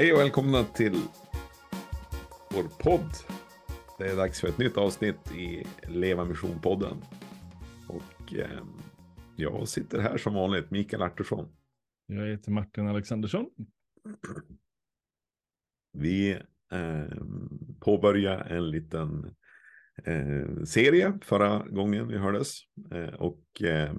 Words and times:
Hej 0.00 0.12
och 0.12 0.18
välkomna 0.18 0.64
till 0.64 0.94
vår 2.50 2.62
podd. 2.78 3.10
Det 3.98 4.04
är 4.04 4.16
dags 4.16 4.40
för 4.40 4.48
ett 4.48 4.58
nytt 4.58 4.76
avsnitt 4.76 5.34
i 5.36 5.66
Leva 5.88 6.24
Mission-podden. 6.24 6.96
Och 7.88 8.34
eh, 8.34 8.64
jag 9.36 9.68
sitter 9.68 9.98
här 9.98 10.18
som 10.18 10.34
vanligt, 10.34 10.70
Mikael 10.70 11.02
Artursson. 11.02 11.48
Jag 12.06 12.26
heter 12.26 12.50
Martin 12.50 12.88
Alexandersson. 12.88 13.46
Vi 15.92 16.30
eh, 16.72 17.18
påbörjar 17.80 18.38
en 18.38 18.70
liten 18.70 19.34
eh, 20.04 20.62
serie 20.64 21.18
förra 21.22 21.66
gången 21.68 22.08
vi 22.08 22.18
hördes. 22.18 22.54
Eh, 22.92 23.14
och 23.14 23.62
eh, 23.62 23.90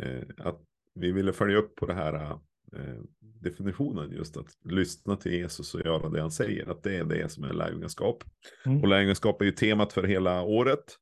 eh, 0.00 0.22
att 0.38 0.62
vi 0.94 1.12
ville 1.12 1.32
följa 1.32 1.56
upp 1.56 1.74
på 1.74 1.86
det 1.86 1.94
här 1.94 2.38
Eh, 2.76 3.02
definitionen 3.44 4.10
just 4.10 4.36
att 4.36 4.46
lyssna 4.64 5.16
till 5.16 5.32
Jesus 5.32 5.74
och 5.74 5.80
göra 5.80 6.08
det 6.08 6.20
han 6.20 6.30
säger. 6.30 6.70
Att 6.70 6.82
det 6.82 6.96
är 6.96 7.04
det 7.04 7.28
som 7.28 7.44
är 7.44 7.52
lärjungaskap. 7.52 8.24
Mm. 8.66 8.82
Och 8.82 8.88
lärjungaskap 8.88 9.40
är 9.40 9.44
ju 9.44 9.52
temat 9.52 9.92
för 9.92 10.02
hela 10.02 10.42
året. 10.42 10.98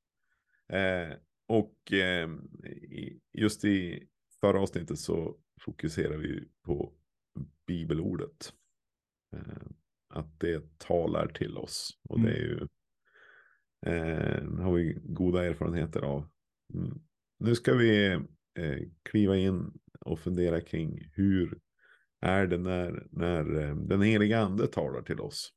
Eh, 0.72 1.16
och 1.48 1.92
eh, 1.92 2.28
just 3.32 3.64
i 3.64 4.08
förra 4.40 4.60
avsnittet 4.60 4.98
så 4.98 5.36
fokuserar 5.60 6.16
vi 6.16 6.48
på 6.64 6.92
bibelordet. 7.66 8.52
Eh, 9.36 9.62
att 10.08 10.40
det 10.40 10.78
talar 10.78 11.26
till 11.26 11.56
oss. 11.56 12.00
Och 12.08 12.18
mm. 12.18 12.30
det 12.30 12.36
är 12.36 12.42
ju 12.42 12.66
eh, 13.86 14.62
har 14.62 14.72
vi 14.72 14.98
goda 15.02 15.44
erfarenheter 15.44 16.02
av. 16.02 16.28
Mm. 16.74 17.00
Nu 17.38 17.54
ska 17.54 17.74
vi 17.74 18.12
eh, 18.58 18.78
kliva 19.02 19.36
in 19.36 19.72
och 20.00 20.20
fundera 20.20 20.60
kring 20.60 21.10
hur 21.14 21.58
är 22.22 22.46
det 22.46 22.58
när, 22.58 23.06
när 23.10 23.60
eh, 23.60 23.76
den 23.76 24.02
heliga 24.02 24.40
ande 24.40 24.66
talar 24.66 25.02
till 25.02 25.20
oss? 25.20 25.52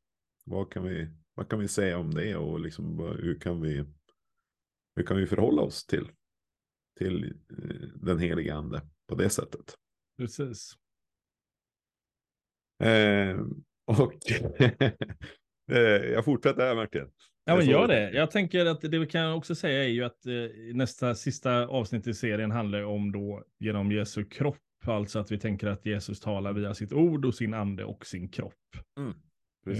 Vad 0.45 0.71
kan 0.71 0.83
vi, 0.83 1.09
vad 1.33 1.49
kan 1.49 1.59
vi 1.59 1.67
säga 1.67 1.97
om 1.97 2.13
det 2.13 2.35
och 2.35 2.59
liksom, 2.59 2.99
hur, 2.99 3.39
kan 3.39 3.61
vi, 3.61 3.85
hur 4.95 5.03
kan 5.03 5.17
vi 5.17 5.27
förhålla 5.27 5.61
oss 5.61 5.85
till, 5.85 6.09
till 6.99 7.23
eh, 7.23 7.87
den 7.95 8.19
heliga 8.19 8.55
ande 8.55 8.81
på 9.07 9.15
det 9.15 9.29
sättet? 9.29 9.75
Precis. 10.17 10.73
Eh, 12.83 13.39
och 13.85 14.13
jag 16.13 16.25
fortsätter 16.25 16.67
här 16.67 16.75
Martin. 16.75 17.09
Ja, 17.45 17.55
men 17.55 17.65
gör 17.65 17.87
det. 17.87 18.11
Jag 18.11 18.31
tänker 18.31 18.65
att 18.65 18.81
det 18.81 18.99
vi 18.99 19.07
kan 19.07 19.33
också 19.33 19.55
säga 19.55 19.83
är 19.83 19.87
ju 19.87 20.03
att 20.03 20.25
eh, 20.25 20.33
nästa 20.73 21.15
sista 21.15 21.67
avsnitt 21.67 22.07
i 22.07 22.13
serien 22.13 22.51
handlar 22.51 22.83
om 22.83 23.11
då 23.11 23.43
genom 23.59 23.91
Jesu 23.91 24.25
kropp 24.25 24.64
Alltså 24.87 25.19
att 25.19 25.31
vi 25.31 25.37
tänker 25.37 25.67
att 25.67 25.85
Jesus 25.85 26.19
talar 26.19 26.53
via 26.53 26.73
sitt 26.73 26.93
ord 26.93 27.25
och 27.25 27.35
sin 27.35 27.53
ande 27.53 27.85
och 27.85 28.05
sin 28.05 28.29
kropp. 28.29 28.53
Mm, 28.99 29.13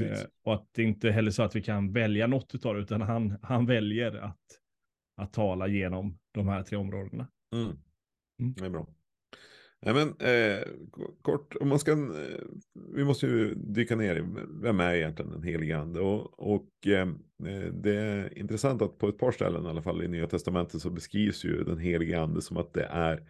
eh, 0.01 0.19
och 0.43 0.53
att 0.53 0.69
det 0.71 0.83
inte 0.83 1.11
heller 1.11 1.31
så 1.31 1.43
att 1.43 1.55
vi 1.55 1.61
kan 1.61 1.91
välja 1.91 2.27
något 2.27 2.65
av 2.65 2.75
det, 2.75 2.81
utan 2.81 3.01
han, 3.01 3.37
han 3.41 3.65
väljer 3.65 4.15
att, 4.15 4.43
att 5.17 5.33
tala 5.33 5.67
genom 5.67 6.19
de 6.31 6.47
här 6.47 6.63
tre 6.63 6.77
områdena. 6.77 7.27
Mm. 7.53 7.77
Mm. 8.39 8.53
Det 8.53 8.65
är 8.65 8.69
bra. 8.69 8.87
Nej, 9.85 9.93
men, 9.93 10.07
eh, 10.07 10.63
kort, 11.21 11.55
om 11.59 11.69
man 11.69 11.79
ska, 11.79 11.91
eh, 11.91 12.41
vi 12.95 13.03
måste 13.03 13.25
ju 13.25 13.55
dyka 13.55 13.95
ner 13.95 14.15
i 14.15 14.23
vem 14.61 14.79
är 14.79 14.93
egentligen 14.93 15.31
den 15.31 15.43
helige 15.43 15.77
ande. 15.77 15.99
Och, 15.99 16.39
och 16.39 16.87
eh, 16.87 17.07
det 17.73 17.95
är 17.95 18.37
intressant 18.37 18.81
att 18.81 18.97
på 18.97 19.09
ett 19.09 19.17
par 19.17 19.31
ställen 19.31 19.65
i 19.65 19.69
alla 19.69 19.81
fall 19.81 20.03
i 20.03 20.07
Nya 20.07 20.27
Testamentet 20.27 20.81
så 20.81 20.89
beskrivs 20.89 21.45
ju 21.45 21.63
den 21.63 21.77
helige 21.77 22.21
ande 22.21 22.41
som 22.41 22.57
att 22.57 22.73
det 22.73 22.83
är 22.83 23.23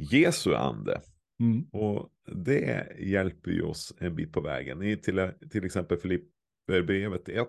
Jesu 0.00 0.54
ande. 0.54 1.00
Mm. 1.40 1.62
Och 1.72 2.10
det 2.26 2.96
hjälper 2.98 3.50
ju 3.50 3.62
oss 3.62 3.94
en 3.98 4.16
bit 4.16 4.32
på 4.32 4.40
vägen. 4.40 4.82
I 4.82 4.96
till, 4.96 5.30
till 5.50 5.64
exempel 5.64 5.98
Filipperbrevet 5.98 7.28
1 7.28 7.48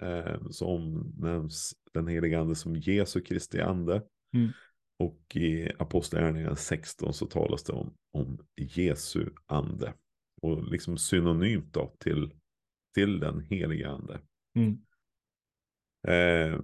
eh, 0.00 0.48
som 0.50 1.12
nämns 1.18 1.74
den 1.92 2.06
heliga 2.06 2.40
ande 2.40 2.54
som 2.54 2.76
Jesu 2.76 3.20
Kristi 3.20 3.60
ande. 3.60 4.02
Mm. 4.34 4.50
Och 4.98 5.36
i 5.36 5.72
Apostlagärningarna 5.78 6.56
16 6.56 7.14
så 7.14 7.26
talas 7.26 7.64
det 7.64 7.72
om, 7.72 7.94
om 8.12 8.46
Jesu 8.56 9.30
ande. 9.46 9.94
Och 10.42 10.64
liksom 10.70 10.98
synonymt 10.98 11.72
då 11.72 11.96
till, 11.98 12.34
till 12.94 13.20
den 13.20 13.40
heliga 13.40 13.90
ande. 13.90 14.20
Mm. 14.56 14.78
Eh, 16.08 16.60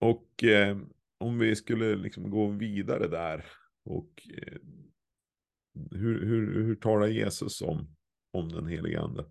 och 0.00 0.44
eh, 0.44 0.78
om 1.18 1.38
vi 1.38 1.56
skulle 1.56 1.96
liksom 1.96 2.30
gå 2.30 2.46
vidare 2.46 3.08
där 3.08 3.44
och 3.84 4.28
eh, 4.34 4.58
hur, 5.90 6.26
hur, 6.26 6.64
hur 6.64 6.74
talar 6.74 7.06
Jesus 7.06 7.62
om, 7.62 7.96
om 8.32 8.48
den 8.48 8.66
heliga 8.66 9.00
ande? 9.00 9.24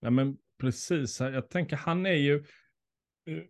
Ja, 0.00 0.10
men 0.10 0.38
precis. 0.60 1.20
Jag 1.20 1.50
tänker 1.50 1.76
han 1.76 2.06
är 2.06 2.14
ju, 2.14 2.34
eh, 3.26 3.42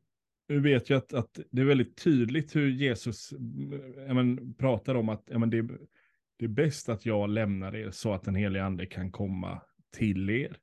du 0.49 0.61
vet 0.61 0.91
ju 0.91 0.97
att, 0.97 1.13
att 1.13 1.41
det 1.51 1.63
är 1.63 1.67
väldigt 1.67 1.97
tydligt 1.97 2.57
hur 2.57 2.71
Jesus 2.71 3.33
eh, 3.33 4.15
men, 4.15 4.55
pratar 4.55 4.95
om 4.95 5.09
att 5.09 5.29
men 5.29 5.51
det, 5.51 5.63
det 6.39 6.45
är 6.45 6.49
bäst 6.49 6.89
att 6.89 7.07
jag 7.07 7.31
lämnar 7.31 7.77
er 7.77 7.91
så 7.91 8.13
att 8.13 8.25
den 8.25 8.35
heliga 8.35 8.65
ande 8.65 8.87
kan 8.87 9.13
komma 9.13 9.63
till 9.97 10.31
er. 10.31 10.57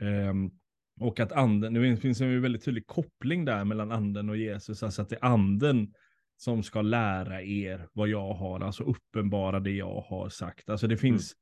Um, 0.00 0.58
och 1.00 1.20
att 1.20 1.32
anden, 1.32 1.74
det 1.74 1.96
finns 1.96 2.20
en 2.20 2.42
väldigt 2.42 2.64
tydlig 2.64 2.86
koppling 2.86 3.44
där 3.44 3.64
mellan 3.64 3.92
anden 3.92 4.30
och 4.30 4.36
Jesus, 4.36 4.82
alltså 4.82 5.02
att 5.02 5.08
det 5.08 5.16
är 5.16 5.24
anden 5.24 5.94
som 6.42 6.62
ska 6.62 6.82
lära 6.82 7.42
er 7.42 7.88
vad 7.92 8.08
jag 8.08 8.34
har, 8.34 8.60
alltså 8.60 8.82
uppenbara 8.82 9.60
det 9.60 9.70
jag 9.70 10.00
har 10.00 10.28
sagt. 10.28 10.70
Alltså 10.70 10.86
det 10.86 10.96
finns, 10.96 11.34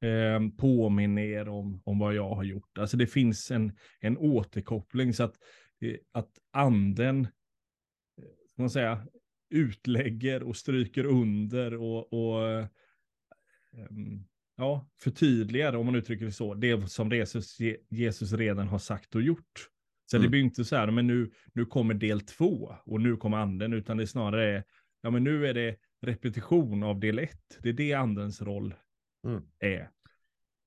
mm. 0.00 0.44
eh, 0.44 0.56
påminn 0.56 1.18
er 1.18 1.48
om, 1.48 1.82
om 1.84 1.98
vad 1.98 2.14
jag 2.14 2.34
har 2.34 2.44
gjort. 2.44 2.78
Alltså 2.78 2.96
det 2.96 3.06
finns 3.06 3.50
en, 3.50 3.72
en 4.00 4.18
återkoppling 4.18 5.14
så 5.14 5.22
att, 5.22 5.34
eh, 5.80 5.96
att 6.12 6.30
anden, 6.52 7.20
eh, 7.20 7.28
ska 8.52 8.62
man 8.62 8.70
säga, 8.70 9.06
utlägger 9.50 10.42
och 10.42 10.56
stryker 10.56 11.04
under 11.04 11.74
och, 11.74 12.12
och 12.12 12.48
eh, 12.48 12.66
ja, 14.56 14.88
förtydligar, 15.02 15.76
om 15.76 15.86
man 15.86 15.94
uttrycker 15.94 16.24
det 16.24 16.32
så, 16.32 16.54
det 16.54 16.90
som 16.90 17.12
Jesus, 17.12 17.56
Jesus 17.90 18.32
redan 18.32 18.68
har 18.68 18.78
sagt 18.78 19.14
och 19.14 19.22
gjort. 19.22 19.68
Så 20.10 20.16
mm. 20.16 20.24
det 20.24 20.30
blir 20.30 20.40
inte 20.40 20.64
så 20.64 20.76
här, 20.76 20.90
men 20.90 21.06
nu, 21.06 21.30
nu 21.52 21.64
kommer 21.64 21.94
del 21.94 22.20
två 22.20 22.74
och 22.84 23.00
nu 23.00 23.16
kommer 23.16 23.36
anden, 23.36 23.72
utan 23.72 23.96
det 23.96 24.04
är 24.04 24.06
snarare, 24.06 24.64
ja 25.02 25.10
men 25.10 25.24
nu 25.24 25.46
är 25.46 25.54
det 25.54 25.76
repetition 26.02 26.82
av 26.82 27.00
del 27.00 27.18
ett. 27.18 27.58
Det 27.62 27.68
är 27.68 27.72
det 27.72 27.94
andens 27.94 28.42
roll 28.42 28.74
mm. 29.26 29.42
är. 29.58 29.90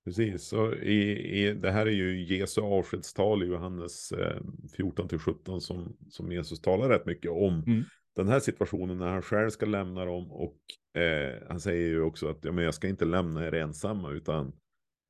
Precis, 0.05 0.53
och 0.53 0.73
i, 0.75 1.01
i, 1.39 1.53
det 1.53 1.71
här 1.71 1.85
är 1.85 1.91
ju 1.91 2.23
Jesu 2.23 2.61
avskedstal 2.61 3.43
i 3.43 3.45
Johannes 3.45 4.11
eh, 4.11 4.41
14-17 4.77 5.59
som, 5.59 5.97
som 6.09 6.31
Jesus 6.31 6.61
talar 6.61 6.89
rätt 6.89 7.05
mycket 7.05 7.31
om. 7.31 7.63
Mm. 7.67 7.83
Den 8.15 8.27
här 8.27 8.39
situationen 8.39 8.97
när 8.97 9.07
han 9.07 9.21
själv 9.21 9.49
ska 9.49 9.65
lämna 9.65 10.05
dem 10.05 10.31
och 10.31 10.57
eh, 11.01 11.33
han 11.47 11.59
säger 11.59 11.87
ju 11.87 12.01
också 12.01 12.27
att 12.27 12.45
ja, 12.45 12.51
men 12.51 12.63
jag 12.63 12.73
ska 12.73 12.87
inte 12.87 13.05
lämna 13.05 13.47
er 13.47 13.53
ensamma 13.53 14.11
utan 14.11 14.53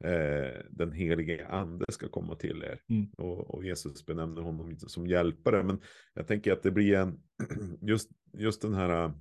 eh, 0.03 0.61
den 0.69 0.91
helige 0.91 1.47
ande 1.47 1.85
ska 1.89 2.09
komma 2.09 2.35
till 2.35 2.63
er. 2.63 2.81
Mm. 2.89 3.07
Och, 3.17 3.55
och, 3.55 3.65
Jesus 3.65 4.05
benämner 4.05 4.41
honom 4.41 4.77
som 4.77 5.07
hjälpare. 5.07 5.63
Men 5.63 5.81
jag 6.13 6.27
tänker 6.27 6.53
att 6.53 6.63
det 6.63 6.71
blir 6.71 6.95
en, 6.95 7.19
just, 7.81 8.09
just 8.33 8.61
den 8.61 8.73
här, 8.73 9.13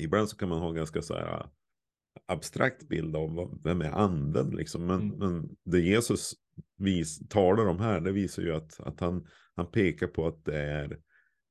ibland 0.00 0.28
så 0.28 0.36
kan 0.36 0.48
man 0.48 0.58
ha 0.58 0.68
en 0.68 0.74
ganska 0.74 1.02
så 1.02 1.14
här 1.14 1.46
abstrakt 2.26 2.88
bild 2.88 3.16
av 3.16 3.34
vad, 3.34 3.62
vem 3.64 3.80
är 3.80 3.90
anden 3.90 4.50
liksom. 4.50 4.86
Men, 4.86 5.00
mm. 5.00 5.18
men 5.18 5.56
det 5.64 5.80
Jesus 5.80 6.34
vis, 6.76 7.28
talar 7.28 7.66
om 7.66 7.80
här, 7.80 8.00
det 8.00 8.12
visar 8.12 8.42
ju 8.42 8.54
att, 8.54 8.80
att 8.80 9.00
han, 9.00 9.26
han 9.54 9.70
pekar 9.70 10.06
på 10.06 10.26
att 10.26 10.44
det 10.44 10.58
är, 10.58 10.98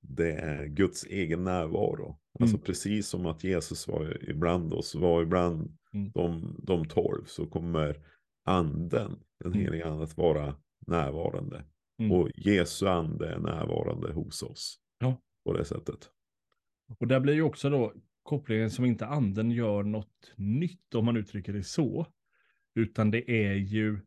det 0.02 0.32
är 0.32 0.66
Guds 0.66 1.04
egen 1.04 1.44
närvaro. 1.44 2.20
Alltså 2.40 2.56
mm. 2.56 2.64
Precis 2.66 3.08
som 3.08 3.26
att 3.26 3.44
Jesus 3.44 3.88
var 3.88 4.30
ibland 4.30 4.74
oss, 4.74 4.96
var 4.96 5.24
ibland 5.24 5.78
mm. 5.94 6.12
de, 6.14 6.56
de 6.64 6.86
tolv, 6.88 7.26
så 7.26 7.46
kommer 7.46 7.98
anden, 8.46 9.20
den 9.40 9.52
mm. 9.54 9.66
heliga 9.66 9.86
anden, 9.86 10.02
att 10.02 10.18
vara 10.18 10.56
närvarande. 10.88 11.64
Mm. 12.00 12.12
Och 12.12 12.30
Jesu 12.36 12.88
ande 12.88 13.30
är 13.30 13.40
närvarande 13.40 14.14
hos 14.14 14.44
oss. 14.44 14.80
Ja. 15.00 15.22
På 15.46 15.54
det 15.54 15.66
sättet. 15.66 16.10
Och 17.00 17.08
där 17.08 17.20
blir 17.20 17.34
ju 17.34 17.42
också 17.42 17.70
då 17.70 17.94
kopplingen 18.24 18.72
som 18.72 18.86
inte 18.86 19.06
anden 19.06 19.52
gör 19.52 19.84
något 19.84 20.34
nytt, 20.36 20.96
om 20.96 21.06
man 21.06 21.18
uttrycker 21.18 21.54
det 21.54 21.64
så. 21.64 22.08
Utan 22.76 23.12
det 23.12 23.32
är 23.32 23.54
ju 23.54 24.00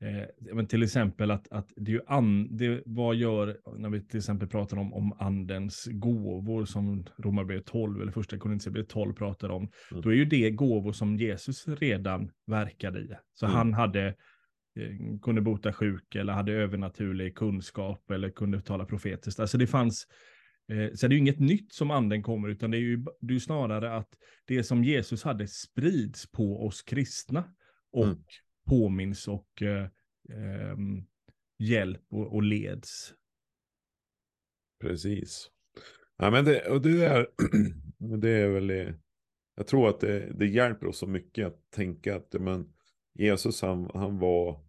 Eh, 0.00 0.54
men 0.54 0.66
till 0.66 0.82
exempel 0.82 1.30
att, 1.30 1.52
att 1.52 1.72
det 1.76 1.90
är 1.90 1.94
ju 1.94 2.00
an, 2.06 2.56
det, 2.56 2.82
vad 2.86 3.16
gör, 3.16 3.58
när 3.76 3.90
vi 3.90 4.00
till 4.00 4.18
exempel 4.18 4.48
pratar 4.48 4.76
om, 4.76 4.94
om 4.94 5.12
andens 5.18 5.88
gåvor 5.90 6.64
som 6.64 7.04
Romarbrevet 7.18 7.66
12 7.66 8.02
eller 8.02 8.12
första 8.12 8.38
Korinthierbrevet 8.38 8.88
12 8.88 9.14
pratar 9.14 9.48
om, 9.48 9.70
mm. 9.90 10.02
då 10.02 10.10
är 10.10 10.14
ju 10.14 10.24
det 10.24 10.50
gåvor 10.50 10.92
som 10.92 11.16
Jesus 11.16 11.68
redan 11.68 12.30
verkade 12.46 13.00
i. 13.00 13.10
Så 13.34 13.46
mm. 13.46 13.56
han 13.56 13.74
hade, 13.74 14.06
eh, 14.06 15.18
kunde 15.22 15.40
bota 15.40 15.72
sjuk 15.72 16.14
eller 16.14 16.32
hade 16.32 16.52
övernaturlig 16.52 17.36
kunskap 17.36 18.10
eller 18.10 18.30
kunde 18.30 18.60
tala 18.60 18.84
profetiskt. 18.84 19.40
Alltså 19.40 19.58
det 19.58 19.66
fanns, 19.66 20.06
eh, 20.72 20.94
så 20.94 21.08
det 21.08 21.12
är 21.12 21.16
ju 21.16 21.20
inget 21.20 21.40
nytt 21.40 21.72
som 21.72 21.90
anden 21.90 22.22
kommer, 22.22 22.48
utan 22.48 22.70
det 22.70 22.76
är 22.76 22.80
ju, 22.80 23.04
det 23.20 23.34
är 23.34 23.38
snarare 23.38 23.96
att 23.96 24.08
det 24.44 24.64
som 24.64 24.84
Jesus 24.84 25.24
hade 25.24 25.48
sprids 25.48 26.32
på 26.32 26.66
oss 26.66 26.82
kristna 26.82 27.44
och 27.92 28.04
mm 28.04 28.18
påminns 28.66 29.28
och 29.28 29.62
eh, 29.62 29.84
eh, 30.28 30.76
hjälp 31.58 32.02
och, 32.10 32.34
och 32.34 32.42
leds. 32.42 33.14
Precis. 34.80 35.50
Ja, 36.16 36.30
men 36.30 36.44
det, 36.44 36.70
och 36.70 36.82
det 36.82 37.04
är, 37.04 37.26
det 38.18 38.30
är 38.30 38.48
väl, 38.48 38.94
jag 39.56 39.66
tror 39.66 39.88
att 39.88 40.00
det, 40.00 40.32
det 40.38 40.46
hjälper 40.46 40.86
oss 40.86 40.98
så 40.98 41.06
mycket 41.06 41.46
att 41.46 41.70
tänka 41.70 42.16
att 42.16 42.34
men, 42.40 42.72
Jesus 43.18 43.62
han, 43.62 43.90
han 43.94 44.18
var, 44.18 44.60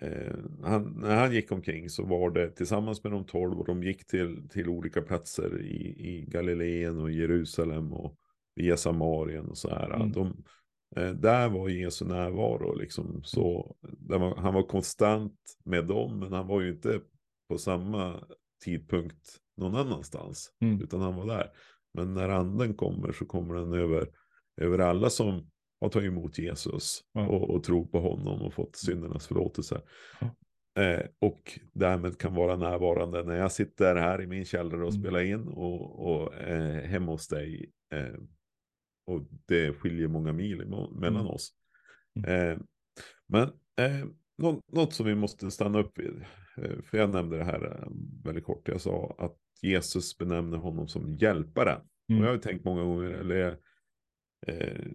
eh, 0.00 0.34
han, 0.62 1.00
när 1.00 1.16
han 1.16 1.32
gick 1.32 1.52
omkring 1.52 1.90
så 1.90 2.04
var 2.04 2.30
det 2.30 2.50
tillsammans 2.50 3.04
med 3.04 3.12
de 3.12 3.26
tolv 3.26 3.58
och 3.58 3.66
de 3.66 3.82
gick 3.82 4.06
till, 4.06 4.48
till 4.48 4.68
olika 4.68 5.02
platser 5.02 5.62
i, 5.62 6.08
i 6.08 6.26
Galileen 6.28 6.98
och 6.98 7.10
Jerusalem 7.10 7.92
och 7.92 8.18
via 8.54 8.76
Samarien 8.76 9.46
och 9.46 9.58
så 9.58 9.70
här. 9.70 9.94
Mm. 9.94 10.12
De, 10.12 10.44
där 10.94 11.48
var 11.48 11.68
Jesu 11.68 12.04
närvaro 12.04 12.74
liksom 12.74 13.20
så, 13.24 13.76
var, 13.98 14.36
han 14.36 14.54
var 14.54 14.62
konstant 14.62 15.38
med 15.64 15.86
dem 15.86 16.18
men 16.18 16.32
han 16.32 16.46
var 16.46 16.60
ju 16.60 16.70
inte 16.70 17.00
på 17.48 17.58
samma 17.58 18.24
tidpunkt 18.64 19.38
någon 19.56 19.74
annanstans. 19.74 20.52
Mm. 20.60 20.82
Utan 20.82 21.00
han 21.00 21.16
var 21.16 21.26
där. 21.26 21.50
Men 21.94 22.14
när 22.14 22.28
anden 22.28 22.74
kommer 22.74 23.12
så 23.12 23.26
kommer 23.26 23.54
den 23.54 23.72
över, 23.72 24.08
över 24.60 24.78
alla 24.78 25.10
som 25.10 25.50
har 25.80 25.88
tagit 25.88 26.08
emot 26.08 26.38
Jesus. 26.38 27.00
Ja. 27.12 27.28
Och, 27.28 27.50
och 27.50 27.64
tror 27.64 27.86
på 27.86 28.00
honom 28.00 28.42
och 28.42 28.54
fått 28.54 28.76
syndernas 28.76 29.26
förlåtelse. 29.26 29.80
Ja. 30.20 30.30
Eh, 30.82 31.06
och 31.18 31.58
därmed 31.72 32.18
kan 32.18 32.34
vara 32.34 32.56
närvarande 32.56 33.24
när 33.24 33.36
jag 33.36 33.52
sitter 33.52 33.96
här 33.96 34.22
i 34.22 34.26
min 34.26 34.44
källare 34.44 34.84
och 34.84 34.90
mm. 34.90 35.02
spelar 35.02 35.20
in. 35.20 35.48
Och, 35.48 36.06
och 36.06 36.34
eh, 36.34 36.82
hemma 36.82 37.12
hos 37.12 37.28
dig. 37.28 37.70
Eh, 37.92 38.20
och 39.06 39.22
det 39.46 39.72
skiljer 39.72 40.08
många 40.08 40.32
mil 40.32 40.56
mellan 40.92 41.20
mm. 41.20 41.26
oss. 41.26 41.52
Mm. 42.16 42.50
Eh, 42.50 42.58
men 43.26 43.42
eh, 43.76 44.06
något, 44.38 44.72
något 44.72 44.92
som 44.92 45.06
vi 45.06 45.14
måste 45.14 45.50
stanna 45.50 45.78
upp 45.78 45.98
vid. 45.98 46.24
Eh, 46.56 46.82
för 46.82 46.98
jag 46.98 47.10
nämnde 47.10 47.36
det 47.36 47.44
här 47.44 47.88
väldigt 48.24 48.44
kort. 48.44 48.68
Jag 48.68 48.80
sa 48.80 49.14
att 49.18 49.36
Jesus 49.62 50.18
benämner 50.18 50.58
honom 50.58 50.88
som 50.88 51.14
hjälparen. 51.14 51.80
Mm. 52.08 52.20
Och 52.20 52.28
jag 52.28 52.32
har 52.32 52.38
tänkt 52.38 52.64
många 52.64 52.82
gånger, 52.82 53.10
eller 53.10 53.58
eh, 54.46 54.86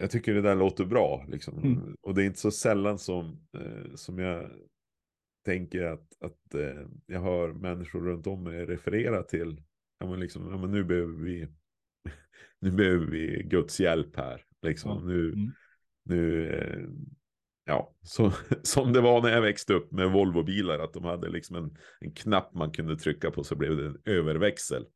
jag 0.00 0.10
tycker 0.10 0.34
det 0.34 0.42
där 0.42 0.54
låter 0.54 0.84
bra. 0.84 1.26
Liksom. 1.28 1.58
Mm. 1.58 1.96
Och 2.02 2.14
det 2.14 2.22
är 2.22 2.26
inte 2.26 2.40
så 2.40 2.50
sällan 2.50 2.98
som, 2.98 3.46
eh, 3.58 3.94
som 3.94 4.18
jag 4.18 4.50
tänker 5.44 5.82
att, 5.82 6.22
att 6.22 6.54
eh, 6.54 6.86
jag 7.06 7.20
hör 7.20 7.52
människor 7.52 8.00
runt 8.00 8.26
om 8.26 8.44
mig 8.44 8.66
referera 8.66 9.22
till, 9.22 9.62
ja 9.98 10.10
men, 10.10 10.20
liksom, 10.20 10.48
ja, 10.50 10.58
men 10.58 10.70
nu 10.70 10.84
behöver 10.84 11.24
vi 11.24 11.48
nu 12.60 12.70
behöver 12.70 13.06
vi 13.06 13.42
Guds 13.42 13.80
hjälp 13.80 14.16
här. 14.16 14.44
Liksom. 14.62 14.90
Ja. 14.90 15.04
Nu, 15.04 15.32
mm. 15.32 15.52
nu 16.04 16.48
eh, 16.52 16.88
ja, 17.64 17.94
så, 18.02 18.32
som 18.62 18.92
det 18.92 19.00
var 19.00 19.22
när 19.22 19.30
jag 19.30 19.42
växte 19.42 19.74
upp 19.74 19.92
med 19.92 20.10
Volvo-bilar, 20.10 20.78
att 20.78 20.92
de 20.92 21.04
hade 21.04 21.28
liksom 21.28 21.56
en, 21.56 21.78
en 22.00 22.12
knapp 22.12 22.54
man 22.54 22.72
kunde 22.72 22.96
trycka 22.96 23.30
på 23.30 23.44
så 23.44 23.56
blev 23.56 23.76
det 23.76 23.86
en 23.86 24.02
överväxel. 24.04 24.86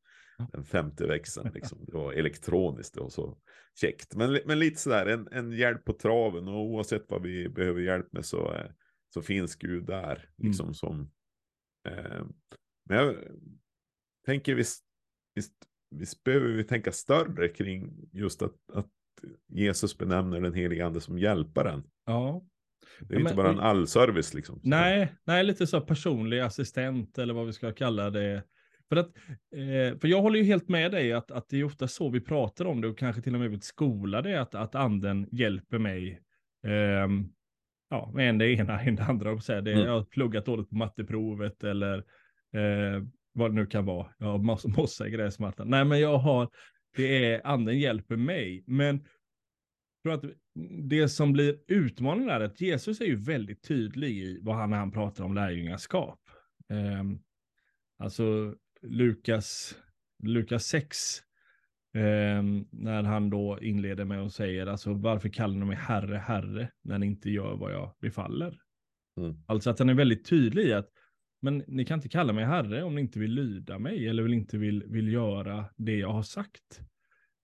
Den 0.53 0.65
femte 0.65 1.07
växeln, 1.07 1.51
liksom. 1.55 1.85
det 1.85 1.93
var 1.93 2.13
elektroniskt 2.13 2.97
och 2.97 3.13
så 3.13 3.39
käckt. 3.81 4.15
Men, 4.15 4.41
men 4.47 4.59
lite 4.59 4.81
sådär, 4.81 5.07
en, 5.07 5.29
en 5.33 5.53
hjälp 5.53 5.85
på 5.85 5.93
traven 5.93 6.49
och 6.49 6.61
oavsett 6.61 7.05
vad 7.09 7.23
vi 7.23 7.49
behöver 7.49 7.81
hjälp 7.81 8.13
med 8.13 8.25
så, 8.25 8.55
eh, 8.55 8.71
så 9.15 9.23
finns 9.23 9.57
Gud 9.57 9.87
där. 9.87 10.29
Liksom 10.37 10.67
mm. 10.67 10.75
som, 10.75 11.11
eh, 11.89 12.25
men 12.85 12.99
jag 12.99 13.17
tänker 14.27 14.55
visst, 14.55 14.85
visst, 15.35 15.53
visst 15.91 16.25
behöver 16.25 16.49
vi 16.49 16.65
tänka 16.65 16.93
större 16.93 17.49
kring 17.49 18.09
just 18.13 18.43
att, 18.43 18.55
att 18.73 18.91
Jesus 19.49 19.99
benämner 19.99 20.41
den 20.41 20.55
helige 20.55 20.87
ande 20.87 21.01
som 21.01 21.19
hjälparen. 21.19 21.83
Ja, 22.07 22.43
det 23.01 23.15
är 23.15 23.19
ja, 23.19 23.23
inte 23.23 23.35
bara 23.35 23.51
en 23.51 23.61
allservice 23.61 24.35
liksom. 24.35 24.61
Nej, 24.63 25.13
nej, 25.25 25.45
lite 25.45 25.67
så 25.67 25.81
personlig 25.81 26.41
assistent 26.41 27.19
eller 27.19 27.35
vad 27.35 27.47
vi 27.47 27.53
ska 27.53 27.73
kalla 27.73 28.11
det. 28.11 28.43
För, 28.89 28.97
att, 28.97 29.17
eh, 29.57 29.99
för 29.99 30.09
jag 30.09 30.23
håller 30.23 30.39
ju 30.39 30.45
helt 30.45 30.69
med 30.69 30.93
dig 30.93 31.13
att, 31.13 31.31
att 31.31 31.49
det 31.49 31.61
är 31.61 31.65
ofta 31.65 31.89
så 31.89 32.11
vi 32.11 32.21
pratar 32.21 32.65
om 32.65 32.81
det 32.81 32.89
och 32.89 32.99
kanske 32.99 33.23
till 33.23 33.35
och 33.35 33.41
med 33.41 33.51
vill 33.51 33.63
skola 33.63 34.23
det, 34.23 34.41
att, 34.41 34.55
att 34.55 34.75
anden 34.75 35.29
hjälper 35.33 35.79
mig. 35.79 36.21
Eh, 36.67 37.09
ja, 37.91 38.11
med 38.15 38.29
en 38.29 38.39
det 38.39 38.53
ena, 38.53 38.81
en 38.81 38.97
det 38.97 39.05
andra. 39.05 39.33
Och 39.33 39.43
säga. 39.43 39.61
Det, 39.61 39.73
mm. 39.73 39.85
Jag 39.85 39.93
har 39.93 40.05
pluggat 40.05 40.47
dåligt 40.47 40.69
på 40.69 40.77
matteprovet 40.77 41.65
eller 41.65 41.99
eh, 42.53 43.03
vad 43.37 43.51
det 43.51 43.55
nu 43.55 43.67
kan 43.67 43.85
vara. 43.85 44.09
Jag 44.19 44.27
har 44.27 44.69
mossa, 44.77 45.07
i 45.07 45.11
gräsmattan. 45.11 45.71
Nej, 45.71 45.85
men 45.85 46.01
jag 46.01 46.19
har, 46.19 46.49
det 46.97 47.25
är 47.25 47.47
anden 47.47 47.79
hjälper 47.79 48.17
mig. 48.17 48.65
Men 48.67 49.07
tror 50.07 50.15
att 50.15 50.25
det 50.89 51.09
som 51.09 51.33
blir 51.33 51.59
utmanande 51.69 52.33
är 52.33 52.41
att 52.41 52.61
Jesus 52.61 53.01
är 53.01 53.05
ju 53.05 53.17
väldigt 53.17 53.63
tydlig 53.63 54.11
i 54.11 54.41
vad 54.43 54.57
han 54.57 54.73
han 54.73 54.93
pratar 54.93 55.25
om 55.25 55.35
lärjungaskap. 55.35 56.21
Um, 56.69 57.23
alltså 57.99 58.55
Lukas, 58.83 59.79
Lukas 60.23 60.67
6, 60.67 60.99
um, 61.95 62.03
ehm, 62.03 62.67
när 62.71 63.03
han 63.03 63.31
då 63.31 63.59
inleder 63.61 64.05
med 64.05 64.23
att 64.23 64.33
säga 64.33 64.71
alltså 64.71 64.93
varför 64.93 65.29
kallar 65.29 65.57
ni 65.57 65.65
mig 65.65 65.77
herre, 65.77 66.17
herre, 66.17 66.71
när 66.83 66.99
ni 66.99 67.07
inte 67.07 67.31
gör 67.31 67.57
vad 67.57 67.73
jag 67.73 67.95
befaller. 68.01 68.59
Mm. 69.21 69.35
Alltså 69.47 69.71
att 69.71 69.79
han 69.79 69.89
är 69.89 69.95
väldigt 69.95 70.27
tydlig 70.27 70.65
i 70.65 70.73
att 70.73 70.89
men 71.47 71.65
ni 71.67 71.85
kan 71.85 71.99
inte 71.99 72.09
kalla 72.09 72.33
mig 72.33 72.45
herre 72.45 72.83
om 72.83 72.95
ni 72.95 73.01
inte 73.01 73.19
vill 73.19 73.33
lyda 73.33 73.79
mig 73.79 74.09
eller 74.09 74.23
vill 74.23 74.35
inte 74.35 74.59
vill, 74.59 74.85
vill 74.87 75.13
göra 75.13 75.65
det 75.77 75.97
jag 75.97 76.13
har 76.13 76.23
sagt. 76.23 76.81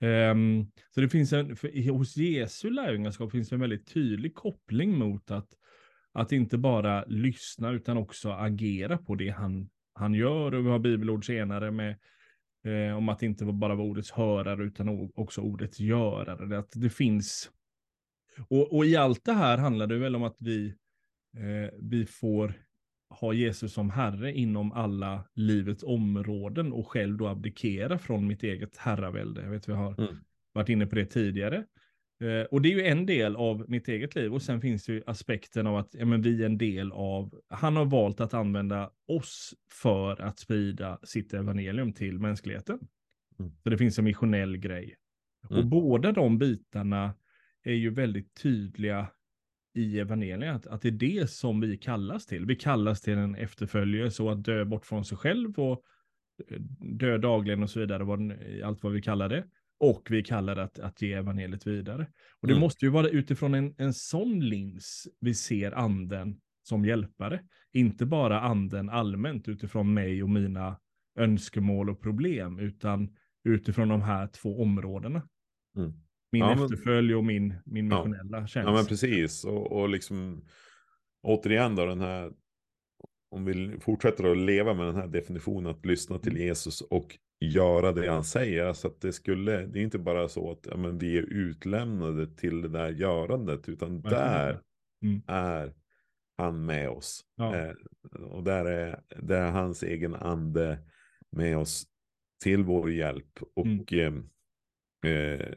Um, 0.01 0.71
så 0.95 1.01
det 1.01 1.09
finns 1.09 1.33
en, 1.33 1.57
för, 1.57 1.91
hos 1.91 2.17
Jesu 2.17 2.71
lärjungaskap 2.71 3.33
finns 3.33 3.53
en 3.53 3.61
väldigt 3.61 3.87
tydlig 3.87 4.35
koppling 4.35 4.99
mot 4.99 5.31
att, 5.31 5.49
att 6.13 6.33
inte 6.33 6.59
bara 6.59 7.05
lyssna 7.05 7.71
utan 7.71 7.97
också 7.97 8.31
agera 8.31 8.99
på 8.99 9.15
det 9.15 9.29
han, 9.29 9.69
han 9.95 10.15
gör. 10.15 10.55
Och 10.55 10.67
vi 10.67 10.71
har 10.71 10.79
bibelord 10.79 11.27
senare 11.27 11.71
med 11.71 11.99
eh, 12.65 12.97
om 12.97 13.09
att 13.09 13.23
inte 13.23 13.45
bara 13.45 13.75
vara 13.75 13.87
ordets 13.87 14.11
hörare 14.11 14.65
utan 14.65 15.11
också 15.15 15.41
ordets 15.41 15.81
görare. 15.81 16.47
Det, 16.47 16.59
att 16.59 16.73
det 16.75 16.91
finns, 16.91 17.51
och, 18.49 18.77
och 18.77 18.87
i 18.87 18.97
allt 18.97 19.25
det 19.25 19.33
här 19.33 19.59
handlar 19.59 19.87
det 19.87 19.99
väl 19.99 20.17
om 20.17 20.23
att 20.23 20.37
vi, 20.39 20.75
eh, 21.37 21.71
vi 21.81 22.07
får 22.07 22.55
ha 23.21 23.33
Jesus 23.33 23.73
som 23.73 23.91
herre 23.91 24.33
inom 24.33 24.73
alla 24.73 25.25
livets 25.35 25.83
områden 25.83 26.73
och 26.73 26.89
själv 26.89 27.17
då 27.17 27.29
abdikera 27.29 27.99
från 27.99 28.27
mitt 28.27 28.43
eget 28.43 28.77
herravälde. 28.77 29.43
Jag 29.43 29.51
vet 29.51 29.69
vi 29.69 29.73
har 29.73 30.01
mm. 30.01 30.17
varit 30.53 30.69
inne 30.69 30.87
på 30.87 30.95
det 30.95 31.07
tidigare. 31.07 31.65
Eh, 32.23 32.47
och 32.51 32.63
det 32.63 32.73
är 32.73 32.77
ju 32.77 32.87
en 32.87 33.07
del 33.07 33.37
av 33.37 33.65
mitt 33.69 33.89
eget 33.89 34.15
liv 34.15 34.35
och 34.35 34.43
sen 34.43 34.61
finns 34.61 34.85
det 34.85 34.93
ju 34.93 35.03
aspekten 35.07 35.67
av 35.67 35.77
att 35.77 35.95
ja, 35.95 36.05
men 36.05 36.23
vi 36.23 36.43
är 36.43 36.47
en 36.47 36.59
del 36.59 36.93
av, 36.93 37.41
han 37.49 37.77
har 37.77 37.85
valt 37.85 38.21
att 38.21 38.35
använda 38.35 38.91
oss 39.09 39.55
för 39.73 40.23
att 40.23 40.39
sprida 40.39 40.99
sitt 41.03 41.35
evangelium 41.35 41.93
till 41.93 42.19
mänskligheten. 42.19 42.79
Mm. 43.39 43.53
Så 43.63 43.71
det 43.71 43.79
finns 43.79 43.99
en 43.99 44.05
missionell 44.05 44.57
grej. 44.57 44.97
Mm. 45.51 45.59
Och 45.59 45.67
båda 45.71 46.13
de 46.13 46.39
bitarna 46.39 47.15
är 47.63 47.75
ju 47.75 47.91
väldigt 47.91 48.35
tydliga 48.43 49.09
i 49.75 49.99
evangeliet, 49.99 50.67
att 50.67 50.83
det 50.83 50.89
är 50.89 50.93
det 50.93 51.31
som 51.31 51.61
vi 51.61 51.77
kallas 51.77 52.27
till. 52.27 52.47
Vi 52.47 52.57
kallas 52.57 53.01
till 53.01 53.19
en 53.19 53.35
efterföljare, 53.35 54.11
så 54.11 54.31
att 54.31 54.45
dö 54.45 54.65
bort 54.65 54.87
från 54.87 55.05
sig 55.05 55.19
själv 55.19 55.59
och 55.59 55.83
eh, 56.49 56.61
dö 56.81 57.19
dagligen 57.19 57.63
och 57.63 57.71
så 57.71 57.81
vidare, 57.81 58.05
vad, 58.05 58.33
allt 58.65 58.83
vad 58.83 58.93
vi 58.93 59.03
kallar 59.03 59.29
det. 59.29 59.45
Och 59.81 60.07
vi 60.11 60.23
kallar 60.23 60.55
det 60.55 60.63
att, 60.63 60.79
att 60.79 61.03
ge 61.03 61.13
evangeliet 61.13 61.67
vidare. 61.67 62.07
Och 62.41 62.49
det 62.49 62.53
mm. 62.53 62.61
måste 62.61 62.85
ju 62.85 62.91
vara 62.91 63.09
utifrån 63.09 63.55
en, 63.55 63.75
en 63.79 63.95
sån 63.95 64.41
lins 64.41 65.09
vi 65.21 65.35
ser 65.35 65.73
anden 65.73 66.41
som 66.63 66.85
hjälpare. 66.85 67.41
Inte 67.73 68.07
bara 68.07 68.41
anden 68.41 68.89
allmänt 68.89 69.49
utifrån 69.49 69.95
mig 69.95 70.23
och 70.23 70.31
mina 70.31 70.79
önskemål 71.19 71.91
och 71.91 72.01
problem, 72.01 72.59
utan 72.59 73.17
utifrån 73.45 73.89
de 73.89 74.03
här 74.03 74.27
två 74.27 74.63
områdena. 74.63 75.29
Mm. 75.77 75.93
Min 76.33 76.43
ja, 76.43 76.53
efterfölj 76.53 77.15
och 77.15 77.25
min, 77.25 77.55
min 77.65 77.89
missionella 77.89 78.41
ja. 78.41 78.47
tjänst. 78.47 78.69
Ja, 78.69 78.73
men 78.73 78.87
precis. 78.87 79.45
Och, 79.45 79.73
och 79.73 79.89
liksom 79.89 80.45
återigen 81.23 81.77
då 81.77 81.87
den 81.87 82.01
här, 82.01 82.33
om 83.31 83.45
vi 83.45 83.81
fortsätter 83.81 84.31
att 84.31 84.39
leva 84.39 84.75
med 84.75 84.87
den 84.87 84.97
här 84.97 85.07
definitionen 85.07 85.71
att 85.71 85.87
lyssna 85.87 86.19
till 86.19 86.33
mm. 86.33 86.43
Jesus 86.43 86.81
och 86.81 87.19
göra 87.41 87.93
det 87.93 88.11
han 88.11 88.25
säger. 88.25 88.67
Alltså 88.67 88.89
att 88.89 89.01
det 89.01 89.13
skulle, 89.13 89.67
det 89.67 89.79
är 89.79 89.83
inte 89.83 89.99
bara 89.99 90.29
så 90.29 90.51
att 90.51 90.67
ja, 90.71 90.77
men 90.77 90.99
vi 90.99 91.19
är 91.19 91.23
utlämnade 91.23 92.37
till 92.37 92.63
det 92.63 92.69
där 92.69 92.91
görandet, 92.91 93.69
utan 93.69 94.01
ja, 94.05 94.11
där 94.11 94.61
mm. 95.05 95.23
är 95.27 95.75
han 96.39 96.65
med 96.65 96.91
oss. 96.91 97.25
Ja. 97.37 97.57
Eh, 97.57 97.73
och 98.23 98.45
där 98.45 98.65
är, 98.65 99.01
där 99.09 99.41
är 99.41 99.51
hans 99.51 99.83
egen 99.83 100.15
ande 100.15 100.79
med 101.31 101.59
oss 101.59 101.87
till 102.43 102.65
vår 102.65 102.93
hjälp. 102.93 103.39
Och 103.55 103.93
mm. 103.93 104.29
eh, 105.07 105.55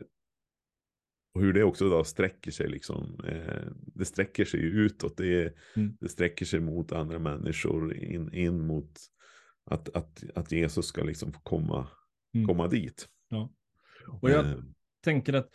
och 1.35 1.41
hur 1.41 1.53
det 1.53 1.63
också 1.63 1.89
då 1.89 2.03
sträcker 2.03 2.51
sig 2.51 2.69
liksom. 2.69 3.19
Eh, 3.27 3.71
det 3.85 4.05
sträcker 4.05 4.45
sig 4.45 4.59
utåt. 4.59 5.17
Det, 5.17 5.55
mm. 5.75 5.97
det 5.99 6.09
sträcker 6.09 6.45
sig 6.45 6.59
mot 6.59 6.91
andra 6.91 7.19
människor. 7.19 7.93
In, 7.93 8.33
in 8.33 8.67
mot 8.67 8.91
att, 9.65 9.95
att, 9.95 10.23
att 10.35 10.51
Jesus 10.51 10.85
ska 10.85 11.03
liksom 11.03 11.33
få 11.33 11.39
komma, 11.39 11.87
mm. 12.33 12.47
komma 12.47 12.67
dit. 12.67 13.07
Ja. 13.29 13.51
Och 14.21 14.29
jag 14.29 14.45
eh. 14.45 14.57
tänker 15.03 15.33
att 15.33 15.49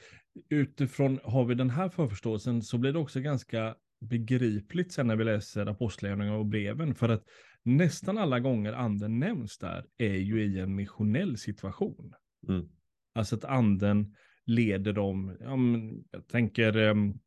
utifrån, 0.48 1.18
har 1.24 1.44
vi 1.44 1.54
den 1.54 1.70
här 1.70 1.88
förförståelsen 1.88 2.62
så 2.62 2.78
blir 2.78 2.92
det 2.92 2.98
också 2.98 3.20
ganska 3.20 3.76
begripligt 4.00 4.92
sen 4.92 5.06
när 5.06 5.16
vi 5.16 5.24
läser 5.24 5.66
apostlagärningarna 5.66 6.38
och 6.38 6.46
breven. 6.46 6.94
För 6.94 7.08
att 7.08 7.24
nästan 7.62 8.18
alla 8.18 8.40
gånger 8.40 8.72
anden 8.72 9.18
nämns 9.18 9.58
där 9.58 9.86
är 9.98 10.16
ju 10.16 10.44
i 10.44 10.60
en 10.60 10.74
missionell 10.74 11.38
situation. 11.38 12.14
Mm. 12.48 12.68
Alltså 13.14 13.36
att 13.36 13.44
anden 13.44 14.14
leder 14.50 14.92
dem, 14.92 15.36
ja, 15.40 15.56
men, 15.56 16.04
jag 16.10 16.28
tänker 16.28 16.76
um, 16.76 17.20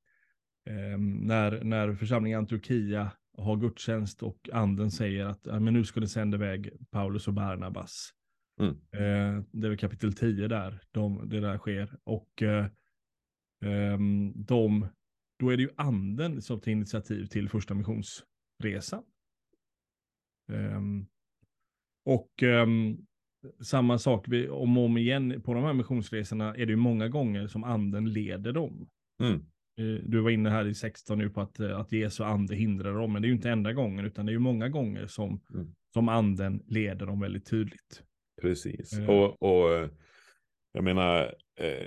när, 1.22 1.64
när 1.64 1.96
församlingen 1.96 2.40
Antiochia 2.40 3.12
har 3.38 3.58
gudstjänst 3.58 4.24
och 4.24 4.50
anden 4.54 4.92
säger 4.92 5.26
att 5.26 5.42
ja, 5.44 5.60
men 5.60 5.74
nu 5.74 5.84
ska 5.84 6.00
ni 6.00 6.08
sända 6.08 6.38
iväg 6.38 6.70
Paulus 6.92 7.28
och 7.28 7.34
Barnabas. 7.34 8.14
Mm. 8.60 8.72
Eh, 8.72 9.44
det 9.52 9.68
är 9.68 9.70
väl 9.70 9.78
kapitel 9.78 10.14
10 10.14 10.48
där, 10.48 10.82
de, 10.92 11.30
det 11.30 11.40
där 11.40 11.58
sker. 11.58 11.98
Och 12.04 12.42
eh, 12.42 12.66
um, 13.66 14.34
de, 14.36 14.88
då 15.40 15.50
är 15.50 15.58
det 15.58 15.64
ju 15.64 15.70
anden 15.76 16.42
som 16.42 16.60
tar 16.60 16.72
initiativ 16.72 17.26
till 17.26 17.50
första 17.50 17.74
missionsresan. 17.74 19.04
Um, 20.52 21.08
och 22.06 22.44
samma 23.62 23.98
sak, 23.98 24.26
vi, 24.28 24.50
om 24.50 24.78
och 24.78 24.86
om 24.86 24.98
igen 24.98 25.42
på 25.42 25.54
de 25.54 25.64
här 25.64 25.74
missionsresorna 25.74 26.56
är 26.56 26.66
det 26.66 26.72
ju 26.72 26.76
många 26.76 27.08
gånger 27.08 27.48
som 27.48 27.64
anden 27.64 28.14
leder 28.14 28.52
dem. 28.54 28.88
Mm. 29.24 29.46
Eh, 29.78 30.04
du 30.06 30.20
var 30.20 30.30
inne 30.30 30.50
här 30.50 30.66
i 30.66 30.74
16 30.74 31.18
nu 31.18 31.30
på 31.30 31.42
att, 31.42 31.60
eh, 31.60 31.80
att 31.80 31.92
Jesu 31.92 32.24
ande 32.24 32.56
hindrar 32.56 32.94
dem, 32.94 33.14
men 33.14 33.22
det 33.22 33.26
är 33.26 33.30
ju 33.30 33.36
inte 33.36 33.50
enda 33.50 33.74
gången, 33.74 34.06
utan 34.06 34.26
det 34.26 34.30
är 34.30 34.34
ju 34.34 34.40
många 34.40 34.70
gånger 34.70 35.08
som, 35.08 35.42
Mm. 35.54 35.68
som 35.94 36.10
anden 36.10 36.64
leder 36.68 37.06
dem 37.06 37.20
väldigt 37.20 37.46
tydligt. 37.50 38.04
Precis. 38.42 38.94
Eh. 39.00 39.10
Och, 39.10 39.44
och 39.44 39.90
jag 40.74 40.84
menar, 40.84 41.36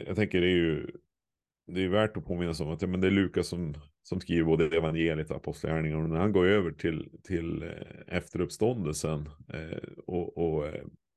jag 0.06 0.16
tänker 0.16 0.40
det 0.40 0.46
är 0.46 0.56
ju 0.56 0.86
det 1.72 1.84
är 1.84 1.88
värt 1.88 2.16
att 2.16 2.24
påminna 2.24 2.54
sig 2.54 2.66
om 2.66 2.72
att 2.72 2.88
men 2.88 3.00
det 3.00 3.06
är 3.06 3.10
Lukas 3.10 3.48
som, 3.48 3.74
som 4.02 4.20
skriver 4.20 4.44
både 4.44 4.76
evangeliet 4.76 5.30
och 5.30 5.36
apostlagärningarna. 5.36 6.02
Och 6.04 6.10
när 6.10 6.20
han 6.20 6.32
går 6.32 6.46
över 6.46 6.70
till, 6.70 7.10
till 7.22 7.64
efteruppståndelsen 8.06 9.28
och, 10.06 10.38
och 10.38 10.64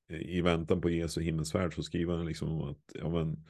i 0.10 0.42
väntan 0.42 0.82
på 0.82 0.90
Jesu 0.90 1.22
himmelsfärd 1.22 1.74
så 1.76 1.84
skriver 1.84 2.16
han 2.16 2.26
liksom 2.26 2.50
om 2.50 2.70
att 2.70 2.92
ja, 2.94 3.10
men, 3.10 3.46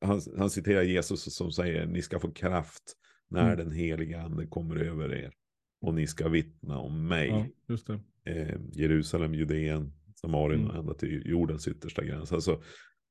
han, 0.00 0.20
han 0.38 0.50
citerar 0.50 0.82
Jesus 0.82 1.34
som 1.34 1.52
säger 1.52 1.86
ni 1.86 2.02
ska 2.02 2.20
få 2.20 2.30
kraft 2.32 2.82
när 3.28 3.44
Mm. 3.52 3.56
den 3.58 3.72
heliga 3.72 4.22
ande 4.22 4.46
kommer 4.46 4.76
över 4.76 5.14
er 5.14 5.32
och 5.80 5.94
ni 5.94 6.06
ska 6.06 6.28
vittna 6.28 6.78
om 6.78 7.08
mig. 7.08 7.52
Ja, 7.66 7.98
eh, 8.32 8.56
Jerusalem, 8.72 9.34
Judeen, 9.34 9.92
Samarien 10.14 10.60
Mm. 10.60 10.70
och 10.72 10.76
ända 10.80 10.94
till 10.94 11.22
jordens 11.26 11.68
yttersta 11.68 12.04
gräns. 12.04 12.32
Alltså, 12.32 12.62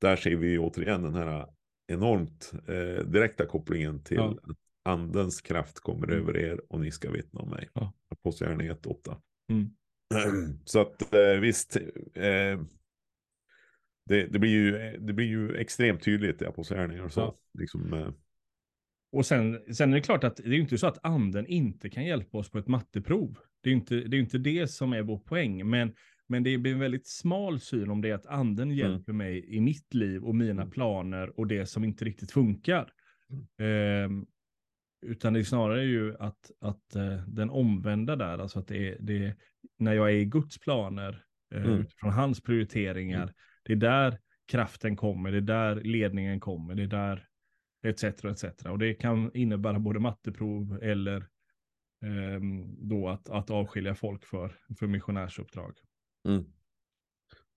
där 0.01 0.15
ser 0.15 0.35
vi 0.35 0.57
återigen 0.57 1.01
den 1.03 1.13
här 1.15 1.47
enormt 1.87 2.51
eh, 2.67 3.05
direkta 3.05 3.45
kopplingen 3.45 4.03
till 4.03 4.17
Ja. 4.17 4.37
att 4.43 4.57
andens 4.83 5.41
kraft 5.41 5.79
kommer 5.79 6.07
Mm. 6.07 6.19
över 6.19 6.37
er 6.37 6.61
och 6.69 6.79
ni 6.79 6.91
ska 6.91 7.11
vittna 7.11 7.41
om 7.41 7.49
mig. 7.49 7.69
Ja. 7.73 7.93
Apostlagärningarna 8.09 8.77
1.8. 8.77 9.21
Mm. 9.51 9.69
Så 10.65 10.81
att 10.81 11.13
eh, 11.13 11.39
visst, 11.41 11.75
eh, 12.13 12.59
det, 14.05 14.25
det, 14.25 14.39
blir 14.39 14.49
ju, 14.51 14.97
det 14.99 15.13
blir 15.13 15.25
ju 15.25 15.55
extremt 15.55 16.03
tydligt 16.03 16.41
i 16.41 16.45
Apostlagärningarna. 16.45 17.09
Så, 17.09 17.19
Ja. 17.19 17.35
liksom, 17.59 17.93
eh, 17.93 18.09
Och 19.11 19.25
sen, 19.25 19.59
sen 19.75 19.91
är 19.93 19.95
det 19.95 20.01
klart 20.01 20.23
att 20.23 20.35
det 20.37 20.43
är 20.47 20.53
ju 20.53 20.59
inte 20.61 20.77
så 20.77 20.87
att 20.87 21.05
anden 21.05 21.45
inte 21.47 21.89
kan 21.89 22.05
hjälpa 22.05 22.37
oss 22.37 22.49
på 22.49 22.57
ett 22.57 22.67
matteprov. 22.67 23.37
Det 23.61 23.69
är 23.69 23.71
ju 23.71 23.79
inte 23.79 23.95
det, 23.95 24.17
är 24.17 24.21
inte 24.21 24.37
det 24.37 24.67
som 24.67 24.93
är 24.93 25.01
vår 25.01 25.19
poäng, 25.19 25.69
men, 25.69 25.93
men 26.27 26.43
det 26.43 26.57
blir 26.57 26.73
en 26.73 26.79
väldigt 26.79 27.07
smal 27.07 27.59
syn 27.59 27.89
om 27.91 28.01
det 28.01 28.09
är 28.09 28.13
att 28.15 28.25
anden 28.25 28.71
hjälper 28.71 29.13
mig 29.13 29.55
i 29.55 29.59
mitt 29.61 29.93
liv 29.93 30.23
och 30.23 30.35
mina 30.35 30.61
Mm. 30.61 30.71
planer 30.71 31.39
och 31.39 31.47
det 31.47 31.65
som 31.65 31.83
inte 31.83 32.05
riktigt 32.05 32.31
funkar. 32.31 32.91
Ehm, 33.59 34.25
utan 35.05 35.33
det 35.33 35.39
är 35.39 35.43
snarare 35.43 35.83
ju 35.85 36.15
att, 36.19 36.51
att 36.61 36.95
eh, 36.95 37.23
den 37.27 37.49
omvända 37.49 38.15
där, 38.15 38.37
alltså 38.37 38.59
att 38.59 38.67
det 38.67 38.89
är, 38.89 38.97
det 38.99 39.25
är 39.25 39.35
när 39.79 39.93
jag 39.93 40.09
är 40.09 40.15
i 40.15 40.25
Guds 40.25 40.59
planer, 40.59 41.23
eh, 41.55 41.63
Mm. 41.65 41.79
utifrån 41.79 42.11
hans 42.11 42.41
prioriteringar, 42.41 43.23
Mm 43.23 43.33
det 43.65 43.73
är 43.73 43.77
där 43.77 44.19
kraften 44.47 44.95
kommer, 44.95 45.31
det 45.31 45.37
är 45.37 45.41
där 45.41 45.75
ledningen 45.75 46.39
kommer, 46.39 46.75
det 46.75 46.83
är 46.83 46.87
där 46.87 47.27
etc. 47.85 48.03
etc. 48.03 48.65
Och 48.65 48.79
det 48.79 48.93
kan 48.93 49.31
innebära 49.33 49.79
både 49.79 49.99
matteprov 49.99 50.79
eller 50.81 51.17
eh, 52.05 52.41
då 52.77 53.09
att, 53.09 53.29
att 53.29 53.49
avskilja 53.49 53.95
folk 53.95 54.25
för, 54.25 54.55
för 54.79 54.87
missionärsuppdrag. 54.87 55.77
Mm. 56.27 56.43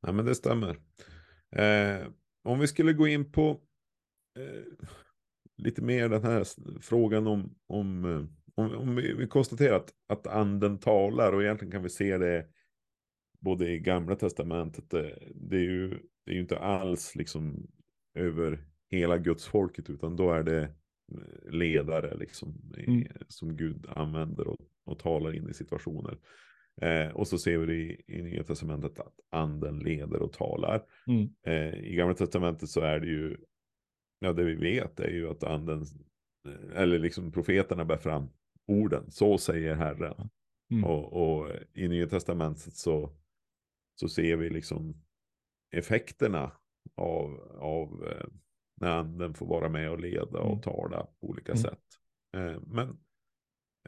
Ja, 0.00 0.12
men 0.12 0.24
det 0.24 0.34
stämmer. 0.34 0.76
Eh, 1.50 2.06
om 2.42 2.58
vi 2.58 2.66
skulle 2.66 2.92
gå 2.92 3.06
in 3.08 3.32
på 3.32 3.50
eh, 4.38 4.88
lite 5.56 5.82
mer 5.82 6.08
den 6.08 6.24
här 6.24 6.44
frågan 6.80 7.26
om, 7.26 7.54
om, 7.66 8.04
eh, 8.04 8.24
om, 8.54 8.76
om 8.76 8.96
vi, 8.96 9.14
vi 9.14 9.26
konstaterar 9.26 9.76
att, 9.76 9.90
att 10.08 10.26
anden 10.26 10.78
talar 10.78 11.32
och 11.32 11.42
egentligen 11.42 11.72
kan 11.72 11.82
vi 11.82 11.88
se 11.88 12.18
det 12.18 12.46
både 13.40 13.71
i 13.71 13.78
gamla 13.78 14.16
testamentet, 14.16 14.90
det, 14.90 15.18
det, 15.35 15.57
är, 15.57 15.61
ju, 15.61 15.88
det 16.25 16.30
är 16.30 16.35
ju 16.35 16.40
inte 16.40 16.59
alls 16.59 17.16
liksom 17.16 17.66
över 18.14 18.64
hela 18.90 19.18
Guds 19.18 19.47
folket 19.47 19.90
utan 19.90 20.16
då 20.16 20.33
är 20.33 20.42
det 20.42 20.62
eh, 20.62 21.50
ledare 21.50 22.16
liksom, 22.16 22.73
Mm. 22.87 23.07
som 23.28 23.57
Gud 23.57 23.87
använder 23.88 24.49
och, 24.49 24.57
och 24.85 24.99
talar 24.99 25.35
in 25.35 25.49
i 25.49 25.54
situationer. 25.54 26.18
Eh, 26.80 27.09
och 27.09 27.28
så 27.28 27.38
ser 27.38 27.59
vi 27.59 27.66
det 27.66 27.75
i, 27.75 28.02
i 28.07 28.23
Nya 28.23 28.45
Testamentet 28.45 29.00
att 29.00 29.21
anden 29.30 29.78
leder 29.78 30.23
och 30.23 30.33
talar. 30.33 30.83
Mm. 31.07 31.28
Eh, 31.47 31.75
I 31.85 31.95
Gamla 31.95 32.14
Testamentet 32.14 32.68
så 32.68 32.80
är 32.80 33.00
det 33.00 33.07
ju, 33.07 33.37
ja 34.21 34.33
det 34.33 34.45
vi 34.45 34.54
vet 34.54 35.00
är 35.00 35.11
ju 35.11 35.28
att 35.28 35.45
anden, 35.45 35.83
eh, 36.49 36.83
eller 36.83 36.99
liksom 36.99 37.33
profeterna 37.33 37.85
bär 37.85 37.97
fram 37.97 38.28
orden, 38.66 39.11
så 39.11 39.38
säger 39.38 39.75
Herren. 39.75 40.28
Mm. 40.71 40.85
Och, 40.85 41.12
och 41.12 41.50
i 41.75 41.88
Nya 41.88 42.07
Testamentet 42.07 42.76
så, 42.76 43.12
så 44.00 44.09
ser 44.09 44.37
vi 44.37 44.50
liksom 44.50 45.02
effekterna 45.76 46.52
av, 46.95 47.40
av 47.61 48.09
eh, 48.09 48.26
när 48.81 48.90
anden 48.90 49.35
får 49.35 49.47
vara 49.47 49.69
med 49.69 49.90
och 49.90 50.00
leda 50.00 50.38
och 50.38 50.50
Mm. 50.52 50.61
tala 50.61 51.07
på 51.21 51.28
olika 51.28 51.52
Mm. 51.52 51.62
sätt. 51.62 51.85
Eh, 52.37 52.61
men 52.67 52.88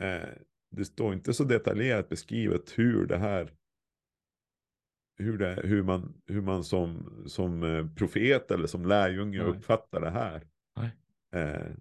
eh, 0.01 0.29
det 0.71 0.85
står 0.85 1.15
inte 1.15 1.35
så 1.35 1.45
detaljerat 1.45 2.09
beskrivet 2.09 2.79
hur 2.79 3.07
det 3.07 3.19
här 3.19 3.57
hur, 5.19 5.39
det, 5.39 5.61
hur 5.65 5.83
man, 5.83 6.23
hur 6.27 6.41
man 6.41 6.65
som, 6.65 7.23
som 7.27 7.63
eh, 7.63 7.87
profet 7.95 8.51
eller 8.51 8.67
som 8.67 8.87
lärjunge 8.87 9.39
Nej. 9.39 9.47
uppfattar 9.47 10.01
det 10.01 10.11
här. 10.11 10.47
Eh, 11.33 11.73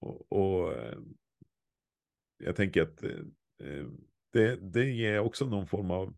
och, 0.00 0.32
och 0.32 0.72
eh, 0.72 0.98
jag 2.44 2.56
tänker 2.56 2.82
att 2.82 3.04
det, 4.32 4.56
det 4.56 4.84
ger 4.90 5.18
också 5.18 5.46
någon 5.46 5.66
form 5.66 5.90
av 5.90 6.16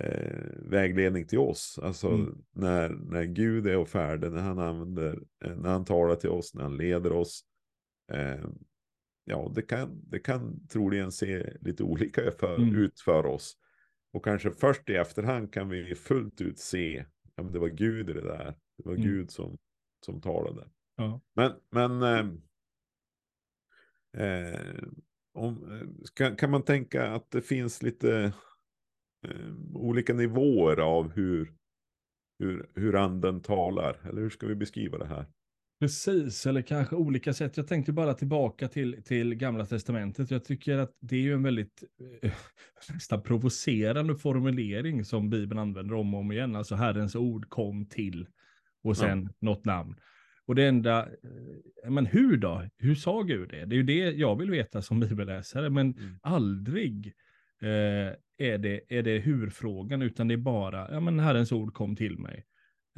eh, 0.00 0.40
vägledning 0.56 1.26
till 1.26 1.38
oss. 1.38 1.78
Alltså 1.82 2.08
Mm. 2.08 2.44
när, 2.52 2.88
när 2.88 3.24
Gud 3.24 3.66
är 3.66 3.76
och 3.76 3.88
färdig, 3.88 4.32
när 4.32 4.40
han 4.42 4.58
använder, 4.58 5.22
eh, 5.44 5.56
när 5.56 5.70
han 5.70 5.84
talar 5.84 6.16
till 6.16 6.30
oss, 6.30 6.54
när 6.54 6.62
han 6.62 6.76
leder 6.76 7.12
oss. 7.12 7.44
Eh, 8.12 8.44
ja, 9.24 9.52
det 9.54 9.62
kan, 9.62 10.00
det 10.10 10.18
kan 10.18 10.66
troligen 10.68 11.12
se 11.12 11.56
lite 11.60 11.82
olika 11.82 12.30
för, 12.38 12.56
Mm. 12.56 12.74
ut 12.74 13.00
för 13.00 13.26
oss. 13.26 13.58
Och 14.12 14.24
kanske 14.24 14.50
först 14.50 14.90
i 14.90 14.94
efterhand 14.94 15.52
kan 15.52 15.68
vi 15.68 15.94
fullt 15.94 16.40
ut 16.40 16.58
se, 16.58 17.04
ja 17.36 17.42
men 17.42 17.52
det 17.52 17.58
var 17.58 17.68
Gud 17.68 18.10
i 18.10 18.12
det 18.12 18.20
där. 18.20 18.54
Det 18.76 18.84
var 18.84 18.94
Mm. 18.94 19.06
Gud 19.06 19.30
som, 19.30 19.58
som 20.06 20.20
talade. 20.20 20.68
Ja. 20.96 21.20
Men, 21.34 21.52
men 21.70 22.02
eh, 22.02 22.26
eh, 24.24 24.82
om, 25.32 25.72
eh, 25.72 25.88
kan, 26.14 26.36
kan 26.36 26.50
man 26.50 26.62
tänka 26.62 27.06
att 27.08 27.30
det 27.30 27.42
finns 27.42 27.82
lite 27.82 28.32
eh, 29.24 29.54
olika 29.74 30.14
nivåer 30.14 30.80
av 30.80 31.12
hur, 31.12 31.52
hur, 32.38 32.66
hur 32.74 32.96
anden 32.96 33.40
talar? 33.40 33.96
Eller 34.08 34.20
hur 34.22 34.30
ska 34.30 34.46
vi 34.46 34.54
beskriva 34.54 34.98
det 34.98 35.06
här? 35.06 35.26
Precis, 35.80 36.46
eller 36.46 36.62
kanske 36.62 36.96
olika 36.96 37.32
sätt. 37.32 37.56
Jag 37.56 37.68
tänkte 37.68 37.92
bara 37.92 38.14
tillbaka 38.14 38.68
till, 38.68 39.02
till 39.04 39.34
Gamla 39.34 39.66
Testamentet. 39.66 40.30
Jag 40.30 40.44
tycker 40.44 40.78
att 40.78 40.96
det 41.00 41.16
är 41.16 41.20
ju 41.20 41.32
en 41.32 41.42
väldigt 41.42 41.84
eh, 42.22 42.32
nästan 42.92 43.22
provocerande 43.22 44.16
formulering 44.16 45.04
som 45.04 45.30
Bibeln 45.30 45.58
använder 45.58 45.94
om 45.94 46.14
och 46.14 46.20
om 46.20 46.32
igen. 46.32 46.56
Alltså 46.56 46.74
Herrens 46.74 47.16
ord 47.16 47.48
kom 47.48 47.86
till 47.86 48.26
och 48.82 48.96
sen 48.96 49.28
något 49.40 49.64
namn. 49.64 49.96
Och 50.46 50.54
det 50.54 50.66
enda, 50.66 51.02
eh, 51.84 51.90
men 51.90 52.06
hur 52.06 52.36
då? 52.36 52.62
Hur 52.78 52.94
sa 52.94 53.22
Gud 53.22 53.48
det? 53.50 53.64
Det 53.64 53.74
är 53.74 53.76
ju 53.76 53.82
det 53.82 54.10
jag 54.10 54.38
vill 54.38 54.50
veta 54.50 54.82
som 54.82 55.00
bibelläsare, 55.00 55.70
men 55.70 55.92
Mm. 55.98 56.18
aldrig 56.22 57.14
eh, 57.62 58.14
är, 58.38 58.58
det, 58.58 58.80
är 58.88 59.02
det 59.02 59.18
hur-frågan, 59.18 60.02
utan 60.02 60.28
det 60.28 60.34
är 60.34 60.38
bara, 60.38 60.92
ja 60.92 61.00
men 61.00 61.18
Herrens 61.18 61.52
ord 61.52 61.74
kom 61.74 61.96
till 61.96 62.18
mig. 62.18 62.44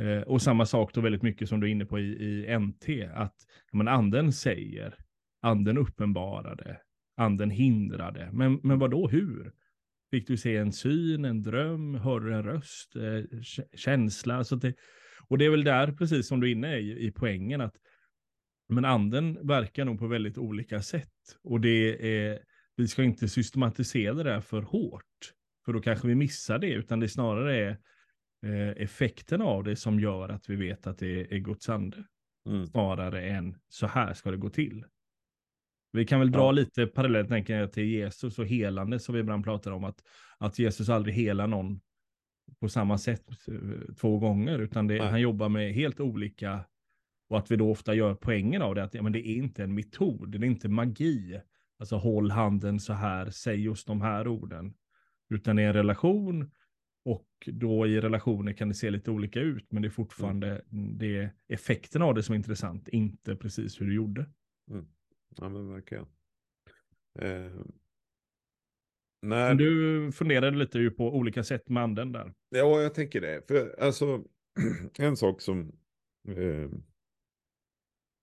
Eh, 0.00 0.22
och 0.22 0.42
samma 0.42 0.66
sak 0.66 0.94
då 0.94 1.00
väldigt 1.00 1.22
mycket 1.22 1.48
som 1.48 1.60
du 1.60 1.66
är 1.66 1.70
inne 1.70 1.86
på 1.86 1.98
i, 1.98 2.02
i 2.02 2.58
NT, 2.58 2.88
att 3.14 3.34
ja, 3.70 3.78
men 3.78 3.88
anden 3.88 4.32
säger, 4.32 4.94
anden 5.42 5.78
uppenbarade, 5.78 6.80
anden 7.16 7.50
hindrade. 7.50 8.30
Men, 8.32 8.60
men 8.62 8.78
vad 8.78 8.90
då 8.90 9.08
hur? 9.08 9.52
Fick 10.10 10.28
du 10.28 10.36
se 10.36 10.56
en 10.56 10.72
syn, 10.72 11.24
en 11.24 11.42
dröm, 11.42 11.94
hörde 11.94 12.34
en 12.34 12.42
röst, 12.42 12.96
eh, 12.96 13.40
känsla? 13.74 14.44
Så 14.44 14.54
att 14.54 14.60
det, 14.60 14.74
och 15.28 15.38
det 15.38 15.44
är 15.44 15.50
väl 15.50 15.64
där, 15.64 15.92
precis 15.92 16.28
som 16.28 16.40
du 16.40 16.48
är 16.48 16.52
inne 16.52 16.78
i, 16.78 17.06
i 17.06 17.12
poängen, 17.12 17.60
att 17.60 17.74
men 18.68 18.84
anden 18.84 19.46
verkar 19.46 19.84
nog 19.84 19.98
på 19.98 20.06
väldigt 20.06 20.38
olika 20.38 20.82
sätt. 20.82 21.38
Och 21.42 21.60
det 21.60 22.16
är, 22.18 22.38
vi 22.76 22.88
ska 22.88 23.02
inte 23.02 23.28
systematisera 23.28 24.14
det 24.14 24.22
där 24.22 24.40
för 24.40 24.62
hårt. 24.62 25.32
För 25.64 25.72
då 25.72 25.80
kanske 25.80 26.08
vi 26.08 26.14
missar 26.14 26.58
det, 26.58 26.72
utan 26.72 27.00
det 27.00 27.08
snarare 27.08 27.56
är 27.56 27.78
eh, 28.46 28.82
effekten 28.82 29.42
av 29.42 29.64
det 29.64 29.76
som 29.76 30.00
gör 30.00 30.28
att 30.28 30.50
vi 30.50 30.56
vet 30.56 30.86
att 30.86 30.98
det 30.98 31.34
är 31.34 31.38
Guds 31.38 31.68
ande. 31.68 32.04
Mm. 32.48 32.66
Snarare 32.66 33.28
än 33.28 33.56
så 33.68 33.86
här 33.86 34.14
ska 34.14 34.30
det 34.30 34.36
gå 34.36 34.50
till. 34.50 34.84
Vi 35.92 36.06
kan 36.06 36.20
väl 36.20 36.30
dra 36.30 36.40
Ja. 36.40 36.50
lite 36.50 36.86
parallellt 36.86 37.28
tänker 37.28 37.56
jag, 37.56 37.72
till 37.72 37.84
Jesus 37.84 38.38
och 38.38 38.46
helande 38.46 38.98
som 38.98 39.14
vi 39.14 39.20
ibland 39.20 39.44
pratar 39.44 39.70
om. 39.70 39.84
Att, 39.84 40.02
att 40.38 40.58
Jesus 40.58 40.88
aldrig 40.88 41.14
helar 41.14 41.46
någon 41.46 41.80
på 42.60 42.68
samma 42.68 42.98
sätt 42.98 43.48
eh, 43.48 43.94
två 44.00 44.18
gånger. 44.18 44.58
Utan 44.58 44.86
det, 44.86 45.02
han 45.02 45.20
jobbar 45.20 45.48
med 45.48 45.74
helt 45.74 46.00
olika. 46.00 46.64
Och 47.28 47.38
att 47.38 47.50
vi 47.50 47.56
då 47.56 47.70
ofta 47.70 47.94
gör 47.94 48.14
poängen 48.14 48.62
av 48.62 48.74
det. 48.74 48.84
Att 48.84 48.94
ja, 48.94 49.02
men 49.02 49.12
det 49.12 49.28
är 49.28 49.36
inte 49.36 49.64
en 49.64 49.74
metod, 49.74 50.30
det 50.30 50.38
är 50.38 50.44
inte 50.44 50.68
magi. 50.68 51.40
Alltså 51.78 51.96
håll 51.96 52.30
handen 52.30 52.80
så 52.80 52.92
här, 52.92 53.30
säg 53.30 53.60
just 53.60 53.86
de 53.86 54.00
här 54.00 54.28
orden. 54.28 54.74
Utan 55.28 55.56
det 55.56 55.62
är 55.62 55.66
en 55.66 55.72
relation. 55.72 56.50
Och 57.04 57.28
då 57.46 57.86
i 57.86 58.00
relationer 58.00 58.52
kan 58.52 58.68
det 58.68 58.74
se 58.74 58.90
lite 58.90 59.10
olika 59.10 59.40
ut. 59.40 59.72
Men 59.72 59.82
det 59.82 59.88
är 59.88 59.90
fortfarande 59.90 60.64
det 60.70 61.16
är 61.16 61.32
effekten 61.48 62.02
av 62.02 62.14
det 62.14 62.22
som 62.22 62.32
är 62.32 62.36
intressant. 62.36 62.88
Inte 62.88 63.36
precis 63.36 63.80
hur 63.80 63.86
du 63.86 63.94
gjorde. 63.94 64.26
Ja, 65.36 65.48
men 65.48 65.68
verkligen. 65.68 66.06
Eh, 67.18 67.52
när, 69.22 69.54
du 69.54 70.12
funderade 70.12 70.56
lite 70.56 70.78
ju 70.78 70.90
på 70.90 71.16
olika 71.16 71.44
sätt 71.44 71.68
med 71.68 71.82
anden 71.82 72.12
där. 72.12 72.34
Ja, 72.48 72.82
jag 72.82 72.94
tänker 72.94 73.20
det. 73.20 73.48
För 73.48 73.80
alltså, 73.80 74.24
en 74.98 75.16
sak 75.16 75.40
som... 75.40 75.72
Eh, 76.28 76.70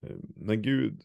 eh, 0.06 0.18
när 0.36 0.56
Gud 0.56 1.02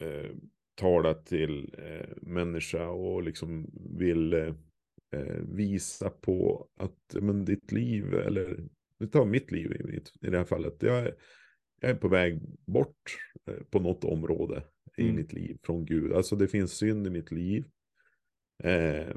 eh, 0.00 0.36
talar 0.76 1.14
till 1.14 1.74
eh, 1.78 2.16
människa 2.22 2.88
och 2.88 3.22
liksom 3.22 3.70
vill 3.98 4.32
eh, 4.32 4.54
eh, 5.14 5.40
visa 5.48 6.10
på 6.10 6.68
att 6.76 7.22
men, 7.22 7.44
ditt 7.44 7.72
liv, 7.72 8.14
eller 8.14 8.68
vi 8.98 9.06
tar 9.06 9.24
mitt 9.24 9.50
liv 9.50 9.72
i, 9.72 9.84
mitt, 9.84 10.12
i 10.20 10.30
det 10.30 10.38
här 10.38 10.44
fallet. 10.44 10.82
Jag 10.82 10.98
är, 10.98 11.14
jag 11.80 11.90
är 11.90 11.94
på 11.94 12.08
väg 12.08 12.40
bort 12.66 13.18
eh, 13.46 13.62
på 13.70 13.80
något 13.80 14.04
område 14.04 14.64
i 14.96 15.02
Mm. 15.02 15.16
mitt 15.16 15.32
liv 15.32 15.58
från 15.62 15.84
Gud. 15.84 16.12
Alltså 16.12 16.36
det 16.36 16.48
finns 16.48 16.72
synd 16.72 17.06
i 17.06 17.10
mitt 17.10 17.30
liv. 17.30 17.64
Eh, 18.64 19.16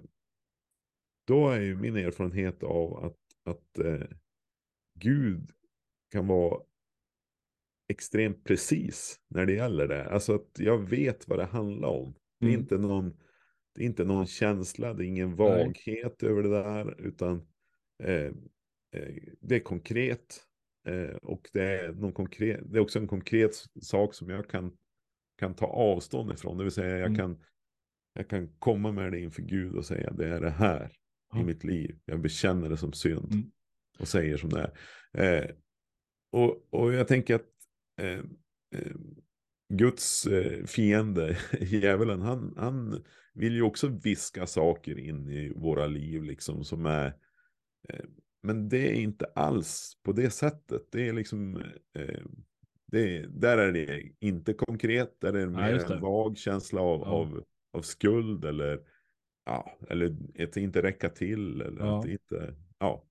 då 1.28 1.50
är 1.50 1.60
ju 1.62 1.76
min 1.76 1.96
erfarenhet 1.96 2.64
av 2.64 3.06
att, 3.06 3.18
att 3.44 3.80
eh, 3.86 4.08
Gud 5.00 5.52
kan 6.12 6.28
vara 6.28 6.62
extremt 7.90 8.44
precis 8.44 9.20
när 9.30 9.46
det 9.46 9.54
gäller 9.54 9.88
det. 9.88 10.06
Alltså 10.06 10.36
att 10.36 10.50
jag 10.60 10.90
vet 10.90 11.28
vad 11.28 11.40
det 11.40 11.46
handlar 11.46 11.90
om. 11.90 12.14
Det 12.40 12.46
är, 12.46 12.50
Mm. 12.50 12.62
inte, 12.62 12.78
någon, 12.78 13.10
det 13.76 13.82
är 13.82 13.86
inte 13.86 14.04
någon 14.06 14.28
känsla, 14.28 14.94
det 14.94 15.06
är 15.06 15.08
ingen 15.08 15.30
Nej. 15.30 15.38
vaghet 15.38 16.24
över 16.24 16.44
det 16.44 16.50
där, 16.50 17.02
utan 17.02 17.48
eh, 18.04 18.14
eh, 18.96 19.16
det 19.42 19.56
är 19.56 19.60
konkret. 19.60 20.44
Eh, 20.88 21.16
och 21.16 21.50
det 21.54 21.64
är, 21.64 21.94
någon 21.94 22.14
konkret, 22.14 22.60
det 22.66 22.78
är 22.78 22.82
också 22.82 23.00
en 23.00 23.08
konkret 23.08 23.52
sak 23.82 24.14
som 24.14 24.30
jag 24.30 24.50
kan, 24.50 24.78
kan 25.40 25.56
ta 25.56 25.66
avstånd 25.66 26.32
ifrån. 26.32 26.58
Det 26.58 26.64
vill 26.64 26.72
säga 26.74 26.98
jag, 26.98 27.06
Mm. 27.08 27.16
kan, 27.18 27.44
jag 28.14 28.28
kan 28.30 28.48
komma 28.60 28.92
med 28.92 29.12
det 29.12 29.20
inför 29.20 29.42
Gud 29.42 29.76
och 29.76 29.86
säga 29.86 30.12
det 30.12 30.28
är 30.28 30.42
det 30.42 30.50
här 30.50 30.92
Ja. 31.34 31.40
i 31.42 31.44
mitt 31.44 31.64
liv. 31.64 32.00
Jag 32.06 32.20
bekänner 32.22 32.70
det 32.70 32.78
som 32.78 32.94
synd. 32.94 33.34
Mm. 33.34 33.52
Och 34.00 34.08
säger 34.08 34.38
som 34.38 34.50
det 34.50 34.72
är. 35.14 35.44
Eh, 35.44 35.50
och, 36.32 36.68
och 36.74 36.94
jag 36.94 37.08
tänker 37.08 37.36
att 37.36 37.46
eh, 38.00 38.20
eh, 38.76 38.96
Guds 39.74 40.26
eh, 40.26 40.66
fiende, 40.66 41.38
djävulen, 41.60 42.22
han, 42.22 42.54
han 42.58 43.04
vill 43.34 43.54
ju 43.54 43.62
också 43.62 43.88
viska 43.88 44.48
saker 44.48 45.00
in 45.00 45.30
i 45.30 45.54
våra 45.56 45.88
liv 45.88 46.24
liksom 46.24 46.64
som 46.64 46.86
är 46.86 47.14
men 48.44 48.70
det 48.70 48.90
är 48.90 48.94
inte 48.94 49.26
alls 49.26 49.94
på 50.04 50.12
det 50.12 50.30
sättet. 50.30 50.82
Det 50.92 51.08
är 51.08 51.14
liksom 51.14 51.64
det, 52.92 53.18
är- 53.18 53.28
där 53.28 53.58
är 53.58 53.72
det 53.72 54.12
inte 54.20 54.54
konkret, 54.54 55.18
där 55.22 55.30
är 55.34 55.34
det 55.34 55.42
Ja, 55.42 55.50
mer 55.50 55.74
just 55.74 55.88
det. 55.88 55.94
en 55.96 56.02
vag 56.02 56.38
känsla 56.38 56.82
av, 56.82 57.00
Ja. 57.00 57.06
av, 57.06 57.44
av 57.74 57.82
skuld 57.82 58.46
eller 58.46 58.80
ja, 59.46 59.78
eller 59.90 60.18
att 60.44 60.58
inte 60.58 60.82
räcka 60.82 61.10
till 61.10 61.62
eller 61.62 61.80
Ja. 61.86 62.00
att 62.00 62.06
inte, 62.06 62.56
ja. 62.80 63.06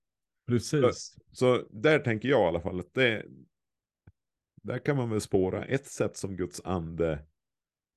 Precis. 0.46 1.16
Så 1.32 1.68
där 1.70 1.98
tänker 1.98 2.28
jag 2.28 2.40
i 2.40 2.48
alla 2.48 2.60
fall 2.60 2.80
att 2.80 2.94
det, 2.94 3.26
där 4.62 4.78
kan 4.78 4.96
man 4.96 5.10
väl 5.10 5.20
spåra 5.20 5.64
ett 5.64 5.86
sätt 5.86 6.16
som 6.16 6.36
Guds 6.36 6.60
ande 6.64 7.18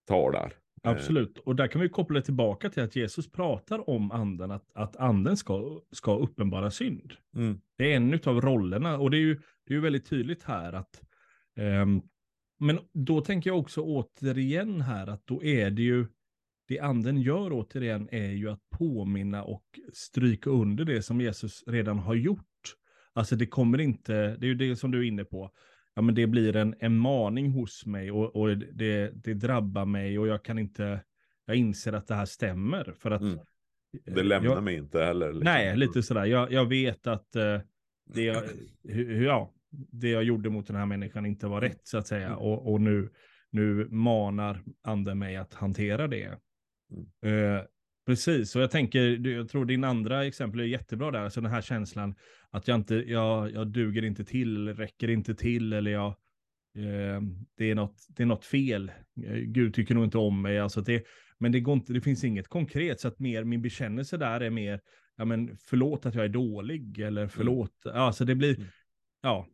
talar. 0.08 0.54
Eh, 0.84 0.92
Absolut. 0.92 1.38
Och 1.38 1.56
där 1.56 1.68
kan 1.68 1.82
vi 1.82 1.90
koppla 1.90 2.22
tillbaka 2.22 2.70
till 2.70 2.84
att 2.84 2.96
Jesus 2.96 3.32
pratar 3.32 3.90
om 3.90 4.12
anden, 4.12 4.52
att, 4.52 4.72
att 4.74 4.96
anden 4.96 5.38
ska, 5.38 5.82
ska 5.92 6.18
uppenbara 6.18 6.72
synd. 6.72 7.14
Mm, 7.36 7.62
Det 7.78 7.94
är 7.94 7.96
en 7.96 8.20
av 8.26 8.42
rollerna 8.42 8.98
och 8.98 9.12
det 9.12 9.18
är 9.18 9.22
ju, 9.22 9.36
det 9.36 9.74
är 9.74 9.76
ju 9.76 9.82
väldigt 9.82 10.10
tydligt 10.10 10.44
här 10.44 10.74
att 10.74 11.02
ehm, 11.56 12.02
men 12.60 12.80
då 12.94 13.22
tänker 13.22 13.50
jag 13.50 13.60
också 13.60 13.82
återigen 13.82 14.82
här 14.82 15.08
att 15.08 15.28
då 15.28 15.44
är 15.44 15.72
det 15.72 15.82
ju 15.82 16.06
det 16.68 16.80
anden 16.80 17.18
gör 17.18 17.50
återigen 17.54 18.10
är 18.12 18.32
ju 18.32 18.50
att 18.50 18.70
påminna 18.70 19.44
och 19.44 19.80
stryka 19.94 20.50
under 20.50 20.86
det 20.86 21.02
som 21.02 21.22
Jesus 21.22 21.64
redan 21.68 22.00
har 22.00 22.16
gjort. 22.16 22.76
Alltså 23.14 23.36
det 23.36 23.48
kommer 23.48 23.82
inte, 23.82 24.14
det 24.14 24.46
är 24.46 24.48
ju 24.48 24.56
det 24.56 24.76
som 24.76 24.92
du 24.92 25.00
är 25.00 25.04
inne 25.04 25.24
på, 25.24 25.52
ja 25.96 26.02
men 26.02 26.16
det 26.16 26.28
blir 26.28 26.56
en, 26.56 26.76
en 26.80 26.98
maning 26.98 27.52
hos 27.52 27.86
mig 27.86 28.12
och, 28.12 28.36
och 28.36 28.58
det, 28.58 29.12
det 29.24 29.34
drabbar 29.34 29.86
mig 29.86 30.20
och 30.20 30.28
jag 30.28 30.44
kan 30.44 30.60
inte, 30.60 31.04
jag 31.46 31.56
inser 31.56 31.94
att 31.94 32.08
det 32.08 32.16
här 32.16 32.26
stämmer 32.26 32.94
för 32.98 33.12
att 33.12 33.22
Mm. 33.22 33.40
eh, 34.06 34.14
det 34.14 34.24
lämnar 34.24 34.52
jag, 34.52 34.64
mig 34.64 34.76
inte 34.76 35.00
heller. 35.04 35.28
liksom. 35.28 35.44
Nej, 35.44 35.78
lite 35.78 36.04
sådär. 36.04 36.26
Jag, 36.26 36.52
jag 36.52 36.66
vet 36.66 37.08
att 37.08 37.36
eh, 37.36 37.60
det, 38.14 38.22
jag, 38.24 38.44
hu- 38.84 39.08
hu- 39.10 39.24
ja, 39.24 39.54
det 39.72 40.10
jag 40.10 40.24
gjorde 40.24 40.50
mot 40.50 40.68
den 40.68 40.76
här 40.76 40.86
människan 40.86 41.26
inte 41.26 41.48
var 41.48 41.62
rätt, 41.62 41.82
så 41.88 41.98
att 41.98 42.08
säga. 42.08 42.28
Mm. 42.28 42.40
Och, 42.40 42.72
och 42.74 42.82
nu, 42.82 43.10
nu 43.50 43.88
manar 43.90 44.64
anden 44.82 45.20
mig 45.20 45.36
att 45.36 45.54
hantera 45.54 46.08
det. 46.08 46.38
Mm. 47.24 47.56
Eh, 47.56 47.62
precis, 48.12 48.56
och 48.56 48.62
jag 48.62 48.72
tänker, 48.72 49.28
jag 49.28 49.50
tror 49.50 49.66
din 49.66 49.84
andra 49.84 50.26
exempel 50.26 50.60
är 50.60 50.64
jättebra 50.64 51.12
där. 51.12 51.20
Alltså 51.20 51.42
den 51.42 51.52
här 51.52 51.62
känslan 51.62 52.16
att 52.50 52.68
jag 52.68 52.76
inte, 52.76 52.96
jag, 52.96 53.52
jag 53.52 53.68
duger 53.68 54.04
inte 54.04 54.24
till, 54.24 54.56
eller 54.56 54.74
räcker 54.74 55.08
inte 55.10 55.36
till, 55.36 55.74
eller 55.74 55.92
jag, 55.92 56.08
eh, 56.76 57.22
det, 57.58 57.72
är 57.72 57.76
något, 57.76 58.08
det 58.10 58.24
är 58.24 58.28
något 58.28 58.46
fel. 58.46 58.92
Eh, 59.26 59.34
Gud 59.36 59.74
tycker 59.74 59.96
nog 59.96 60.04
inte 60.04 60.18
om 60.18 60.42
mig. 60.42 60.60
Alltså 60.60 60.82
det, 60.82 61.04
men 61.38 61.52
det, 61.52 61.60
går 61.60 61.74
inte, 61.74 61.94
det 61.94 62.02
finns 62.02 62.24
inget 62.24 62.48
konkret, 62.48 63.00
så 63.00 63.08
att 63.08 63.20
mer 63.20 63.44
min 63.44 63.62
bekännelse 63.62 64.18
där 64.18 64.42
är 64.42 64.50
mer, 64.50 64.82
ja 65.16 65.26
men 65.26 65.58
förlåt 65.58 66.06
att 66.06 66.16
jag 66.16 66.26
är 66.26 66.30
dålig, 66.30 67.00
eller 67.00 67.28
förlåt, 67.28 67.74
ja, 67.84 67.92
alltså 67.92 68.26
det 68.26 68.36
blir, 68.36 68.56
Mm. 68.56 68.68
ja, 69.22 69.48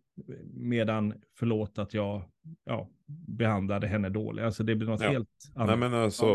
medan 0.54 1.14
förlåt 1.36 1.80
att 1.80 1.94
jag, 1.94 2.24
ja, 2.66 2.90
behandlade 3.28 3.88
henne 3.88 4.10
dåligt. 4.10 4.46
Alltså 4.46 4.64
det 4.64 4.76
blir 4.76 4.88
något 4.88 5.02
Ja. 5.02 5.10
helt 5.10 5.52
annat. 5.56 5.80
Nej 5.80 5.90
men 5.90 6.00
alltså, 6.00 6.26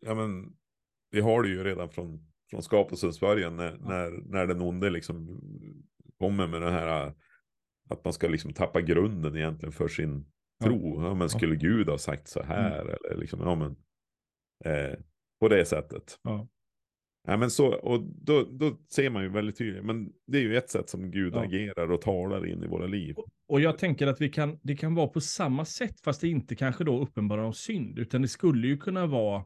ja. 0.00 0.14
men, 0.14 0.52
vi 1.14 1.20
har 1.20 1.42
det 1.42 1.48
ju 1.48 1.64
redan 1.64 1.88
från, 1.88 2.26
från 2.50 2.62
skapelsens 2.62 3.20
början 3.20 3.56
när, 3.56 3.78
när, 3.78 4.10
när 4.10 4.46
den 4.46 4.60
onde 4.60 4.90
liksom 4.90 5.40
kommer 6.18 6.46
med 6.46 6.62
det 6.62 6.70
här 6.70 7.14
att 7.90 8.04
man 8.04 8.12
ska 8.12 8.28
liksom 8.28 8.52
tappa 8.52 8.80
grunden 8.80 9.36
egentligen 9.36 9.72
för 9.72 9.88
sin 9.88 10.26
tro. 10.64 11.02
Ja, 11.02 11.14
men 11.14 11.28
skulle 11.28 11.56
Gud 11.56 11.88
ha 11.88 11.98
sagt 11.98 12.28
så 12.28 12.42
här 12.42 12.80
eller 12.80 13.16
liksom, 13.16 13.40
ja 13.40 13.54
men 13.54 13.76
eh, 14.64 14.98
på 15.40 15.48
det 15.48 15.64
sättet. 15.64 16.18
Ja. 16.22 16.48
Ja, 17.26 17.36
men 17.36 17.50
så, 17.50 17.74
och 17.74 18.00
då, 18.00 18.48
då 18.50 18.76
ser 18.94 19.10
man 19.10 19.22
ju 19.22 19.28
väldigt 19.28 19.58
tydligt, 19.58 19.84
men 19.84 20.12
det 20.26 20.38
är 20.38 20.42
ju 20.42 20.56
ett 20.56 20.70
sätt 20.70 20.88
som 20.88 21.10
Gud 21.10 21.34
Ja. 21.34 21.44
agerar 21.44 21.92
och 21.92 22.00
talar 22.00 22.46
in 22.46 22.62
i 22.62 22.66
våra 22.66 22.86
liv. 22.86 23.16
Och 23.48 23.60
jag 23.60 23.78
tänker 23.78 24.06
att 24.06 24.20
vi 24.20 24.28
kan, 24.28 24.58
det 24.62 24.76
kan 24.76 24.94
vara 24.94 25.08
på 25.08 25.20
samma 25.20 25.64
sätt, 25.64 26.00
fast 26.00 26.20
det 26.20 26.28
inte 26.28 26.56
kanske 26.56 26.84
då 26.84 27.02
uppenbarar 27.02 27.42
om 27.42 27.52
synd, 27.52 27.98
utan 27.98 28.22
det 28.22 28.28
skulle 28.28 28.66
ju 28.66 28.76
kunna 28.76 29.06
vara, 29.06 29.44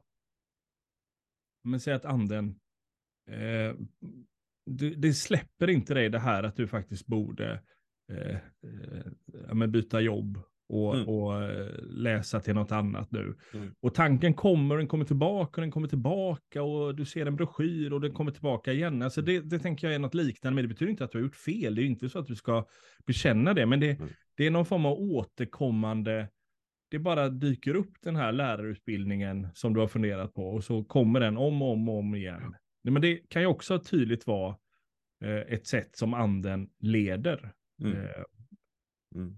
men 1.65 1.81
säg 1.81 1.95
att 1.95 2.05
anden, 2.05 2.61
eh, 3.31 3.75
det, 4.67 4.91
det 4.91 5.13
släpper 5.13 5.71
inte 5.71 5.95
dig 5.95 6.09
det 6.09 6.19
här 6.19 6.43
att 6.43 6.57
du 6.57 6.67
faktiskt 6.67 7.07
borde 7.07 7.63
eh, 8.13 8.37
eh, 9.51 9.67
byta 9.67 10.01
jobb 10.01 10.39
och, 10.69 10.95
Mm. 10.95 11.09
och 11.09 11.43
eh, 11.43 11.69
läsa 11.83 12.41
till 12.41 12.55
något 12.55 12.73
annat 12.73 13.13
nu. 13.13 13.35
Mm. 13.55 13.75
Och 13.81 13.95
tanken 13.95 14.35
kommer, 14.35 14.77
den 14.77 14.87
kommer 14.89 15.05
tillbaka, 15.05 15.51
och 15.55 15.61
den 15.61 15.71
kommer 15.71 15.89
tillbaka 15.89 16.63
och 16.63 16.95
du 16.95 17.05
ser 17.05 17.27
en 17.27 17.37
broschyr 17.37 17.93
och 17.93 18.01
den 18.01 18.13
kommer 18.13 18.31
tillbaka 18.33 18.73
igen. 18.73 19.03
Alltså 19.03 19.23
det, 19.23 19.41
det 19.41 19.59
tänker 19.59 19.87
jag 19.87 19.95
är 19.95 19.99
något 19.99 20.15
liknande, 20.15 20.55
men 20.55 20.65
det 20.65 20.69
betyder 20.69 20.91
inte 20.91 21.05
att 21.05 21.13
du 21.13 21.19
har 21.19 21.23
gjort 21.23 21.37
fel. 21.37 21.75
Det 21.75 21.81
är 21.81 21.83
ju 21.83 21.89
inte 21.89 22.09
så 22.09 22.19
att 22.19 22.27
du 22.27 22.35
ska 22.37 22.67
bekänna 23.07 23.55
det, 23.55 23.67
men 23.67 23.81
det, 23.81 23.91
Mm. 23.91 24.09
det 24.37 24.47
är 24.47 24.51
någon 24.51 24.67
form 24.67 24.87
av 24.87 24.93
återkommande, 25.01 26.29
det 26.91 26.99
bara 26.99 27.29
dyker 27.29 27.75
upp 27.75 27.93
den 28.03 28.17
här 28.17 28.33
lärarutbildningen 28.33 29.49
som 29.55 29.75
du 29.75 29.81
har 29.81 29.89
funderat 29.89 30.35
på 30.35 30.49
och 30.51 30.65
så 30.65 30.85
kommer 30.85 31.21
den 31.21 31.37
om 31.37 31.63
och 31.63 31.73
om 31.73 31.89
och 31.89 31.99
om 31.99 32.15
igen. 32.15 32.55
Nej, 32.85 32.93
Men 32.93 33.03
det 33.03 33.17
kan 33.29 33.43
ju 33.43 33.49
också 33.49 33.79
tydligt 33.79 34.27
vara 34.27 34.57
eh, 35.25 35.37
ett 35.37 35.67
sätt 35.67 35.97
som 35.97 36.15
anden 36.15 36.71
leder 36.79 37.53
Mm. 37.83 37.97
eh, 37.97 38.25
Mm. 39.15 39.37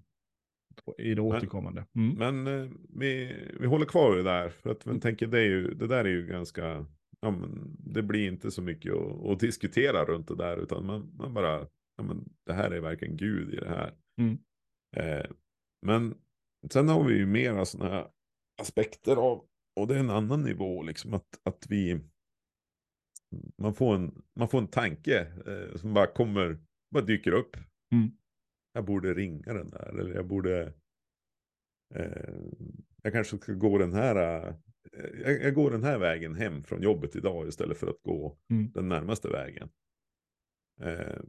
i 0.98 1.14
det 1.14 1.20
återkommande. 1.22 1.86
Mm. 1.94 2.16
Men 2.18 2.46
eh, 2.62 2.70
vi, 2.88 3.36
vi 3.60 3.66
håller 3.66 3.86
kvar 3.86 4.16
det 4.16 4.22
där, 4.22 4.48
för 4.48 4.70
att 4.70 4.86
man 4.86 5.00
tänker 5.00 5.26
det, 5.26 5.38
är 5.38 5.44
ju, 5.46 5.74
det 5.74 5.86
där 5.86 6.04
är 6.04 6.08
ju 6.08 6.26
ganska 6.26 6.86
ja, 7.20 7.30
men 7.30 7.76
det 7.78 8.02
blir 8.02 8.28
inte 8.28 8.50
så 8.50 8.62
mycket 8.62 8.92
att, 8.94 9.26
att 9.26 9.40
diskutera 9.40 10.04
runt 10.04 10.28
det 10.28 10.36
där, 10.36 10.56
utan 10.56 10.86
man, 10.86 11.12
man 11.16 11.34
bara, 11.34 11.66
ja, 11.96 12.02
men 12.04 12.28
det 12.46 12.52
här 12.52 12.70
är 12.70 12.80
verkligen 12.80 13.16
Gud 13.16 13.54
i 13.54 13.56
det 13.56 13.68
här. 13.68 13.94
Mm. 14.20 14.38
Eh, 14.96 15.30
men 15.86 16.14
sen 16.70 16.88
har 16.88 17.04
vi 17.04 17.14
ju 17.14 17.26
mera 17.26 17.64
sådana 17.64 17.90
här 17.90 18.10
aspekter 18.60 19.16
av, 19.16 19.44
och 19.76 19.86
det 19.86 19.94
är 19.94 19.98
en 19.98 20.10
annan 20.10 20.42
nivå, 20.42 20.82
liksom 20.82 21.14
att, 21.14 21.40
att 21.42 21.66
vi, 21.68 22.00
man 23.58 23.74
får 23.74 23.94
en, 23.94 24.22
man 24.38 24.48
får 24.48 24.58
en 24.58 24.68
tanke 24.68 25.20
eh, 25.46 25.76
som 25.76 25.94
bara 25.94 26.06
kommer, 26.06 26.58
bara 26.94 27.04
dyker 27.04 27.32
upp. 27.32 27.56
Mm. 27.92 28.10
Jag 28.72 28.84
borde 28.84 29.14
ringa 29.14 29.52
den 29.52 29.70
där, 29.70 29.98
eller 29.98 30.14
jag 30.14 30.26
borde, 30.26 30.74
eh, 31.94 32.34
jag 33.02 33.12
kanske 33.12 33.38
ska 33.38 33.52
gå 33.52 33.78
den 33.78 33.92
här, 33.92 34.48
eh, 34.48 34.54
jag, 35.22 35.42
jag, 35.42 35.54
går 35.54 35.70
den 35.70 35.84
här 35.84 35.98
vägen 35.98 36.34
hem 36.34 36.62
från 36.62 36.82
jobbet 36.82 37.16
idag 37.16 37.48
istället 37.48 37.78
för 37.78 37.86
att 37.86 38.02
gå 38.02 38.38
Mm. 38.50 38.72
den 38.72 38.88
närmaste 38.88 39.28
vägen. 39.28 39.68
Eh, 40.80 41.22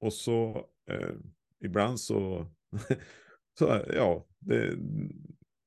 och 0.00 0.12
så 0.12 0.66
eh, 0.90 1.14
ibland 1.64 2.00
så, 2.00 2.46
så 3.58 3.84
ja, 3.94 4.26
det, 4.46 4.76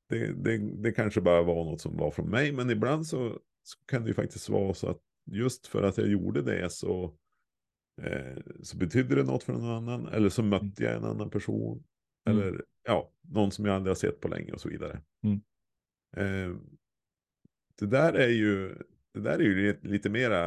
det, 0.08 0.32
det, 0.32 0.58
det 0.82 0.92
kanske 0.92 1.20
bara 1.20 1.42
var 1.42 1.64
något 1.64 1.80
som 1.80 1.96
var 1.96 2.10
från 2.10 2.30
mig, 2.30 2.52
men 2.52 2.70
ibland 2.70 3.06
så, 3.06 3.28
så 3.62 3.78
kan 3.86 4.02
det 4.02 4.08
ju 4.08 4.14
faktiskt 4.14 4.48
vara 4.48 4.74
så 4.74 4.88
att 4.88 5.00
just 5.30 5.66
för 5.66 5.82
att 5.82 5.98
jag 5.98 6.08
gjorde 6.08 6.42
det 6.42 6.70
så, 6.72 7.16
eh, 8.02 8.36
så 8.62 8.76
betydde 8.76 9.14
det 9.14 9.22
något 9.24 9.42
för 9.42 9.52
någon 9.52 9.70
annan, 9.70 10.06
eller 10.08 10.28
så 10.28 10.42
mötte 10.42 10.84
jag 10.84 10.96
en 10.96 11.04
annan 11.04 11.30
person, 11.30 11.84
Mm. 12.28 12.38
eller 12.42 12.64
ja, 12.82 13.12
någon 13.20 13.50
som 13.52 13.64
jag 13.64 13.74
aldrig 13.74 13.90
har 13.90 13.96
sett 13.96 14.20
på 14.20 14.28
länge 14.28 14.52
och 14.52 14.60
så 14.60 14.68
vidare. 14.68 15.02
Mm. 15.24 15.40
Eh, 16.16 16.56
det 17.78 17.86
där 17.86 18.12
är 18.12 18.28
ju, 18.28 18.74
det 19.14 19.20
där 19.20 19.38
är 19.38 19.42
ju 19.42 19.66
lite, 19.66 19.88
lite 19.88 20.10
mera 20.10 20.46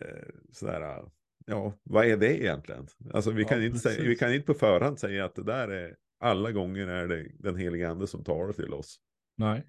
eh, 0.00 0.28
sådär, 0.52 1.04
ja, 1.46 1.72
vad 1.82 2.06
är 2.06 2.16
det 2.16 2.40
egentligen? 2.42 2.86
Alltså 3.12 3.30
vi, 3.30 3.42
Ja, 3.42 3.48
kan 3.48 3.62
inte 3.64 3.78
säga, 3.78 4.02
vi 4.02 4.16
kan 4.16 4.34
inte 4.34 4.46
på 4.46 4.54
förhand 4.54 4.98
säga 4.98 5.24
att 5.24 5.34
det 5.34 5.42
där 5.44 5.68
är, 5.68 5.96
alla 6.20 6.52
gånger 6.52 6.86
är 6.86 7.08
det 7.08 7.26
den 7.38 7.56
heliga 7.56 7.90
ande 7.90 8.06
som 8.06 8.24
talar 8.24 8.52
till 8.52 8.74
oss. 8.74 9.00
Nej. 9.36 9.66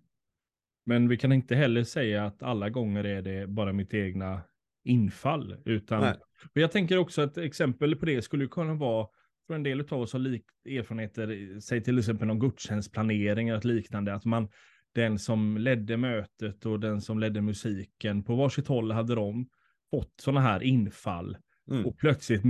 Men 0.85 1.07
vi 1.07 1.17
kan 1.17 1.31
inte 1.31 1.55
heller 1.55 1.83
säga 1.83 2.25
att 2.25 2.43
alla 2.43 2.69
gånger 2.69 3.03
är 3.03 3.21
det 3.21 3.47
bara 3.47 3.73
mitt 3.73 3.93
egna 3.93 4.41
infall. 4.83 5.57
Utan, 5.65 6.01
Nej. 6.01 6.15
och 6.43 6.61
jag 6.61 6.71
tänker 6.71 6.97
också 6.97 7.21
att 7.21 7.37
exempel 7.37 7.95
på 7.95 8.05
det 8.05 8.21
skulle 8.21 8.47
kunna 8.47 8.73
vara, 8.73 9.07
för 9.47 9.53
en 9.53 9.63
del 9.63 9.79
av 9.81 10.01
oss 10.01 10.13
har 10.13 10.19
lik, 10.19 10.45
erfarenheter, 10.65 11.59
säg 11.59 11.83
till 11.83 11.99
exempel 11.99 12.27
någon 12.27 12.39
gudstjänstplanering 12.39 13.49
eller 13.49 13.61
liknande, 13.61 14.13
att 14.13 14.25
man, 14.25 14.49
den 14.95 15.19
som 15.19 15.57
ledde 15.57 15.97
mötet 15.97 16.65
och 16.65 16.79
den 16.79 17.01
som 17.01 17.19
ledde 17.19 17.41
musiken, 17.41 18.23
på 18.23 18.35
varsitt 18.35 18.67
håll 18.67 18.91
hade 18.91 19.15
de 19.15 19.49
fått 19.91 20.13
sådana 20.21 20.41
här 20.41 20.63
infall 20.63 21.37
Mm. 21.71 21.85
och 21.85 21.97
plötsligt 21.97 22.41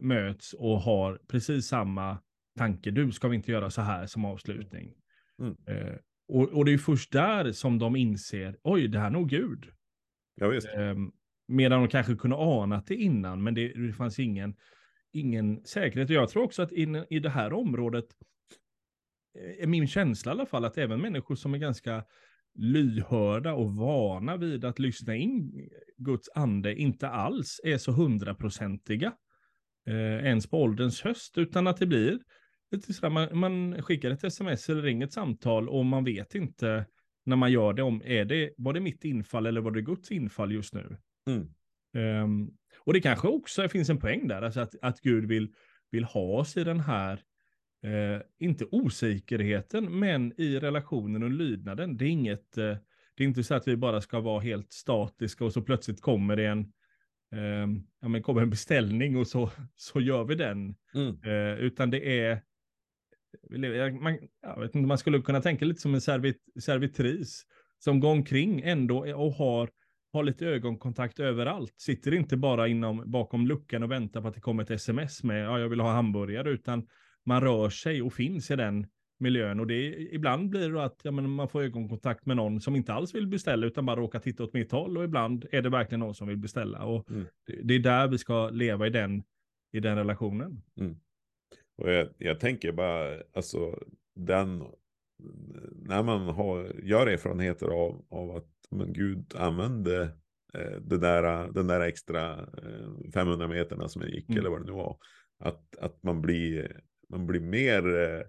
möts 0.00 0.52
och 0.52 0.80
har 0.80 1.20
precis 1.28 1.66
samma 1.66 2.18
tanke. 2.58 2.90
Du, 2.90 3.12
ska 3.12 3.28
vi 3.28 3.36
inte 3.36 3.52
göra 3.52 3.70
så 3.70 3.82
här 3.82 4.06
som 4.06 4.24
avslutning? 4.24 4.94
Mm. 5.38 5.56
Eh, 5.66 5.96
och, 6.28 6.48
och 6.48 6.64
det 6.64 6.72
är 6.72 6.78
först 6.78 7.12
där 7.12 7.52
som 7.52 7.78
de 7.78 7.96
inser, 7.96 8.56
oj, 8.62 8.88
det 8.88 8.98
här 8.98 9.06
är 9.06 9.10
nog 9.10 9.28
Gud. 9.28 9.70
Ja. 10.34 10.54
Eh, 10.54 10.96
medan 11.48 11.80
de 11.80 11.88
kanske 11.88 12.16
kunde 12.16 12.36
ana 12.36 12.82
det 12.86 12.94
innan, 12.94 13.42
men 13.42 13.54
det, 13.54 13.86
det 13.86 13.92
fanns 13.92 14.18
ingen, 14.18 14.56
ingen 15.12 15.64
säkerhet. 15.64 16.10
Och 16.10 16.16
jag 16.16 16.28
tror 16.28 16.42
också 16.42 16.62
att 16.62 16.72
in, 16.72 17.04
i 17.10 17.18
det 17.18 17.30
här 17.30 17.52
området, 17.52 18.04
eh, 19.38 19.62
är 19.62 19.66
min 19.66 19.86
känsla 19.86 20.32
i 20.32 20.34
alla 20.34 20.46
fall, 20.46 20.64
att 20.64 20.78
även 20.78 21.00
människor 21.00 21.34
som 21.34 21.54
är 21.54 21.58
ganska 21.58 22.04
lyhörda 22.54 23.54
och 23.54 23.76
vana 23.76 24.36
vid 24.36 24.64
att 24.64 24.78
lyssna 24.78 25.14
in 25.16 25.68
Guds 25.96 26.28
ande 26.34 26.74
inte 26.74 27.08
alls 27.08 27.60
är 27.64 27.78
så 27.78 27.92
hundraprocentiga 27.92 29.12
eh, 29.86 30.26
ens 30.26 30.46
på 30.46 30.62
ålderns 30.62 31.02
höst, 31.02 31.38
utan 31.38 31.66
att 31.66 31.76
det 31.76 31.86
blir 31.86 32.18
lite 32.76 32.92
sådär, 32.92 33.10
man, 33.10 33.38
man 33.38 33.82
skickar 33.82 34.10
ett 34.10 34.24
sms 34.24 34.68
eller 34.68 34.82
ringer 34.82 35.06
ett 35.06 35.12
samtal 35.12 35.68
och 35.68 35.84
man 35.84 36.04
vet 36.04 36.34
inte 36.34 36.86
när 37.24 37.36
man 37.36 37.52
gör 37.52 37.72
det 37.72 37.82
om, 37.82 38.02
är 38.04 38.24
det, 38.24 38.54
var 38.56 38.72
det 38.72 38.80
mitt 38.80 39.04
infall 39.04 39.46
eller 39.46 39.60
var 39.60 39.70
det 39.70 39.82
Guds 39.82 40.12
infall 40.12 40.52
just 40.52 40.74
nu? 40.74 40.96
Mm. 41.30 41.48
Ehm, 41.94 42.50
och 42.78 42.92
det 42.92 43.00
kanske 43.00 43.28
också 43.28 43.68
finns 43.68 43.90
en 43.90 43.98
poäng 44.00 44.28
där, 44.28 44.42
alltså 44.42 44.60
att, 44.60 44.74
att 44.82 45.00
Gud 45.00 45.24
vill, 45.24 45.52
vill 45.90 46.04
ha 46.04 46.20
oss 46.20 46.56
i 46.56 46.64
den 46.64 46.80
här, 46.80 47.22
eh, 47.84 48.22
inte 48.38 48.64
osäkerheten, 48.70 49.98
men 49.98 50.40
i 50.40 50.58
relationen 50.58 51.22
och 51.22 51.30
lydnaden. 51.30 51.96
Det 51.96 52.04
är 52.04 52.08
inget, 52.08 52.58
eh, 52.58 52.76
det 53.14 53.24
är 53.24 53.28
inte 53.28 53.44
så 53.44 53.54
att 53.54 53.68
vi 53.68 53.76
bara 53.76 54.00
ska 54.00 54.20
vara 54.20 54.40
helt 54.40 54.72
statiska 54.72 55.44
och 55.44 55.52
så 55.52 55.62
plötsligt 55.62 56.00
kommer 56.00 56.36
det 56.36 56.46
en, 56.46 56.72
ehm, 57.34 57.82
ja, 58.00 58.08
men 58.08 58.22
kommer 58.22 58.42
en 58.42 58.50
beställning 58.50 59.16
och 59.16 59.26
så, 59.26 59.50
så 59.74 60.00
gör 60.00 60.24
vi 60.24 60.34
den. 60.34 60.74
Mm. 60.94 61.22
Eh, 61.24 61.58
utan 61.58 61.90
det 61.90 62.20
är, 62.20 62.42
man, 64.00 64.18
jag 64.42 64.60
vet 64.60 64.74
inte, 64.74 64.86
man 64.88 64.98
skulle 64.98 65.22
kunna 65.22 65.40
tänka 65.40 65.64
lite 65.64 65.80
som 65.80 65.94
en 65.94 66.00
servit, 66.00 66.36
servitris 66.60 67.42
som 67.78 68.00
går 68.00 68.10
omkring 68.10 68.60
ändå 68.60 69.14
och 69.14 69.32
har, 69.32 69.70
har 70.12 70.22
lite 70.22 70.46
ögonkontakt 70.46 71.20
överallt. 71.20 71.74
Sitter 71.76 72.14
inte 72.14 72.36
bara 72.36 72.68
inom, 72.68 73.02
bakom 73.10 73.46
luckan 73.46 73.82
och 73.82 73.90
väntar 73.90 74.20
på 74.22 74.28
att 74.28 74.34
det 74.34 74.40
kommer 74.40 74.62
ett 74.62 74.70
sms 74.70 75.22
med 75.22 75.44
ja, 75.44 75.58
jag 75.58 75.68
vill 75.68 75.80
ha 75.80 75.92
hamburgare, 75.92 76.50
utan 76.50 76.86
man 77.26 77.40
rör 77.40 77.68
sig 77.70 78.02
och 78.02 78.12
finns 78.12 78.50
i 78.50 78.56
den 78.56 78.86
miljön. 79.18 79.60
Och 79.60 79.66
det, 79.66 79.74
ibland 80.14 80.50
blir 80.50 80.70
det 80.70 80.84
att 80.84 81.00
ja, 81.02 81.10
men 81.10 81.30
man 81.30 81.48
får 81.48 81.62
ögonkontakt 81.62 82.26
med 82.26 82.36
någon 82.36 82.60
som 82.60 82.76
inte 82.76 82.92
alls 82.92 83.14
vill 83.14 83.26
beställa, 83.26 83.66
utan 83.66 83.86
bara 83.86 83.96
råkar 84.00 84.18
titta 84.18 84.44
åt 84.44 84.52
mitt 84.52 84.72
håll. 84.72 84.98
Och 84.98 85.04
ibland 85.04 85.46
är 85.52 85.62
det 85.62 85.70
verkligen 85.70 86.00
någon 86.00 86.14
som 86.14 86.28
vill 86.28 86.36
beställa. 86.36 86.84
Och 86.84 87.10
Mm. 87.10 87.26
det, 87.46 87.60
det 87.62 87.74
är 87.74 87.78
där 87.78 88.08
vi 88.08 88.18
ska 88.18 88.50
leva 88.50 88.86
i 88.86 88.90
den, 88.90 89.22
i 89.72 89.80
den 89.80 89.96
relationen. 89.96 90.62
Och 91.76 91.90
jag, 91.92 92.08
jag 92.18 92.40
tänker 92.40 92.72
bara, 92.72 93.22
alltså 93.32 93.78
den, 94.14 94.58
när 95.76 96.02
man 96.02 96.20
har, 96.28 96.64
gör 96.82 97.06
erfarenheter 97.06 97.66
av, 97.66 98.06
av 98.10 98.30
att 98.36 98.48
men 98.70 98.92
Gud 98.92 99.34
använde 99.36 100.02
eh, 100.54 100.80
det 100.80 100.98
där, 100.98 101.52
den 101.52 101.66
där 101.66 101.80
extra 101.80 102.32
eh, 102.40 103.10
500 103.14 103.48
meterna 103.48 103.88
som 103.88 104.02
jag 104.02 104.10
gick, 104.10 104.28
Mm. 104.28 104.38
eller 104.40 104.50
vad 104.50 104.60
det 104.60 104.66
nu 104.66 104.72
var, 104.72 104.98
att, 105.38 105.76
att 105.78 106.02
man, 106.02 106.22
blir, 106.22 106.80
man 107.08 107.26
blir 107.26 107.40
mer, 107.40 107.94
eh, 107.98 108.22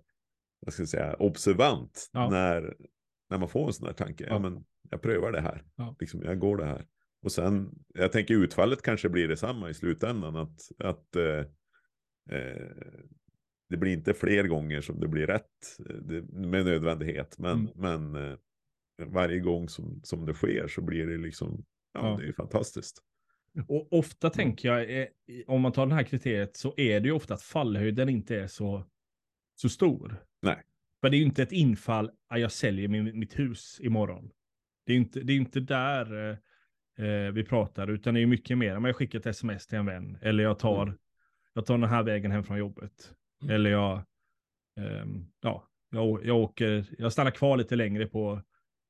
vad 0.60 0.73
ska 0.73 0.81
jag 0.81 0.89
säga, 0.89 1.15
observant 1.15 2.10
Ja. 2.13 2.29
när, 2.29 2.75
när 3.29 3.38
man 3.38 3.49
får 3.49 3.67
en 3.67 3.73
sån 3.73 3.88
här 3.88 3.93
tanke. 3.93 4.23
Ja. 4.23 4.29
Ja. 4.34 4.39
men 4.39 4.65
jag 4.89 5.01
prövar 5.01 5.31
det 5.31 5.41
här, 5.41 5.63
Ja. 5.75 5.95
liksom, 5.99 6.21
jag 6.23 6.39
går 6.39 6.58
det 6.58 6.65
här. 6.65 6.86
Och 7.21 7.31
sen, 7.31 7.71
jag 7.93 8.12
tänker 8.12 8.34
utfallet 8.34 8.81
kanske 8.81 9.10
blir 9.10 9.27
detsamma 9.27 9.69
i 9.69 9.73
slutändan, 9.73 10.36
att, 10.36 10.60
att 10.79 11.15
eh, 11.15 11.45
eh, 12.39 12.71
det 13.69 13.78
blir 13.78 13.93
inte 13.93 14.13
fler 14.13 14.43
gånger 14.47 14.82
som 14.82 14.99
det 14.99 15.08
blir 15.08 15.28
rätt 15.28 15.80
eh, 15.89 15.95
det, 15.95 16.21
med 16.21 16.65
nödvändighet. 16.65 17.38
Men, 17.39 17.69
Mm. 17.75 18.12
men 18.12 18.32
eh, 18.32 18.38
varje 19.08 19.39
gång 19.39 19.69
som, 19.69 19.99
som 20.04 20.25
det 20.25 20.34
sker 20.34 20.67
så 20.67 20.82
blir 20.82 21.08
det 21.08 21.17
liksom, 21.17 21.65
ja, 21.93 21.99
Ja. 22.10 22.17
det 22.21 22.28
är 22.28 22.34
fantastiskt. 22.34 23.01
Och 23.67 23.93
ofta 23.93 24.30
tänker 24.30 24.69
jag, 24.69 25.01
eh, 25.01 25.08
om 25.47 25.62
man 25.62 25.71
tar 25.71 25.86
det 25.86 25.95
här 25.95 26.04
kriteriet, 26.04 26.56
så 26.56 26.73
är 26.78 26.99
det 26.99 27.08
ju 27.08 27.12
ofta 27.13 27.34
att 27.34 27.41
fallhöjden 27.41 28.10
inte 28.10 28.36
är 28.39 28.47
så, 28.47 28.86
så 29.56 29.69
stor. 29.69 30.15
Nej. 30.41 30.63
För 31.01 31.10
det 31.10 31.15
är 31.17 31.19
ju 31.19 31.25
inte 31.25 31.43
ett 31.43 31.51
infall, 31.51 32.12
"Ah, 32.30 32.38
jag 32.38 32.51
säljer 32.51 32.88
min, 32.88 33.19
mitt 33.19 33.39
hus 33.39 33.78
imorgon. 33.82 34.32
Det 34.86 34.91
är 34.91 34.95
ju 34.95 35.01
inte, 35.01 35.19
det 35.19 35.34
är 35.34 35.38
inte 35.38 35.60
där 35.60 36.30
eh, 36.97 37.32
vi 37.34 37.43
pratar, 37.43 37.88
utan 37.88 38.13
det 38.13 38.19
är 38.21 38.25
mycket 38.25 38.58
mer. 38.58 38.73
Men 38.73 38.84
jag 38.84 38.95
skickar 38.95 39.19
ett 39.19 39.25
sms 39.25 39.67
till 39.67 39.78
en 39.78 39.86
vän, 39.86 40.17
eller 40.21 40.43
jag 40.43 40.60
tar, 40.60 40.84
Mm. 40.84 40.97
jag 41.54 41.65
tar 41.65 41.78
den 41.78 41.89
här 41.89 42.04
vägen 42.04 42.32
hem 42.32 42.43
från 42.43 42.58
jobbet. 42.58 43.13
Mm. 43.41 43.56
Eller 43.56 43.69
jag, 43.69 44.04
ehm, 44.80 45.26
ja, 45.41 45.67
jag, 45.89 46.26
jag 46.26 46.38
åker, 46.38 46.86
jag 46.98 47.13
stannar 47.13 47.32
kvar 47.32 47.58
lite 47.58 47.76
längre 47.76 48.08
på, 48.08 48.41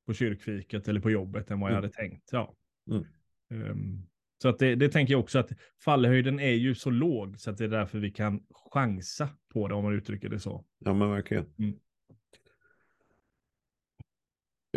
på 0.06 0.14
kyrkfiket 0.14 0.88
eller 0.88 1.00
på 1.00 1.12
jobbet 1.12 1.52
än 1.52 1.60
vad 1.60 1.70
jag 1.72 1.78
Mm. 1.78 1.84
hade 1.84 1.94
tänkt. 1.94 2.30
Ja. 2.32 2.56
Mm. 2.92 3.06
Ehm, 3.50 4.02
så 4.42 4.50
att 4.50 4.60
det, 4.60 4.76
det 4.76 4.90
tänker 4.90 5.14
jag 5.14 5.20
också 5.20 5.40
att 5.40 5.52
fallhöjden 5.84 6.40
är 6.40 6.52
ju 6.54 6.76
så 6.76 6.90
låg 6.90 7.40
så 7.40 7.52
att 7.52 7.58
det 7.58 7.64
är 7.64 7.70
därför 7.70 8.00
vi 8.00 8.12
kan 8.12 8.44
chansa 8.74 9.30
på 9.54 9.68
det 9.68 9.74
om 9.76 9.84
man 9.84 9.94
uttrycker 9.94 10.30
det 10.30 10.40
så. 10.40 10.66
Ja, 10.80 10.94
men 10.94 11.10
verkligen. 11.10 11.46
Mm. 11.58 11.80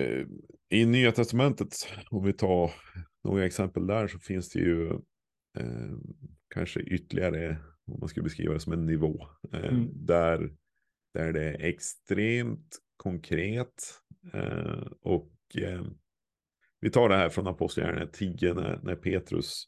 Eh, 0.01 0.27
I 0.69 0.87
Nya 0.87 1.13
Testamentet, 1.13 1.69
om 2.11 2.25
vi 2.25 2.33
tar 2.33 2.71
några 3.25 3.47
exempel 3.47 3.87
där, 3.87 4.09
så 4.09 4.19
finns 4.19 4.49
det 4.51 4.59
ju 4.59 4.91
eh, 5.59 5.97
kanske 6.49 6.81
ytterligare, 6.81 7.57
om 7.89 8.01
man 8.01 8.09
skulle 8.09 8.25
beskriva 8.25 8.55
det 8.55 8.61
som 8.61 8.73
en 8.73 8.87
nivå, 8.87 9.27
eh, 9.53 9.65
Mm. 9.65 9.89
där, 9.93 10.53
där 11.15 11.33
det 11.33 11.45
är 11.45 11.61
extremt 11.65 12.79
konkret. 12.97 14.01
Eh, 14.33 14.87
och 15.01 15.33
eh, 15.55 15.85
vi 16.81 16.91
tar 16.91 17.09
det 17.09 17.17
här 17.17 17.29
från 17.29 17.47
Apostlagärningarna 17.47 18.11
10 18.11 18.55
när, 18.55 18.81
när 18.83 18.97
Petrus 18.97 19.65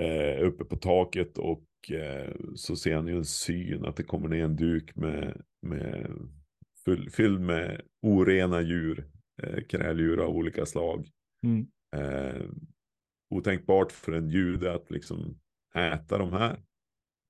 eh, 0.00 0.04
är 0.38 0.42
uppe 0.44 0.64
på 0.64 0.76
taket 0.76 1.38
och 1.38 1.66
eh, 1.90 2.34
så 2.54 2.76
ser 2.76 2.94
han 2.96 3.06
ju 3.06 3.16
en 3.16 3.24
syn 3.24 3.84
att 3.84 3.96
det 3.96 4.02
kommer 4.02 4.28
ner 4.28 4.44
en 4.44 4.56
duk 4.56 4.96
med, 4.96 5.42
med 5.62 6.10
full, 6.84 7.10
fylld 7.10 7.40
med 7.40 7.80
orena 8.02 8.60
djur, 8.60 9.10
kräldjur 9.68 10.20
av 10.20 10.36
olika 10.36 10.66
slag. 10.66 11.08
Mm. 11.46 11.66
Eh, 11.96 12.42
otänkbart 13.30 13.92
för 13.92 14.12
en 14.12 14.28
jude 14.30 14.74
att 14.74 14.90
liksom 14.90 15.40
äta 15.74 16.18
de 16.18 16.32
här. 16.32 16.62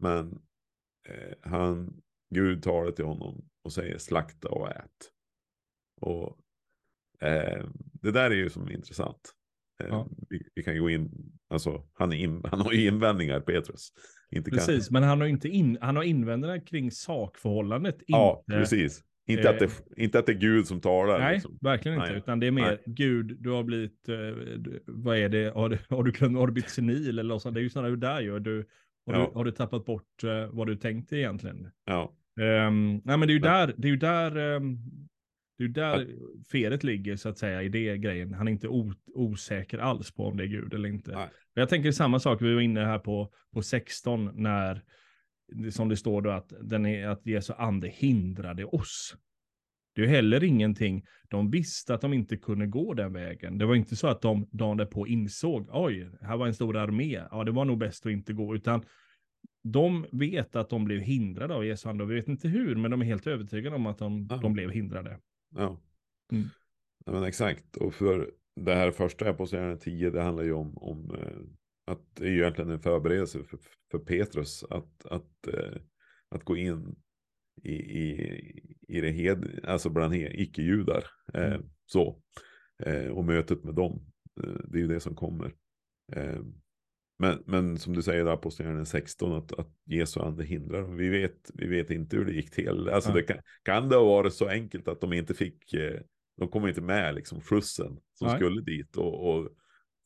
Men 0.01 0.41
eh, 1.09 1.51
han, 1.51 2.03
Gud 2.35 2.63
talar 2.63 2.91
till 2.91 3.05
honom 3.05 3.45
och 3.65 3.73
säger 3.73 3.99
slakta 3.99 4.49
och 4.49 4.71
ät. 4.71 5.11
Och 6.01 6.39
eh, 7.21 7.65
det 8.03 8.11
där 8.11 8.31
är 8.31 8.35
ju 8.35 8.51
som 8.51 8.71
intressant. 8.71 9.35
Eh, 9.83 9.89
Ja. 9.89 10.09
vi, 10.31 10.43
vi 10.55 10.63
kan 10.63 10.79
gå 10.79 10.91
in, 10.91 11.11
alltså 11.49 11.85
han, 11.93 12.13
in, 12.13 12.43
han 12.51 12.61
har 12.61 12.73
ju 12.73 12.87
invändningar, 12.87 13.41
Petrus. 13.41 13.93
Inte 14.31 14.51
Precis, 14.51 14.89
kan, 14.89 14.93
men 14.93 15.03
han 15.03 15.21
har 15.21 15.29
inte 15.29 15.49
in, 15.49 15.79
han 15.81 15.97
har 15.97 16.03
invändningar 16.03 16.67
kring 16.67 16.91
sakförhållandet. 16.91 17.97
Ja, 18.07 18.45
inte, 18.49 18.59
precis. 18.59 19.05
Inte, 19.27 19.51
att 19.51 19.59
det, 19.59 19.65
eh, 19.65 19.71
inte 19.97 20.19
att 20.19 20.27
det 20.27 20.33
är 20.33 20.39
Gud 20.39 20.67
som 20.67 20.81
talar. 20.81 21.19
Nej, 21.19 21.35
liksom. 21.35 21.59
verkligen 21.61 21.99
inte. 21.99 22.11
Nej. 22.11 22.19
Utan 22.19 22.41
det 22.41 22.47
är 22.47 22.51
mer, 22.51 22.63
Nej. 22.63 22.83
Gud, 22.87 23.37
du 23.41 23.51
har 23.51 23.63
blivit, 23.63 24.09
eh, 24.09 24.17
vad 24.87 25.19
är 25.19 25.29
det, 25.29 25.53
har 25.55 25.69
du, 25.69 25.79
har 25.89 26.03
du, 26.03 26.13
glömt, 26.13 26.39
har 26.39 26.47
du 26.47 26.53
blivit 26.53 26.71
senil 26.71 27.19
eller 27.19 27.35
något 27.35 27.43
sånt? 27.43 27.55
Det 27.55 27.61
är 27.61 27.63
ju 27.63 27.71
snarare 27.71 27.97
där 27.97 28.21
gör 28.21 28.41
du. 28.41 28.69
Har, 29.11 29.21
Ja. 29.21 29.27
du, 29.33 29.39
har 29.39 29.45
du 29.45 29.51
tappat 29.51 29.85
bort 29.85 30.25
eh, 30.25 30.47
vad 30.51 30.67
du 30.67 30.77
tänkte 30.77 31.17
egentligen? 31.17 31.71
Ja, 31.85 32.17
Ehm, 32.41 33.01
nej 33.05 33.17
men 33.19 33.21
det 33.21 33.33
är 33.33 33.35
ju 33.35 33.39
där, 33.39 33.75
det 33.77 33.89
är 33.89 33.97
där, 33.97 34.37
ehm, 34.37 34.79
det 35.59 35.65
är 35.65 35.69
där 35.69 36.09
felet 36.51 36.85
ligger 36.85 37.17
så 37.17 37.29
att 37.29 37.39
säga 37.39 37.63
i 37.63 37.69
det 37.69 37.99
grejen. 37.99 38.35
Han 38.35 38.49
är 38.49 38.53
inte 38.53 38.69
osäker 39.15 39.79
alls 39.79 40.11
på 40.11 40.25
om 40.27 40.37
det 40.37 40.45
är 40.45 40.49
Gud 40.49 40.75
eller 40.75 40.89
inte. 40.89 41.11
Nej. 41.13 41.29
Jag 41.55 41.69
tänker 41.69 41.93
samma 41.93 42.21
sak, 42.21 42.43
vi 42.43 42.55
var 42.55 42.61
inne 42.61 42.81
här 42.81 42.99
på, 42.99 43.33
på 43.53 43.63
16 43.63 44.31
när, 44.35 44.83
som 45.71 45.89
det 45.89 45.97
står 45.97 46.23
då 46.23 46.31
att, 46.31 46.53
den 46.63 46.87
är, 46.87 47.09
att 47.09 47.27
Jesu 47.27 47.53
ande 47.59 47.89
hindrade 47.89 48.65
oss. 48.65 49.17
Det 49.93 50.03
är 50.03 50.07
ju 50.07 50.11
heller 50.13 50.45
ingenting, 50.45 51.05
de 51.29 51.51
visste 51.51 51.95
att 51.95 52.01
de 52.01 52.13
inte 52.13 52.37
kunde 52.37 52.67
gå 52.67 52.95
den 52.95 53.13
vägen. 53.13 53.59
Det 53.59 53.67
var 53.67 53.75
inte 53.75 53.97
så 53.97 54.07
att 54.07 54.21
de 54.23 54.49
dagen 54.51 54.77
därpå 54.77 55.07
insåg, 55.07 55.69
oj, 55.73 56.11
här 56.21 56.37
var 56.37 56.47
en 56.47 56.55
stor 56.55 56.77
armé, 56.77 57.23
ja 57.31 57.45
det 57.45 57.51
var 57.53 57.65
nog 57.65 57.79
bäst 57.79 58.07
att 58.07 58.13
inte 58.13 58.33
gå, 58.33 58.55
utan 58.55 58.83
de 59.63 60.07
vet 60.13 60.57
att 60.57 60.71
de 60.71 60.85
blev 60.85 61.01
hindrade 61.01 61.55
av 61.55 61.65
Jesu 61.67 61.89
ande 61.89 62.07
vi 62.07 62.15
vet 62.15 62.29
inte 62.29 62.49
hur, 62.49 62.77
men 62.77 62.91
de 62.91 63.01
är 63.01 63.07
helt 63.07 63.27
övertygade 63.27 63.77
om 63.77 63.87
att 63.87 63.99
de, 63.99 64.27
Ja. 64.31 64.37
de 64.37 64.53
blev 64.53 64.71
hindrade. 64.71 65.19
ja. 65.57 65.81
Mm. 66.33 66.45
ja 67.07 67.13
men 67.13 67.23
exakt. 67.25 67.77
Och 67.77 67.95
för 67.95 68.31
det 68.57 68.75
här 68.75 68.91
första 68.91 69.31
Apostlagärningarna 69.31 69.81
10, 69.81 70.11
det 70.11 70.23
handlar 70.23 70.45
ju 70.45 70.53
om, 70.53 70.79
om 70.79 71.15
eh, 71.15 71.93
att 71.93 72.17
det 72.17 72.25
är 72.27 72.31
ju 72.31 72.41
egentligen 72.41 72.71
en 72.71 72.81
förberedelse 72.81 73.45
för, 73.45 73.59
för 73.91 73.99
Petrus 73.99 74.65
att, 74.71 75.07
att, 75.07 75.47
eh, 75.47 75.77
att 76.29 76.45
gå 76.45 76.57
in 76.57 76.97
i, 77.63 77.73
i, 77.75 78.13
i 78.89 79.01
det 79.01 79.11
hed, 79.11 79.61
alltså 79.65 79.91
bland 79.91 80.15
icke-judar. 80.15 81.05
Eh, 81.35 81.53
Mm. 81.55 81.63
Så. 81.87 82.23
Eh, 82.83 83.07
och 83.07 83.25
mötet 83.25 83.65
med 83.65 83.75
dem. 83.75 84.07
Eh, 84.43 84.55
det 84.65 84.79
är 84.79 84.83
ju 84.83 84.89
det 84.89 85.01
som 85.01 85.15
kommer. 85.17 85.53
Eh, 86.13 86.41
men, 87.19 87.43
men 87.47 87.79
som 87.79 87.93
du 87.97 88.03
säger, 88.03 88.27
Apostlagärningarna 88.27 88.85
16, 88.85 89.33
att, 89.33 89.53
att 89.53 89.69
Jesu 89.85 90.21
ande 90.21 90.45
hindrar. 90.45 90.83
Vi 90.83 91.09
vet, 91.09 91.51
vi 91.55 91.67
vet 91.67 91.91
inte 91.91 92.17
hur 92.17 92.25
det 92.25 92.33
gick 92.33 92.51
till. 92.51 92.89
Alltså 92.89 93.11
Ja. 93.11 93.15
det 93.15 93.23
kan, 93.23 93.37
kan 93.63 93.89
det 93.89 93.97
ha 93.97 94.05
varit 94.05 94.35
så 94.35 94.49
enkelt 94.49 94.89
att 94.89 95.01
de 95.01 95.13
inte 95.13 95.35
fick, 95.35 95.75
eh, 95.75 96.01
de 96.37 96.49
kom 96.49 96.69
inte 96.69 96.81
med 96.81 97.15
liksom 97.15 97.41
skjutsen 97.41 97.99
som 98.15 98.29
Nej. 98.29 98.37
skulle 98.37 98.61
dit. 98.63 98.97
Och, 98.97 99.31
och 99.31 99.49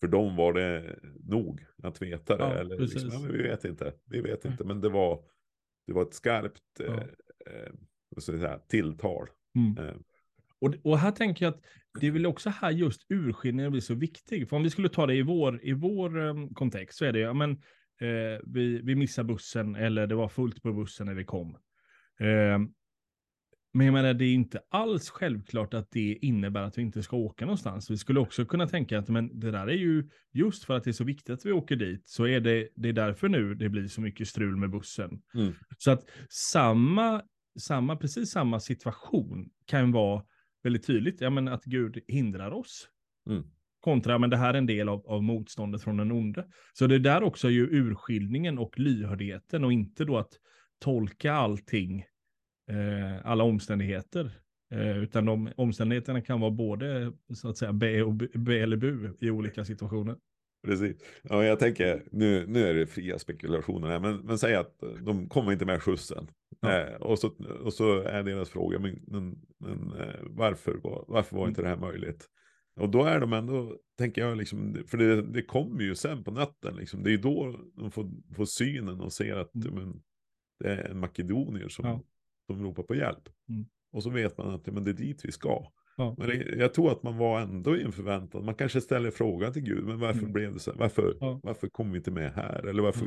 för 0.00 0.09
dem 0.09 0.37
var 0.37 0.52
det 0.52 0.98
nog 1.24 1.64
att 1.83 2.02
veta 2.02 2.37
det. 2.37 2.44
Ja, 2.44 2.52
eller 2.54 2.78
liksom, 2.78 3.11
ja, 3.12 3.18
men 3.20 3.33
vi 3.33 3.42
vet 3.42 3.64
inte, 3.64 3.94
vi 4.04 4.20
vet 4.20 4.44
Nej. 4.44 4.52
inte. 4.52 4.64
Men 4.64 4.80
det 4.80 4.88
var, 4.88 5.24
det 5.87 5.92
var 5.92 6.02
ett 6.02 6.14
skarpt 6.14 6.61
Ja. 6.78 6.85
eh, 6.85 7.07
eh, 7.46 7.72
jag 8.14 8.22
säga, 8.22 8.59
tilltal. 8.59 9.28
Mm. 9.57 9.88
Eh, 9.88 9.94
Och, 10.59 10.74
och 10.83 10.98
här 10.98 11.11
tänker 11.11 11.44
jag 11.44 11.54
att 11.54 11.64
det 12.00 12.07
är 12.07 12.11
väl 12.11 12.26
också 12.26 12.50
här 12.50 12.70
just 12.70 13.07
urskiljningen 13.09 13.72
blir 13.72 13.80
så 13.80 13.94
viktig. 13.94 14.48
För 14.48 14.57
om 14.57 14.62
vi 14.62 14.70
skulle 14.70 14.88
ta 14.88 15.07
det 15.07 15.14
i 15.14 15.22
vår, 15.22 15.61
i 15.62 15.72
vår 15.72 16.20
em, 16.20 16.54
kontext 16.54 16.98
så 16.98 17.04
är 17.04 17.12
det, 17.12 17.18
ja 17.18 17.33
men 17.33 17.50
eh, 18.00 18.40
vi, 18.46 18.80
vi 18.83 18.94
missar 18.94 19.24
bussen 19.24 19.76
eller 19.76 20.07
det 20.07 20.14
var 20.14 20.28
fullt 20.28 20.62
på 20.62 20.72
bussen 20.72 21.07
när 21.07 21.14
vi 21.14 21.24
kom. 21.24 21.57
Ehm, 22.20 22.68
men 23.72 23.87
jag 23.87 23.92
menar, 23.92 24.14
det 24.14 24.24
är 24.24 24.35
inte 24.35 24.61
alls 24.70 25.11
självklart 25.11 25.74
att 25.74 25.90
det 25.90 26.18
innebär 26.22 26.62
att 26.62 26.78
vi 26.78 26.83
inte 26.83 27.02
ska 27.02 27.16
åka 27.16 27.44
någonstans. 27.44 27.90
Vi 27.90 27.96
skulle 27.96 28.20
också 28.20 28.44
kunna 28.44 28.68
tänka 28.68 28.98
att 28.98 29.09
men 29.09 29.40
det 29.40 29.50
där 29.50 29.66
är 29.66 29.76
ju 29.76 30.09
just 30.33 30.64
för 30.64 30.76
att 30.76 30.85
det 30.85 30.90
är 30.90 30.92
så 30.92 31.04
viktigt 31.04 31.30
att 31.30 31.46
vi 31.46 31.52
åker 31.52 31.76
dit, 31.76 32.02
så 32.09 32.26
är 32.26 32.40
det, 32.40 32.68
det 32.76 32.88
är 32.88 32.92
därför 32.92 33.28
nu 33.28 33.54
det 33.54 33.68
blir 33.68 33.88
så 33.88 34.00
mycket 34.00 34.28
strul 34.28 34.57
med 34.57 34.70
bussen. 34.70 35.22
Mm. 35.35 35.52
Så 35.78 35.90
att 35.90 36.09
samma, 36.28 37.22
samma, 37.56 37.96
precis 37.96 38.30
samma 38.30 38.60
situation 38.60 39.50
kan 39.66 39.92
vara 39.92 40.24
väldigt 40.62 40.86
tydligt, 40.86 41.20
ja 41.20 41.30
men 41.30 41.48
att 41.48 41.64
Gud 41.64 41.98
hindrar 42.08 42.50
oss. 42.50 42.88
Mm. 43.30 43.44
Kontra, 43.80 44.18
men 44.18 44.30
det 44.30 44.36
här 44.36 44.54
är 44.54 44.58
en 44.58 44.66
del 44.66 44.88
av, 44.88 45.06
av 45.06 45.22
motståndet 45.22 45.82
från 45.82 45.96
den 45.96 46.12
onde. 46.12 46.46
Så 46.72 46.86
det 46.86 46.94
är 46.94 46.98
där 46.98 47.22
också 47.22 47.50
ju 47.50 47.68
urskiljningen 47.70 48.58
och 48.58 48.78
lyhördheten 48.78 49.64
och 49.64 49.72
inte 49.72 50.04
då 50.04 50.18
att 50.18 50.32
tolka 50.78 51.32
allting, 51.32 52.00
eh, 52.70 53.26
alla 53.26 53.44
omständigheter. 53.44 54.30
Eh, 54.70 54.98
utan 54.98 55.24
de 55.24 55.50
omständigheterna 55.56 56.20
kan 56.20 56.40
vara 56.40 56.50
både 56.50 57.12
så 57.34 57.48
att 57.48 57.56
säga 57.56 57.72
B, 57.72 58.02
och 58.02 58.14
B, 58.14 58.26
B 58.34 58.60
eller 58.60 58.76
bu 58.76 59.16
i 59.20 59.30
olika 59.30 59.64
situationer. 59.64 60.16
Precis. 60.64 60.96
Ja, 61.22 61.44
jag 61.44 61.59
tänker, 61.59 62.05
nu, 62.12 62.46
nu 62.46 62.66
är 62.66 62.74
det 62.74 62.87
fria 62.87 63.18
spekulationer 63.18 63.88
här, 63.88 64.00
men, 64.00 64.16
men 64.16 64.38
säg 64.38 64.55
att 64.55 64.81
de 65.03 65.29
kommer 65.29 65.53
inte 65.53 65.64
med 65.64 65.83
skjutsen. 65.83 66.27
Ja. 66.61 66.81
Eh, 66.81 66.94
och, 66.94 67.18
så, 67.18 67.29
och 67.64 67.72
så 67.72 68.00
är 68.00 68.22
deras 68.22 68.50
fråga, 68.50 68.79
men, 68.79 69.00
men, 69.07 69.38
men 69.59 70.00
eh, 70.00 70.20
varför, 70.22 70.74
var, 70.74 71.05
varför 71.09 71.37
var 71.37 71.48
inte 71.48 71.62
det 71.62 71.68
här 71.68 71.77
möjligt? 71.77 72.29
Och 72.77 72.88
då 72.88 73.05
är 73.05 73.20
de 73.20 73.33
ändå, 73.33 73.77
tänker 73.98 74.22
jag, 74.22 74.37
liksom, 74.38 74.85
för 74.87 74.98
det, 74.98 75.22
det 75.22 75.42
kommer 75.42 75.83
ju 75.83 75.94
sen 75.94 76.24
på 76.24 76.31
natten, 76.31 76.77
liksom, 76.77 77.03
det 77.03 77.12
är 77.12 77.18
då 77.18 77.61
de 77.77 77.90
får, 77.90 78.11
får 78.37 78.44
synen 78.44 79.00
och 79.00 79.12
ser 79.12 79.37
att 79.37 79.55
Mm. 79.55 79.74
men, 79.74 80.03
det 80.61 80.68
är 80.68 80.88
en 80.90 80.98
makedonier 80.98 81.68
som, 81.68 81.85
Ja. 81.87 82.00
som 82.46 82.62
ropar 82.62 82.83
på 82.83 82.94
hjälp. 82.94 83.29
Mm. 83.48 83.64
Och 83.92 84.03
så 84.03 84.11
vet 84.11 84.38
man 84.38 84.50
att 84.50 84.66
men 84.66 84.85
det 84.85 84.90
är 84.90 84.94
dit 84.94 85.24
vi 85.24 85.33
ska. 85.33 85.72
Ja. 85.96 86.14
Men 86.18 86.28
det, 86.28 86.57
jag 86.57 86.74
tror 86.74 86.92
att 86.92 87.02
man 87.02 87.16
var 87.18 87.40
ändå 87.40 87.76
i 87.76 87.83
en 87.83 87.92
förväntan. 87.92 88.44
Man 88.44 88.54
kanske 88.54 88.80
ställer 88.80 89.11
frågan 89.11 89.52
till 89.52 89.62
Gud, 89.62 89.85
men 89.85 90.00
varför 90.00 90.20
Mm. 90.20 90.33
blev 90.33 90.52
det 90.52 90.59
så? 90.61 90.72
Varför, 90.76 91.16
Ja. 91.20 91.40
varför 91.42 91.68
kom 91.68 91.90
vi 91.92 91.96
inte 91.98 92.11
med 92.11 92.33
här? 92.33 92.66
Eller 92.66 92.83
varför? 92.83 93.07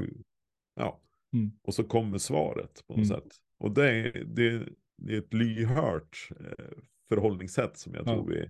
Ja. 0.75 1.01
Mm. 1.33 1.51
Och 1.63 1.73
så 1.73 1.83
kommer 1.83 2.17
svaret 2.17 2.83
på 2.87 2.93
något 2.97 3.05
Mm. 3.09 3.21
sätt. 3.21 3.31
Och 3.59 3.71
det 3.71 3.89
är, 3.89 4.23
det, 4.25 4.67
det 4.97 5.13
är 5.13 5.17
ett 5.17 5.33
lyhört 5.33 6.29
eh, 6.39 6.65
förhållningssätt 7.09 7.77
som 7.77 7.93
jag 7.93 8.07
Ja. 8.07 8.13
tror 8.13 8.27
vi, 8.29 8.49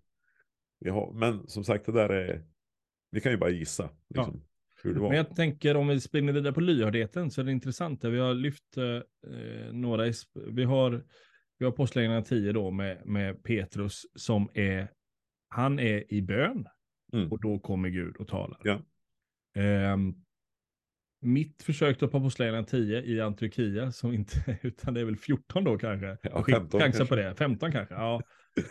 vi 0.79 0.89
har. 0.89 1.13
Men 1.13 1.47
som 1.47 1.63
sagt, 1.63 1.85
det 1.85 1.91
där 1.91 2.09
är, 2.09 2.43
vi 3.11 3.21
kan 3.21 3.31
ju 3.31 3.37
bara 3.37 3.49
gissa 3.49 3.89
liksom. 4.09 4.43
Men 4.83 5.11
jag 5.11 5.35
tänker 5.35 5.75
om 5.77 5.87
vi 5.87 6.01
spinner 6.01 6.33
vidare 6.33 6.53
på 6.53 6.61
lyhördheten 6.61 7.31
så 7.31 7.41
är 7.41 7.45
det 7.45 7.51
intressant. 7.51 8.01
där 8.01 8.09
Vi 8.09 8.19
har 8.19 8.33
lyft 8.33 8.77
eh, 8.77 9.73
några, 9.73 10.07
i 10.07 10.11
sp- 10.11 10.51
vi 10.51 10.63
har, 10.63 11.05
vi 11.57 11.65
har 11.65 11.71
Apostlagärningarna 11.71 12.25
10 12.25 12.51
då 12.51 12.71
med, 12.71 13.05
med 13.05 13.43
Petrus 13.43 14.01
som 14.15 14.49
är, 14.53 14.91
han 15.49 15.79
är 15.79 16.13
i 16.13 16.21
bön 16.21 16.65
Mm. 17.13 17.31
och 17.31 17.41
då 17.41 17.59
kommer 17.59 17.89
Gud 17.89 18.15
och 18.17 18.27
talar. 18.27 18.59
Ja. 18.63 18.81
Ehm, 19.61 20.13
mitt 21.21 21.63
försök 21.63 21.99
då 21.99 22.07
på 22.07 22.17
Apostlagärningarna 22.17 22.67
10 22.67 23.01
i 23.01 23.21
Antiochia, 23.21 23.91
som 23.91 24.13
inte, 24.13 24.57
utan 24.61 24.93
det 24.93 25.01
är 25.01 25.05
väl 25.05 25.17
14 25.17 25.63
då 25.63 25.77
kanske. 25.77 26.07
Ja, 26.07 26.17
Jag 26.21 26.45
skick- 26.45 26.55
15 26.55 26.79
chansar 26.79 27.05
på 27.05 27.15
kanske. 27.15 27.29
det, 27.29 27.35
15 27.35 27.71
kanske. 27.71 27.93
Ja. 27.95 28.21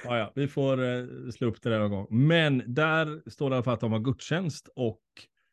Ja, 0.05 0.19
ja, 0.19 0.33
vi 0.35 0.49
får 0.49 0.83
eh, 0.85 1.05
slå 1.35 1.49
upp 1.49 1.63
det 1.63 1.71
där 1.71 1.79
någon 1.79 1.91
gång. 1.91 2.07
Men 2.27 2.63
där 2.75 3.31
står 3.31 3.51
det 3.51 3.55
i 3.55 3.57
alla 3.57 3.65
fall 3.65 3.75
att 3.75 3.81
de 3.81 3.93
har 3.93 4.01
gudstjänst 4.01 4.69
och 4.77 5.03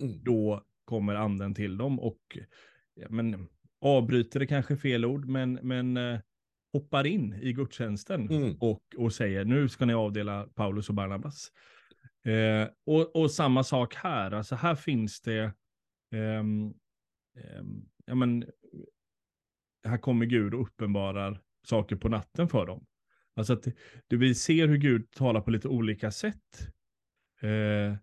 Mm. 0.03 0.23
då 0.23 0.63
kommer 0.85 1.15
anden 1.15 1.55
till 1.55 1.77
dem 1.77 1.99
och 1.99 2.37
ja, 2.93 3.07
men, 3.09 3.47
avbryter 3.81 4.39
det 4.39 4.47
kanske 4.47 4.77
fel 4.77 5.05
ord, 5.05 5.25
men, 5.25 5.53
men 5.53 5.97
eh, 5.97 6.19
hoppar 6.73 7.07
in 7.07 7.33
i 7.33 7.53
gudstjänsten 7.53 8.29
Mm. 8.29 8.55
och, 8.59 8.83
och 8.97 9.13
säger 9.13 9.45
nu 9.45 9.69
ska 9.69 9.85
ni 9.85 9.93
avdela 9.93 10.47
Paulus 10.55 10.89
och 10.89 10.95
Barnabas. 10.95 11.51
Eh, 12.25 12.67
och, 12.85 13.15
och 13.15 13.31
samma 13.31 13.63
sak 13.63 13.95
här, 13.95 14.31
alltså 14.31 14.55
här 14.55 14.75
finns 14.75 15.21
det, 15.21 15.53
ehm, 16.15 16.73
ehm, 17.37 17.85
ja 18.05 18.15
men, 18.15 18.45
här 19.87 19.97
kommer 19.97 20.25
Gud 20.25 20.53
och 20.53 20.61
uppenbarar 20.61 21.41
saker 21.67 21.95
på 21.95 22.09
natten 22.09 22.49
för 22.49 22.65
dem. 22.65 22.85
Alltså 23.35 23.53
att 23.53 23.63
det, 23.63 23.73
det, 24.07 24.15
vi 24.15 24.35
ser 24.35 24.67
hur 24.67 24.77
Gud 24.77 25.11
talar 25.11 25.41
på 25.41 25.51
lite 25.51 25.67
olika 25.67 26.11
sätt. 26.11 26.67
Eh, 27.41 27.95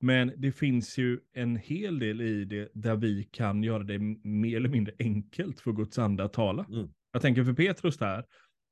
men 0.00 0.32
det 0.36 0.52
finns 0.52 0.98
ju 0.98 1.20
en 1.32 1.56
hel 1.56 1.98
del 1.98 2.20
i 2.20 2.44
det 2.44 2.68
där 2.74 2.96
vi 2.96 3.24
kan 3.24 3.62
göra 3.62 3.82
det 3.82 3.98
mer 4.24 4.56
eller 4.56 4.68
mindre 4.68 4.94
enkelt 4.98 5.60
för 5.60 5.72
Guds 5.72 5.98
ande 5.98 6.24
att 6.24 6.32
tala. 6.32 6.64
Mm. 6.64 6.88
Jag 7.12 7.22
tänker 7.22 7.44
för 7.44 7.52
Petrus 7.52 7.96
där, 7.98 8.24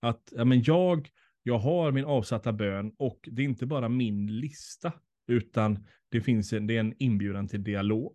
att 0.03 0.33
ja, 0.37 0.45
men 0.45 0.63
jag, 0.63 1.09
jag 1.43 1.59
har 1.59 1.93
min 1.93 2.05
avsatta 2.05 2.53
bön 2.53 2.93
och 2.99 3.29
det 3.33 3.43
är 3.43 3.45
inte 3.45 3.67
bara 3.67 3.89
min 3.89 4.27
lista, 4.41 4.93
utan 5.29 5.87
det 6.11 6.21
finns 6.21 6.53
en, 6.53 6.67
det 6.67 6.77
är 6.77 6.81
en 6.81 6.95
inbjudan 6.99 7.49
till 7.49 7.63
dialog. 7.65 8.15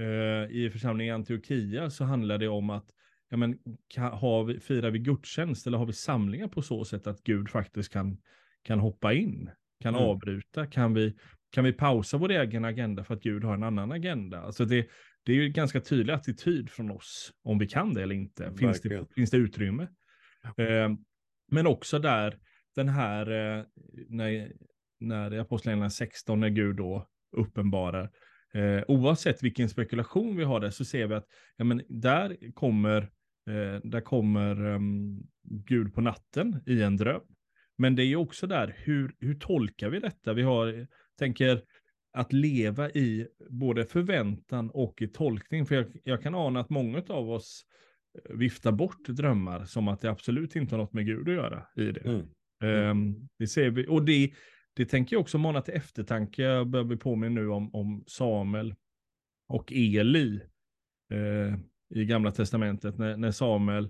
Eh, 0.00 0.50
I 0.56 0.70
församlingen 0.72 1.14
Antiochia 1.14 1.90
så 1.90 2.04
handlar 2.04 2.38
det 2.38 2.48
om 2.48 2.70
att 2.70 2.86
ja, 3.30 3.36
men, 3.36 3.58
ka- 3.94 4.16
har 4.16 4.44
vi, 4.44 4.60
firar 4.60 4.90
vi 4.90 4.98
gudstjänst 4.98 5.66
eller 5.66 5.78
har 5.78 5.86
vi 5.86 5.92
samlingar 5.92 6.48
på 6.48 6.62
så 6.62 6.84
sätt 6.84 7.06
att 7.06 7.22
Gud 7.22 7.50
faktiskt 7.50 7.92
kan, 7.92 8.18
kan 8.62 8.78
hoppa 8.80 9.12
in, 9.12 9.50
kan 9.80 9.94
Mm. 9.94 10.06
avbryta, 10.08 10.66
kan 10.66 10.94
vi, 10.94 11.16
kan 11.50 11.64
vi 11.64 11.72
pausa 11.72 12.16
vår 12.18 12.30
egen 12.30 12.64
agenda 12.64 13.04
för 13.04 13.14
att 13.14 13.22
Gud 13.22 13.44
har 13.44 13.54
en 13.54 13.62
annan 13.62 13.92
agenda? 13.92 14.40
Alltså 14.40 14.64
det, 14.64 14.86
det 15.28 15.32
är 15.32 15.36
ju 15.36 15.48
ganska 15.48 15.80
tydlig 15.80 16.12
attityd 16.12 16.70
från 16.70 16.90
oss, 16.90 17.32
om 17.42 17.58
vi 17.58 17.66
kan 17.66 17.94
det 17.94 18.02
eller 18.02 18.14
inte. 18.14 18.52
Finns, 18.58 18.80
det, 18.80 19.14
finns 19.14 19.30
det 19.30 19.36
utrymme? 19.36 19.88
Eh, 20.56 20.90
men 21.50 21.66
också 21.66 21.98
där, 21.98 22.38
den 22.74 22.88
här, 22.88 23.30
eh, 23.30 23.64
när, 24.08 24.52
när 25.00 25.38
Apostlagärningarna 25.38 25.90
16, 25.90 26.40
när 26.40 26.48
Gud 26.48 26.76
då 26.76 27.08
uppenbarar, 27.36 28.10
eh, 28.54 28.82
oavsett 28.88 29.42
vilken 29.42 29.68
spekulation 29.68 30.36
vi 30.36 30.44
har 30.44 30.60
där, 30.60 30.70
så 30.70 30.84
ser 30.84 31.06
vi 31.06 31.14
att 31.14 31.26
ja, 31.56 31.64
men 31.64 31.82
där 31.88 32.52
kommer, 32.54 33.02
eh, 33.50 33.80
där 33.82 34.00
kommer 34.00 34.66
um, 34.66 35.22
Gud 35.42 35.94
på 35.94 36.00
natten 36.00 36.62
i 36.66 36.82
en 36.82 36.96
dröm. 36.96 37.22
Men 37.78 37.96
det 37.96 38.02
är 38.02 38.06
ju 38.06 38.16
också 38.16 38.46
där, 38.46 38.74
hur, 38.78 39.14
hur 39.20 39.34
tolkar 39.34 39.88
vi 39.88 40.00
detta? 40.00 40.32
Vi 40.32 40.42
har, 40.42 40.86
tänker, 41.18 41.62
att 42.18 42.32
leva 42.32 42.90
i 42.90 43.28
både 43.50 43.84
förväntan 43.84 44.70
och 44.70 45.02
i 45.02 45.08
tolkning. 45.08 45.66
För 45.66 45.74
jag, 45.74 45.86
jag 46.04 46.22
kan 46.22 46.34
ana 46.34 46.60
att 46.60 46.70
många 46.70 47.02
av 47.08 47.30
oss 47.30 47.64
viftar 48.30 48.72
bort 48.72 49.08
drömmar 49.08 49.64
som 49.64 49.88
att 49.88 50.00
det 50.00 50.10
absolut 50.10 50.56
inte 50.56 50.74
har 50.74 50.82
något 50.82 50.92
med 50.92 51.06
Gud 51.06 51.28
att 51.28 51.34
göra 51.34 51.66
i 51.76 51.92
det. 51.92 52.00
Mm. 52.00 52.90
Um, 52.90 53.28
det 53.38 53.46
ser 53.46 53.70
vi, 53.70 53.86
och 53.88 54.04
det, 54.04 54.32
det 54.74 54.84
tänker 54.84 55.16
jag 55.16 55.20
också 55.20 55.38
mana 55.38 55.62
till 55.62 55.74
eftertanke. 55.74 56.42
Jag 56.42 56.68
börjar 56.68 56.84
bli 56.84 56.96
påminn 56.96 57.34
nu 57.34 57.48
om, 57.48 57.74
om 57.74 58.04
Samuel 58.06 58.74
och 59.48 59.72
Eli 59.72 60.40
uh, 61.12 61.54
i 61.94 62.04
Gamla 62.04 62.30
Testamentet. 62.30 62.98
När, 62.98 63.16
när, 63.16 63.30
Samuel 63.30 63.88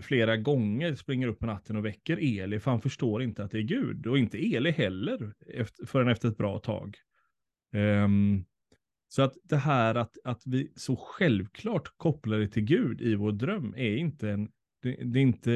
flera 0.00 0.36
gånger 0.36 0.94
springer 0.94 1.28
upp 1.28 1.38
på 1.38 1.46
natten 1.46 1.76
och 1.76 1.84
väcker 1.84 2.40
Eli, 2.40 2.60
för 2.60 2.70
han 2.70 2.80
förstår 2.80 3.22
inte 3.22 3.44
att 3.44 3.50
det 3.50 3.58
är 3.58 3.62
Gud. 3.62 4.06
Och 4.06 4.18
inte 4.18 4.38
Eli 4.38 4.70
heller, 4.70 5.34
efter, 5.46 5.86
förrän 5.86 6.08
efter 6.08 6.28
ett 6.28 6.38
bra 6.38 6.58
tag. 6.58 6.96
Um, 7.72 8.44
så 9.08 9.22
att 9.22 9.34
det 9.44 9.56
här 9.56 9.94
att, 9.94 10.16
att 10.24 10.42
vi 10.46 10.72
så 10.76 10.96
självklart 10.96 11.92
kopplar 11.96 12.38
det 12.38 12.48
till 12.48 12.62
Gud 12.62 13.00
i 13.00 13.14
vår 13.14 13.32
dröm 13.32 13.74
är 13.76 13.96
inte 13.96 14.30
en, 14.30 14.50
det, 14.82 14.96
det 15.04 15.18
är, 15.18 15.22
inte, 15.22 15.50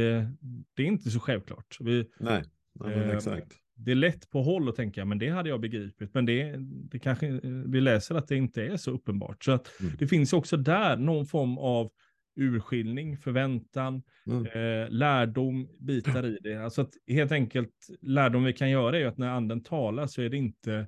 det 0.74 0.82
är 0.82 0.86
inte 0.86 1.10
så 1.10 1.20
självklart. 1.20 1.76
Vi, 1.80 2.08
nej, 2.20 2.44
nej 2.74 2.94
eh, 2.94 3.10
exakt. 3.10 3.52
Det 3.76 3.90
är 3.90 3.94
lätt 3.94 4.30
på 4.30 4.42
håll 4.42 4.68
att 4.68 4.76
tänka, 4.76 5.04
men 5.04 5.18
det 5.18 5.28
hade 5.28 5.48
jag 5.48 5.60
begripit. 5.60 6.14
Men 6.14 6.26
det, 6.26 6.54
det 6.90 6.98
kanske, 6.98 7.40
vi 7.66 7.80
läser 7.80 8.14
att 8.14 8.28
det 8.28 8.36
inte 8.36 8.62
är 8.62 8.76
så 8.76 8.90
uppenbart. 8.90 9.44
Så 9.44 9.52
att 9.52 9.80
mm. 9.80 9.92
det 9.98 10.06
finns 10.06 10.32
också 10.32 10.56
där 10.56 10.96
någon 10.96 11.26
form 11.26 11.58
av 11.58 11.90
urskiljning, 12.36 13.18
förväntan, 13.18 14.02
mm. 14.26 14.46
eh, 14.46 14.90
lärdom, 14.90 15.68
bitar 15.78 16.26
i 16.26 16.38
det. 16.42 16.64
Alltså 16.64 16.82
att 16.82 16.90
helt 17.06 17.32
enkelt 17.32 17.86
lärdom 18.00 18.44
vi 18.44 18.52
kan 18.52 18.70
göra 18.70 18.98
är 18.98 19.06
att 19.06 19.18
när 19.18 19.28
anden 19.28 19.62
talar 19.62 20.06
så 20.06 20.22
är 20.22 20.28
det 20.28 20.36
inte 20.36 20.86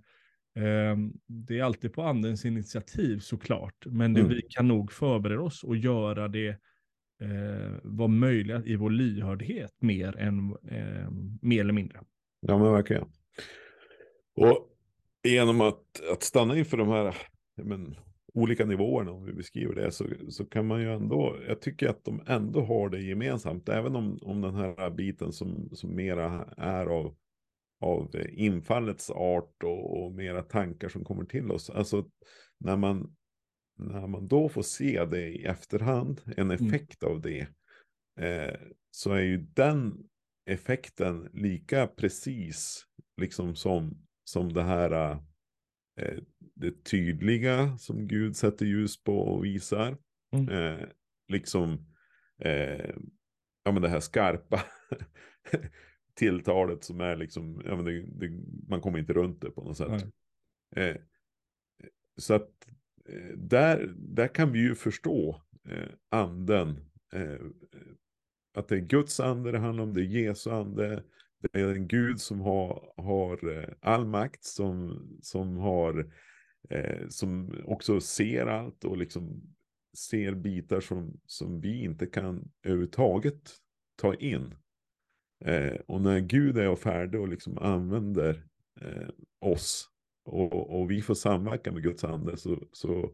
det 1.27 1.59
är 1.59 1.63
alltid 1.63 1.93
på 1.93 2.03
andens 2.03 2.45
initiativ 2.45 3.19
såklart, 3.19 3.87
men 3.87 4.15
det, 4.15 4.21
mm. 4.21 4.33
vi 4.33 4.43
kan 4.43 4.69
nog 4.69 4.93
förbereda 4.93 5.41
oss 5.41 5.65
och 5.65 5.77
göra 5.77 6.29
det 6.29 6.49
eh, 7.21 7.73
vara 7.83 8.09
möjligt 8.09 8.67
i 8.67 8.77
vår 8.77 8.91
lyhördhet 8.91 9.77
mer 9.79 10.17
än 10.17 10.57
eh, 10.71 11.11
mer 11.43 11.61
eller 11.61 11.73
mindre. 11.73 12.01
Ja, 12.41 12.59
men 12.59 12.73
verkligen. 12.73 13.09
Och 14.37 14.73
genom 15.23 15.61
att, 15.61 16.11
att 16.13 16.23
stanna 16.23 16.59
inför 16.59 16.77
de 16.77 16.89
här 16.89 17.17
men, 17.63 17.97
olika 18.35 18.65
nivåerna, 18.65 19.11
om 19.11 19.25
vi 19.25 19.33
beskriver 19.33 19.75
det, 19.75 19.93
så, 19.93 20.05
så 20.29 20.45
kan 20.45 20.67
man 20.67 20.81
ju 20.81 20.93
ändå, 20.93 21.37
jag 21.49 21.61
tycker 21.61 21.89
att 21.89 22.05
de 22.05 22.23
ändå 22.27 22.61
har 22.61 22.89
det 22.89 23.01
gemensamt, 23.01 23.69
även 23.69 23.97
om, 23.97 24.19
om 24.23 24.41
den 24.41 24.55
här 24.55 24.91
biten 24.91 25.33
som, 25.33 25.69
som 25.73 25.97
mera 25.97 26.45
är 26.57 26.87
av 26.87 27.15
av 27.81 28.17
infallets 28.29 29.11
art 29.11 29.63
och, 29.63 30.05
och 30.05 30.13
mera 30.13 30.43
tankar 30.43 30.89
som 30.89 31.05
kommer 31.05 31.25
till 31.25 31.51
oss. 31.51 31.71
Alltså 31.71 32.11
när 32.59 32.77
man, 32.77 33.17
när 33.79 34.07
man 34.07 34.29
då 34.29 34.49
får 34.49 34.63
se 34.63 35.05
det 35.05 35.29
i 35.29 35.45
efterhand, 35.45 36.21
en 36.25 36.51
mm. 36.51 36.51
effekt 36.51 37.03
mm. 37.03 37.15
av 37.15 37.21
det, 37.21 37.49
eh, 38.21 38.61
så 38.91 39.13
är 39.13 39.23
ju 39.23 39.37
den 39.37 40.09
effekten 40.47 41.31
lika 41.33 41.87
precis 41.87 42.87
liksom 43.21 43.55
som, 43.57 44.07
som 44.25 44.53
det 44.53 44.63
här 44.63 45.11
eh, 46.01 46.19
det 46.55 46.85
tydliga 46.85 47.79
som 47.79 48.09
Gud 48.09 48.37
sätter 48.37 48.67
ljus 48.67 49.03
på 49.03 49.19
och 49.19 49.45
visar. 49.45 49.99
Mm. 50.33 50.49
Eh, 50.49 50.87
liksom 51.29 51.95
eh, 52.43 52.95
ja, 53.65 53.73
men 53.73 53.83
det 53.83 53.89
här 53.89 54.01
skarpa 54.01 54.63
tilltalet 56.17 56.85
som 56.85 57.01
är 57.01 57.17
liksom, 57.17 57.63
ja, 57.65 57.77
men 57.77 57.85
det, 57.85 58.01
det, 58.03 58.31
man 58.69 58.81
kommer 58.81 58.99
inte 58.99 59.13
runt 59.13 59.41
det 59.41 59.51
på 59.51 59.65
något 59.65 59.77
sätt. 59.77 60.07
Eh, 60.77 60.97
så 62.17 62.35
att 62.35 62.69
eh, 63.09 63.37
där, 63.37 63.95
där 63.97 64.29
kan 64.29 64.53
vi 64.53 64.59
ju 64.59 64.75
förstå 64.75 65.43
eh, 65.69 65.89
anden. 66.09 66.69
Eh, 67.13 67.47
att 68.55 68.69
det 68.69 68.75
är 68.77 68.81
Guds 68.81 69.21
ande 69.21 69.53
det 69.53 69.59
handlar 69.59 69.85
om, 69.85 69.95
det 69.95 70.01
är 70.01 70.05
Jesu 70.05 70.51
ande. 70.51 71.05
Det 71.41 71.61
är 71.61 71.69
en 71.69 71.89
Gud 71.89 72.21
som 72.21 72.41
har, 72.41 72.93
har 72.97 73.59
eh, 73.59 73.69
all 73.81 74.07
makt, 74.07 74.45
som, 74.45 75.07
som, 75.23 75.57
har, 75.57 76.13
eh, 76.71 77.09
som 77.09 77.55
också 77.65 78.01
ser 78.01 78.47
allt 78.47 78.85
och 78.85 78.97
liksom 78.97 79.43
ser 79.97 80.35
bitar 80.35 80.81
som, 80.81 81.21
som 81.27 81.61
vi 81.61 81.83
inte 81.83 82.07
kan 82.07 82.51
överhuvudtaget 82.63 83.57
ta 83.97 84.15
in. 84.15 84.55
Eh, 85.45 85.77
och 85.87 86.01
när 86.01 86.21
Gud 86.21 86.59
är 86.59 86.77
färdig 86.77 87.21
och 87.21 87.29
liksom 87.29 87.59
använder 87.59 88.45
eh, 88.81 89.09
oss 89.41 89.91
och, 90.25 90.81
och, 90.81 90.91
vi 90.91 91.03
får 91.03 91.15
samverka 91.15 91.73
med 91.73 91.83
Guds 91.83 92.05
ande 92.05 92.37
så, 92.37 92.69
så, 92.73 93.13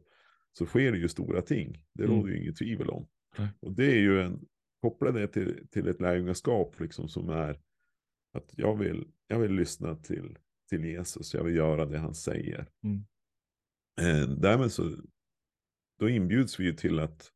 så 0.53 0.67
sker 0.67 0.93
det 0.93 0.99
ju 0.99 1.09
stora 1.09 1.43
ting. 1.43 1.85
Det 1.95 2.05
mm. 2.05 2.17
råder 2.17 2.33
ju 2.33 2.43
inget 2.43 2.57
tvivel 2.57 2.91
om. 2.91 3.09
Mm. 3.39 3.51
Och 3.61 3.73
det 3.73 3.87
är 3.87 3.99
ju 3.99 4.23
en, 4.23 4.47
koppla 4.81 5.11
det 5.11 5.29
till, 5.29 5.67
till 5.71 5.89
ett 5.89 6.01
lärjungaskap 6.01 6.81
liksom 6.81 7.09
som 7.09 7.29
är 7.29 7.61
att 8.33 8.53
jag 8.57 8.79
vill, 8.79 9.09
jag 9.27 9.39
vill 9.39 9.53
lyssna 9.53 9.97
till, 9.97 10.39
till 10.71 10.85
Jesus, 10.85 11.35
jag 11.35 11.45
vill 11.45 11.57
göra 11.57 11.87
det 11.87 11.99
han 11.99 12.15
säger. 12.15 12.69
Mm. 12.85 13.05
Eh, 14.01 14.29
därmed 14.29 14.73
så, 14.73 14.91
då 15.99 16.09
inbjuds 16.09 16.61
vi 16.61 16.65
ju 16.65 16.73
till 16.73 16.99
att, 16.99 17.33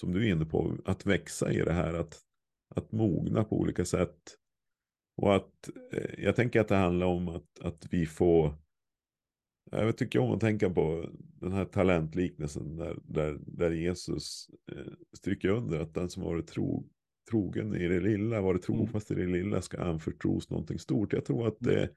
som 0.00 0.12
du 0.12 0.26
är 0.26 0.32
inne 0.32 0.44
på, 0.44 0.78
att 0.84 1.06
växa 1.06 1.52
i 1.52 1.58
det 1.58 1.72
här, 1.72 1.94
att 1.94 2.20
att 2.76 2.92
mogna 2.92 3.44
på 3.44 3.60
olika 3.60 3.84
sätt. 3.84 4.18
Och 5.16 5.36
att 5.36 5.70
eh, 5.92 6.24
jag 6.24 6.36
tänker 6.36 6.60
att 6.60 6.68
det 6.68 6.76
handlar 6.76 7.06
om 7.06 7.28
att, 7.28 7.60
att 7.60 7.86
vi 7.90 8.06
får, 8.06 8.54
jag 9.70 9.96
tycker 9.96 10.18
om 10.18 10.32
att 10.32 10.40
tänka 10.40 10.70
på 10.70 11.08
den 11.14 11.52
här 11.52 11.64
talentliknelsen 11.64 12.76
där, 12.76 12.98
där, 13.04 13.38
där 13.46 13.70
Jesus 13.70 14.46
eh, 14.72 14.92
stryker 15.16 15.48
under 15.48 15.80
att 15.80 15.94
den 15.94 16.10
som 16.10 16.22
varit 16.22 16.46
tro, 16.46 16.88
trogen 17.30 17.74
i 17.74 17.88
det 17.88 18.00
lilla, 18.00 18.40
varit 18.40 18.68
mm. 18.68 18.80
trofast 18.80 19.10
i 19.10 19.14
det 19.14 19.26
lilla 19.26 19.62
ska 19.62 19.82
anförtros 19.82 20.50
någonting 20.50 20.78
stort. 20.78 21.12
Jag 21.12 21.24
tror 21.24 21.48
att 21.48 21.56
det, 21.58 21.90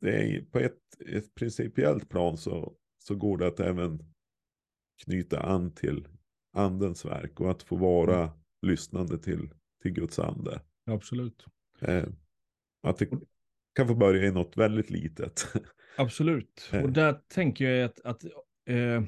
det 0.00 0.10
är 0.10 0.42
på 0.42 0.58
ett, 0.58 0.78
ett 1.06 1.34
principiellt 1.34 2.08
plan 2.08 2.36
så, 2.36 2.76
så 2.98 3.14
går 3.14 3.38
det 3.38 3.46
att 3.46 3.60
även 3.60 3.98
knyta 5.04 5.40
an 5.40 5.74
till 5.74 6.08
andens 6.52 7.04
verk 7.04 7.40
och 7.40 7.50
att 7.50 7.62
få 7.62 7.76
vara 7.76 8.22
mm. 8.22 8.30
lyssnande 8.62 9.18
till 9.18 9.50
till 9.82 9.92
Guds 9.92 10.18
ande. 10.18 10.60
Absolut. 10.86 11.46
Eh, 11.80 12.04
att 12.82 12.98
det 12.98 13.08
kan 13.74 13.88
få 13.88 13.94
börja 13.94 14.26
i 14.26 14.32
något 14.32 14.56
väldigt 14.56 14.90
litet. 14.90 15.46
Absolut. 15.96 16.70
Eh. 16.72 16.82
Och 16.82 16.92
där 16.92 17.20
tänker 17.28 17.70
jag 17.70 17.84
att, 17.84 18.00
att 18.00 18.24
eh, 18.66 19.02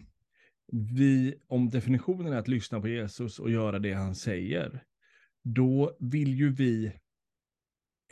vi, 0.73 1.35
om 1.47 1.71
definitionen 1.71 2.33
är 2.33 2.37
att 2.37 2.49
lyssna 2.49 2.81
på 2.81 2.89
Jesus 2.89 3.39
och 3.39 3.51
göra 3.51 3.79
det 3.79 3.93
han 3.93 4.15
säger, 4.15 4.85
då 5.43 5.97
vill 6.01 6.35
ju 6.35 6.53
vi 6.53 6.93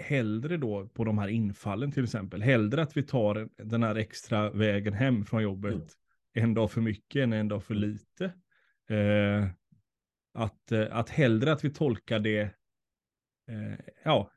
hellre 0.00 0.56
då 0.56 0.88
på 0.88 1.04
de 1.04 1.18
här 1.18 1.28
infallen 1.28 1.92
till 1.92 2.04
exempel, 2.04 2.42
hellre 2.42 2.82
att 2.82 2.96
vi 2.96 3.02
tar 3.02 3.48
den 3.56 3.82
här 3.82 3.94
extra 3.94 4.50
vägen 4.50 4.92
hem 4.92 5.24
från 5.24 5.42
jobbet 5.42 5.74
mm. 5.74 5.86
en 6.32 6.54
dag 6.54 6.70
för 6.70 6.80
mycket 6.80 7.22
än 7.22 7.32
en 7.32 7.48
dag 7.48 7.64
för 7.64 7.74
mm. 7.74 7.90
lite. 7.90 8.24
Eh, 8.88 9.48
att, 10.34 10.72
eh, 10.72 10.86
att 10.90 11.08
hellre 11.08 11.52
att 11.52 11.64
vi 11.64 11.70
tolkar 11.70 12.18
det, 12.18 12.40
eh, 13.50 13.78
ja, 14.04 14.30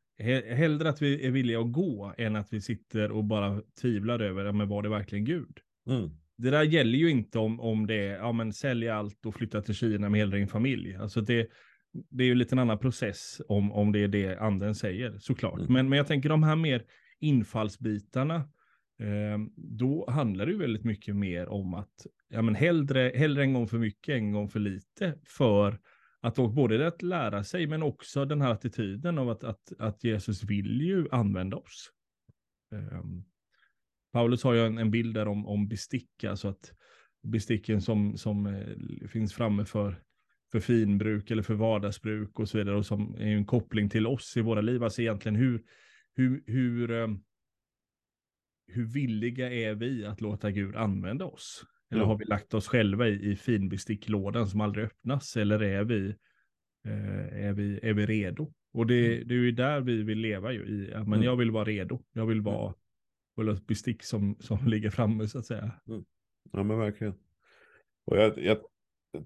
hellre 0.56 0.90
att 0.90 1.02
vi 1.02 1.28
är 1.28 1.32
villiga 1.32 1.60
att 1.60 1.72
gå 1.72 2.14
än 2.18 2.36
att 2.36 2.54
vi 2.54 2.62
sitter 2.62 3.12
och 3.12 3.24
bara 3.24 3.62
tvivlar 3.82 4.20
över, 4.20 4.52
men 4.52 4.68
var 4.68 4.84
det 4.84 4.90
verkligen 4.90 5.26
Gud? 5.26 5.60
Mm. 5.90 6.10
Det 6.38 6.50
där 6.50 6.64
gäller 6.64 6.98
ju 6.98 7.10
inte 7.10 7.40
om, 7.40 7.60
om 7.60 7.88
det 7.88 8.08
är, 8.08 8.16
ja 8.16 8.32
men 8.32 8.54
sälja 8.54 8.96
allt 8.96 9.26
och 9.26 9.36
flytta 9.36 9.62
till 9.62 9.76
Kina 9.76 10.10
med 10.10 10.20
hela 10.20 10.36
din 10.36 10.48
familj. 10.48 10.96
Alltså 10.96 11.22
det, 11.22 11.50
det 12.10 12.24
är 12.24 12.28
ju 12.28 12.36
lite 12.36 12.56
en 12.56 12.60
annan 12.60 12.80
process 12.80 13.42
om, 13.48 13.72
om 13.72 13.92
det 13.92 14.00
är 14.04 14.08
det 14.08 14.38
anden 14.38 14.76
säger, 14.76 15.18
såklart. 15.18 15.60
Mm. 15.60 15.74
Men, 15.74 15.90
men 15.90 15.98
jag 15.98 16.08
tänker 16.08 16.30
de 16.30 16.44
här 16.44 16.56
mer 16.56 16.84
infallsbitarna, 17.20 18.50
Ehm, 19.04 19.50
då 19.56 20.10
handlar 20.10 20.46
det 20.46 20.52
ju 20.52 20.58
väldigt 20.58 20.84
mycket 20.84 21.16
mer 21.16 21.50
om 21.50 21.74
att 21.74 22.08
ja, 22.28 22.42
men 22.42 22.56
hellre, 22.56 23.12
hellre 23.16 23.44
en 23.44 23.54
gång 23.54 23.68
för 23.68 23.78
mycket, 23.78 24.16
en 24.16 24.32
gång 24.32 24.50
för 24.50 24.60
lite, 24.60 25.20
för 25.26 25.80
att 26.22 26.36
både 26.36 26.88
att 26.88 27.02
lära 27.02 27.44
sig, 27.44 27.68
men 27.68 27.84
också 27.84 28.26
den 28.26 28.42
här 28.42 28.52
attityden 28.52 29.18
av 29.18 29.30
att, 29.30 29.44
att, 29.44 29.74
att 29.80 30.04
Jesus 30.04 30.44
vill 30.44 30.82
ju 30.82 31.08
använda 31.12 31.58
oss. 31.58 31.92
Um, 32.72 33.26
Paulus 34.12 34.44
har 34.44 34.54
ju 34.54 34.66
en, 34.66 34.78
en 34.78 34.92
bild 34.92 35.16
där 35.16 35.28
om, 35.28 35.48
om 35.48 35.68
bestick, 35.68 36.24
alltså 36.24 36.48
att 36.48 36.74
besticken 37.24 37.82
som, 37.82 38.18
som 38.18 38.46
eh, 38.46 39.08
finns 39.08 39.34
framme 39.34 39.66
för, 39.66 40.04
för 40.52 40.60
finbruk 40.60 41.32
eller 41.32 41.44
för 41.44 41.54
vardagsbruk 41.54 42.40
och 42.40 42.50
så 42.50 42.58
vidare 42.58 42.76
och 42.76 42.86
som 42.86 43.16
är 43.16 43.36
en 43.36 43.46
koppling 43.46 43.90
till 43.90 44.08
oss 44.08 44.38
i 44.38 44.42
våra 44.42 44.62
liv. 44.62 44.84
Alltså 44.84 45.02
egentligen 45.02 45.36
hur, 45.36 45.64
hur, 46.16 46.44
hur, 46.46 46.92
um, 46.92 47.24
hur 48.68 48.86
villiga 48.86 49.52
är 49.52 49.76
vi 49.76 50.06
att 50.06 50.22
låta 50.22 50.52
Gud 50.52 50.76
använda 50.76 51.26
oss? 51.26 51.66
Eller 51.92 52.04
har 52.04 52.18
vi 52.18 52.26
lagt 52.26 52.54
oss 52.54 52.68
själva 52.68 53.08
i, 53.08 53.32
i 53.32 53.36
finbesticklådan 53.36 54.48
som 54.48 54.62
aldrig 54.62 54.86
öppnas? 54.86 55.38
Eller 55.38 55.64
är 55.64 55.84
vi, 55.84 56.08
eh, 56.86 57.46
är 57.46 57.54
vi, 57.54 57.80
är 57.84 57.94
vi 57.94 58.06
redo? 58.06 58.54
Och 58.74 58.88
det, 58.88 59.24
det 59.24 59.34
är 59.34 59.38
ju 59.38 59.52
där 59.52 59.82
vi 59.82 60.04
vill 60.04 60.20
leva 60.20 60.52
ju. 60.52 60.60
I, 60.60 60.92
men 60.94 61.14
Mm. 61.14 61.24
jag 61.24 61.36
vill 61.36 61.52
vara 61.52 61.66
redo. 61.66 62.04
Jag 62.14 62.26
vill 62.26 62.42
vara 62.42 62.74
vill 63.36 63.48
ha 63.48 63.56
ett 63.56 63.68
bestick 63.68 64.04
som, 64.04 64.36
som 64.40 64.58
ligger 64.68 64.90
framme 64.90 65.28
så 65.28 65.40
att 65.40 65.46
säga. 65.46 65.72
Ja 66.52 66.64
men 66.64 66.78
verkligen. 66.80 67.14
Och 68.06 68.18
jag, 68.18 68.38
jag 68.38 68.58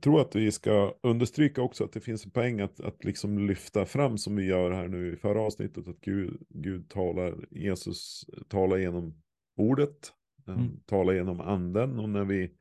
tror 0.02 0.22
att 0.22 0.36
vi 0.36 0.52
ska 0.52 0.98
understryka 1.04 1.62
också 1.62 1.84
att 1.84 1.92
det 1.92 2.02
finns 2.02 2.26
en 2.26 2.32
poäng 2.32 2.62
att, 2.62 2.80
att 2.80 3.04
liksom 3.04 3.48
lyfta 3.48 3.86
fram 3.86 4.18
som 4.18 4.36
vi 4.36 4.46
gör 4.46 4.72
här 4.72 4.88
nu 4.88 5.14
i 5.14 5.16
förra 5.16 5.42
avsnittet. 5.42 5.88
Att 5.88 6.02
Gud, 6.02 6.42
Gud 6.50 6.90
talar, 6.90 7.46
Jesus 7.52 8.26
talar 8.48 8.78
genom 8.78 9.22
ordet, 9.58 10.14
han 10.46 10.60
Mm. 10.60 10.80
talar 10.86 11.14
genom 11.14 11.40
anden. 11.42 12.00
Och 12.00 12.10
när 12.10 12.26
vi, 12.26 12.52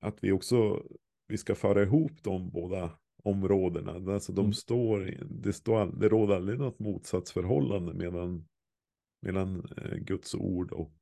att 0.00 0.18
vi 0.24 0.32
också, 0.32 0.82
vi 1.26 1.36
ska 1.38 1.54
föra 1.54 1.82
ihop 1.82 2.22
de 2.22 2.50
båda 2.50 2.98
områdena. 3.24 4.12
Alltså 4.14 4.32
de 4.32 4.40
Mm. 4.40 4.52
står, 4.52 5.16
det, 5.30 5.52
står, 5.52 6.00
det 6.00 6.08
råder 6.08 6.36
aldrig 6.36 6.58
något 6.58 6.78
motsatsförhållande 6.78 7.94
mellan, 7.94 8.48
mellan 9.22 9.66
eh, 9.76 9.96
Guds 9.96 10.34
ord 10.34 10.72
och, 10.72 10.94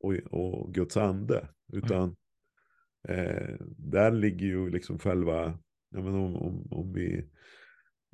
och, 0.00 0.14
och 0.14 0.74
Guds 0.74 0.96
ande. 0.96 1.48
Utan 1.72 2.16
eh, 3.08 3.56
där 3.76 4.10
ligger 4.12 4.46
ju 4.46 4.70
liksom 4.70 4.98
själva, 4.98 5.58
ja, 5.90 6.02
men 6.02 6.14
om, 6.14 6.36
om, 6.36 6.66
om, 6.70 6.92
vi, 6.92 7.28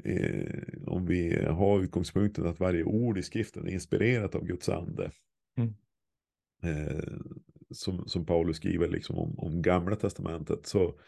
eh, 0.05 0.63
om 0.87 1.07
vi 1.07 1.45
har 1.45 1.81
utgångspunkten 1.81 2.47
att 2.47 2.61
varje 2.61 2.85
ord 2.85 3.19
i 3.19 3.23
skriften 3.23 3.67
är 3.67 3.73
inspirerat 3.73 4.35
av 4.35 4.45
Guds 4.45 4.69
ande. 4.69 5.11
Mm. 5.59 5.75
Eh, 6.63 7.19
som, 7.71 8.09
som 8.09 8.27
Paulus 8.27 8.57
skriver 8.57 8.89
liksom 8.89 9.19
om, 9.19 9.39
om 9.39 9.63
gamla 9.63 9.97
testamentet. 9.97 10.67
Så, 10.67 11.01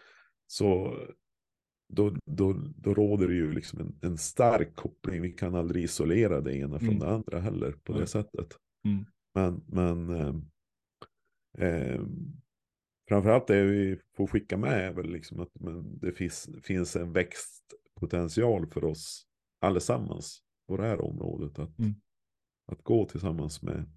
så 0.47 0.97
då, 1.89 2.17
då, 2.25 2.53
då 2.77 2.95
råder 2.95 3.29
det 3.29 3.35
ju 3.35 3.53
liksom 3.53 3.81
en, 3.81 3.99
en 4.03 4.19
stark 4.19 4.75
koppling. 4.77 5.23
Vi 5.23 5.33
kan 5.33 5.55
aldrig 5.55 5.85
isolera 5.85 6.41
det 6.41 6.57
ena 6.57 6.79
från 6.79 6.89
Mm. 6.89 6.99
det 7.01 7.09
andra 7.11 7.41
heller 7.41 7.73
på 7.73 7.93
det 7.93 7.99
Nej. 7.99 8.09
sättet. 8.09 8.57
Mm. 8.85 9.05
Men, 9.35 9.63
men 9.67 10.11
eh, 10.11 10.35
eh, 11.69 12.01
framförallt 13.09 13.47
det 13.47 13.65
vi 13.65 13.99
får 14.17 14.27
skicka 14.27 14.57
med 14.57 14.73
är 14.73 14.93
väl 14.93 15.11
liksom 15.13 15.41
att 15.41 15.61
men 15.61 15.99
det 15.99 16.13
finns, 16.13 16.49
finns 16.63 16.97
en 16.97 17.13
växtpotential 17.13 18.67
för 18.67 18.85
oss 18.85 19.27
allesammans 19.61 20.43
på 20.69 20.77
det 20.77 20.83
här 20.83 21.01
området. 21.01 21.59
Att, 21.59 21.79
Mm. 21.79 21.95
att 22.73 22.83
gå 22.83 23.09
tillsammans 23.09 23.63
med, 23.63 23.91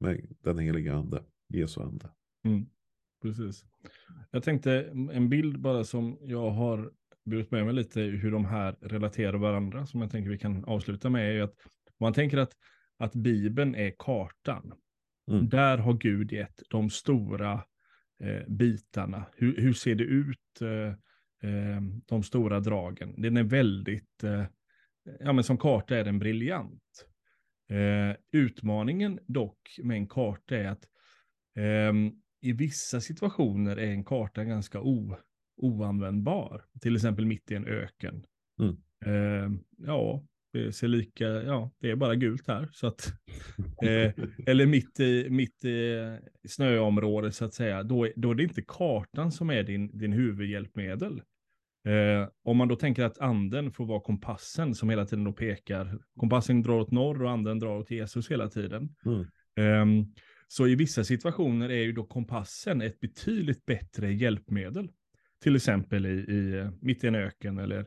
med 0.00 0.36
den 0.42 0.58
heliga 0.58 0.94
ande, 0.94 1.22
Jesu 1.48 1.80
ande. 1.80 2.10
Mm, 2.44 2.66
precis. 3.22 3.64
Jag 4.30 4.42
tänkte 4.42 4.72
en 5.12 5.28
bild 5.28 5.60
bara 5.60 5.84
som 5.84 6.18
jag 6.20 6.50
har 6.50 6.92
burit 7.24 7.50
med 7.50 7.64
mig 7.64 7.74
lite 7.74 8.00
hur 8.00 8.30
de 8.30 8.44
här 8.44 8.76
relaterar 8.80 9.38
varandra 9.38 9.86
som 9.86 10.00
jag 10.00 10.10
tänker 10.10 10.30
vi 10.30 10.38
kan 10.38 10.64
avsluta 10.64 11.10
med 11.10 11.28
är 11.28 11.32
ju 11.32 11.42
att 11.42 11.54
man 12.00 12.12
tänker 12.12 12.38
att, 12.38 12.52
att 12.98 13.14
Bibeln 13.14 13.74
är 13.74 13.92
kartan. 13.98 14.72
Mm. 15.30 15.48
Där 15.48 15.78
har 15.78 15.94
Gud 15.94 16.32
gett 16.32 16.62
de 16.70 16.90
stora 16.90 17.52
eh, 18.20 18.48
bitarna. 18.48 19.24
Hur, 19.36 19.60
hur 19.60 19.72
ser 19.72 19.94
det 19.94 20.04
ut, 20.04 20.60
eh, 20.60 20.88
eh, 21.50 21.80
de 22.06 22.22
stora 22.22 22.60
dragen? 22.60 23.22
Den 23.22 23.36
är 23.36 23.42
väldigt, 23.42 24.24
eh, 24.24 24.44
ja 25.20 25.32
men 25.32 25.44
som 25.44 25.58
karta 25.58 25.96
är 25.96 26.04
den 26.04 26.18
briljant. 26.18 27.07
Eh, 27.70 28.16
utmaningen 28.32 29.18
dock 29.26 29.78
med 29.82 29.96
en 29.96 30.06
karta 30.08 30.56
är 30.56 30.68
att 30.68 30.88
Ehm, 31.58 32.12
I 32.40 32.52
vissa 32.52 33.00
situationer 33.00 33.76
är 33.76 33.90
en 33.90 34.04
karta 34.04 34.44
ganska 34.44 34.80
o, 34.80 35.16
oanvändbar. 35.56 36.64
Till 36.80 36.94
exempel 36.96 37.26
mitt 37.26 37.50
i 37.50 37.54
en 37.54 37.66
öken. 37.66 38.24
Mm. 38.60 38.76
Ehm, 39.06 39.60
ja, 39.78 40.24
det 40.52 40.72
ser 40.72 40.88
lika, 40.88 41.24
ja, 41.24 41.70
det 41.80 41.90
är 41.90 41.96
bara 41.96 42.14
gult 42.14 42.48
här. 42.48 42.68
Så 42.72 42.86
att, 42.86 43.12
eh, 43.84 44.12
eller 44.46 44.66
mitt 44.66 45.00
i, 45.00 45.30
mitt 45.30 45.64
i 45.64 46.48
snöområdet 46.48 47.34
så 47.34 47.44
att 47.44 47.54
säga. 47.54 47.82
Då, 47.82 48.06
är- 48.06 48.12
då 48.16 48.30
är 48.30 48.34
det 48.34 48.42
inte 48.42 48.62
kartan 48.68 49.32
som 49.32 49.50
är 49.50 49.62
din, 49.62 49.98
din 49.98 50.12
huvudhjälpmedel. 50.12 51.22
Eh, 51.88 52.28
om 52.44 52.56
man 52.56 52.68
då 52.68 52.76
tänker 52.76 53.04
att 53.04 53.18
anden 53.18 53.72
får 53.72 53.86
vara 53.86 54.00
kompassen 54.00 54.74
som 54.74 54.90
hela 54.90 55.04
tiden 55.04 55.24
då 55.24 55.32
pekar. 55.32 55.98
Kompassen 56.16 56.62
drar 56.62 56.78
åt 56.78 56.90
norr 56.90 57.22
och 57.22 57.30
anden 57.30 57.58
drar 57.58 57.76
åt 57.76 57.90
Jesus 57.90 58.30
hela 58.30 58.48
tiden. 58.48 58.94
Mm. 59.06 59.26
Ehm, 59.56 60.06
så 60.48 60.66
i 60.66 60.74
vissa 60.74 61.04
situationer 61.04 61.68
är 61.68 61.82
ju 61.82 61.92
då 61.92 62.04
kompassen 62.04 62.82
ett 62.82 63.00
betydligt 63.00 63.66
bättre 63.66 64.12
hjälpmedel. 64.12 64.88
Till 65.42 65.56
exempel 65.56 66.06
i, 66.06 66.10
i 66.10 66.58
eh, 66.58 66.70
mitt 66.80 67.04
i 67.04 67.06
en 67.06 67.14
öken 67.14 67.58
eller 67.58 67.86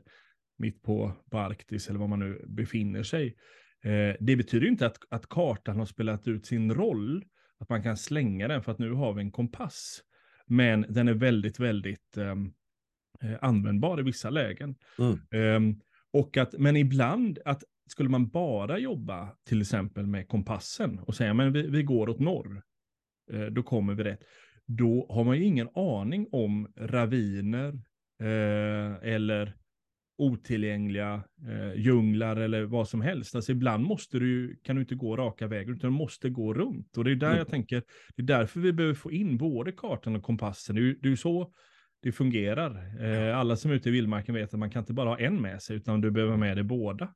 mitt 0.57 0.81
på, 0.81 1.11
på 1.31 1.39
Arktis 1.39 1.89
eller 1.89 1.99
var 1.99 2.07
man 2.07 2.19
nu 2.19 2.45
befinner 2.47 3.03
sig. 3.03 3.35
Eh, 3.83 4.15
det 4.19 4.35
betyder 4.35 4.67
inte 4.67 4.85
att, 4.85 4.97
att 5.09 5.29
kartan 5.29 5.79
har 5.79 5.85
spelat 5.85 6.27
ut 6.27 6.45
sin 6.45 6.73
roll, 6.73 7.25
att 7.59 7.69
man 7.69 7.83
kan 7.83 7.97
slänga 7.97 8.47
den 8.47 8.63
för 8.63 8.71
att 8.71 8.79
nu 8.79 8.91
har 8.91 9.13
vi 9.13 9.21
en 9.21 9.31
kompass. 9.31 10.01
Men 10.45 10.85
den 10.89 11.07
är 11.07 11.13
väldigt, 11.13 11.59
väldigt 11.59 12.17
eh, 12.17 12.35
användbar 13.41 13.99
i 13.99 14.03
vissa 14.03 14.29
lägen. 14.29 14.75
Mm. 14.99 15.19
Ehm, 15.31 15.79
och 16.13 16.37
att, 16.37 16.53
men 16.57 16.77
ibland, 16.77 17.39
att 17.45 17.63
skulle 17.91 18.09
man 18.09 18.29
bara 18.29 18.79
jobba 18.79 19.29
till 19.49 19.61
exempel 19.61 20.07
med 20.07 20.27
kompassen 20.27 20.99
och 20.99 21.15
säga 21.15 21.33
men 21.33 21.53
vi, 21.53 21.67
vi 21.67 21.83
går 21.83 22.09
åt 22.09 22.19
norr, 22.19 22.61
eh, 23.31 23.45
då 23.45 23.63
kommer 23.63 23.93
vi 23.93 24.03
rätt. 24.03 24.23
Då 24.67 25.07
har 25.09 25.23
man 25.23 25.37
ju 25.37 25.43
ingen 25.43 25.69
aning 25.75 26.27
om 26.31 26.73
raviner 26.77 27.73
eh, 28.21 29.13
eller 29.13 29.55
otillgängliga 30.17 31.23
eh, 31.47 31.81
djunglar 31.81 32.35
eller 32.35 32.63
vad 32.63 32.87
som 32.87 33.01
helst. 33.01 33.35
Alltså 33.35 33.51
ibland 33.51 33.83
måste 33.83 34.19
du, 34.19 34.59
kan 34.63 34.75
du 34.75 34.81
inte 34.81 34.95
gå 34.95 35.17
raka 35.17 35.47
vägen 35.47 35.75
utan 35.75 35.91
du 35.91 35.97
måste 35.97 36.29
gå 36.29 36.53
runt. 36.53 36.97
Och 36.97 37.03
det 37.03 37.11
är 37.11 37.15
där 37.15 37.27
Mm. 37.27 37.37
jag 37.37 37.47
tänker, 37.47 37.83
det 38.15 38.21
är 38.21 38.27
därför 38.27 38.59
vi 38.59 38.73
behöver 38.73 38.95
få 38.95 39.11
in 39.11 39.37
både 39.37 39.71
kartan 39.71 40.15
och 40.15 40.23
kompassen. 40.23 40.75
Det 40.75 40.81
är 40.81 41.09
ju 41.09 41.17
så 41.17 41.53
det 42.01 42.11
fungerar. 42.11 43.03
Eh, 43.03 43.37
alla 43.37 43.55
som 43.55 43.71
är 43.71 43.75
ute 43.75 43.89
i 43.89 43.91
vildmarken 43.91 44.35
vet 44.35 44.53
att 44.53 44.59
man 44.59 44.69
kan 44.69 44.81
inte 44.81 44.93
bara 44.93 45.09
ha 45.09 45.19
en 45.19 45.41
med 45.41 45.61
sig, 45.61 45.75
utan 45.75 46.01
du 46.01 46.11
behöver 46.11 46.37
med 46.37 46.57
dig 46.57 46.63
båda. 46.63 47.13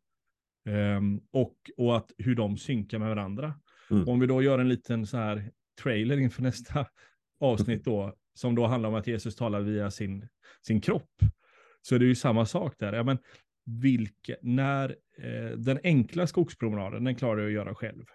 Ehm, 0.65 1.21
och, 1.31 1.55
och 1.77 1.97
att 1.97 2.11
hur 2.17 2.35
de 2.35 2.57
synkar 2.57 2.99
med 2.99 3.09
varandra. 3.09 3.53
Mm. 3.91 4.07
Om 4.07 4.19
vi 4.19 4.27
då 4.27 4.41
gör 4.41 4.59
en 4.59 4.69
liten 4.69 5.07
så 5.07 5.17
här 5.17 5.51
trailer 5.83 6.17
inför 6.17 6.41
nästa 6.41 6.85
avsnitt 7.39 7.85
då, 7.85 8.15
som 8.33 8.55
då 8.55 8.65
handlar 8.67 8.89
om 8.89 8.95
att 8.95 9.07
Jesus 9.07 9.35
talar 9.35 9.61
via 9.61 9.91
sin, 9.91 10.27
sin 10.61 10.81
kropp, 10.81 11.11
så 11.81 11.95
är 11.95 11.99
det 11.99 12.05
ju 12.05 12.15
samma 12.15 12.45
sak 12.45 12.75
där. 12.79 12.93
Ja, 12.93 13.03
men 13.03 13.17
vilka, 13.65 14.35
när 14.41 14.95
eh, 15.17 15.57
den 15.57 15.79
enkla 15.83 16.27
skogspromenaden, 16.27 17.03
den 17.03 17.15
klarar 17.15 17.37
du 17.37 17.45
att 17.47 17.53
göra 17.53 17.75
själv. 17.75 18.05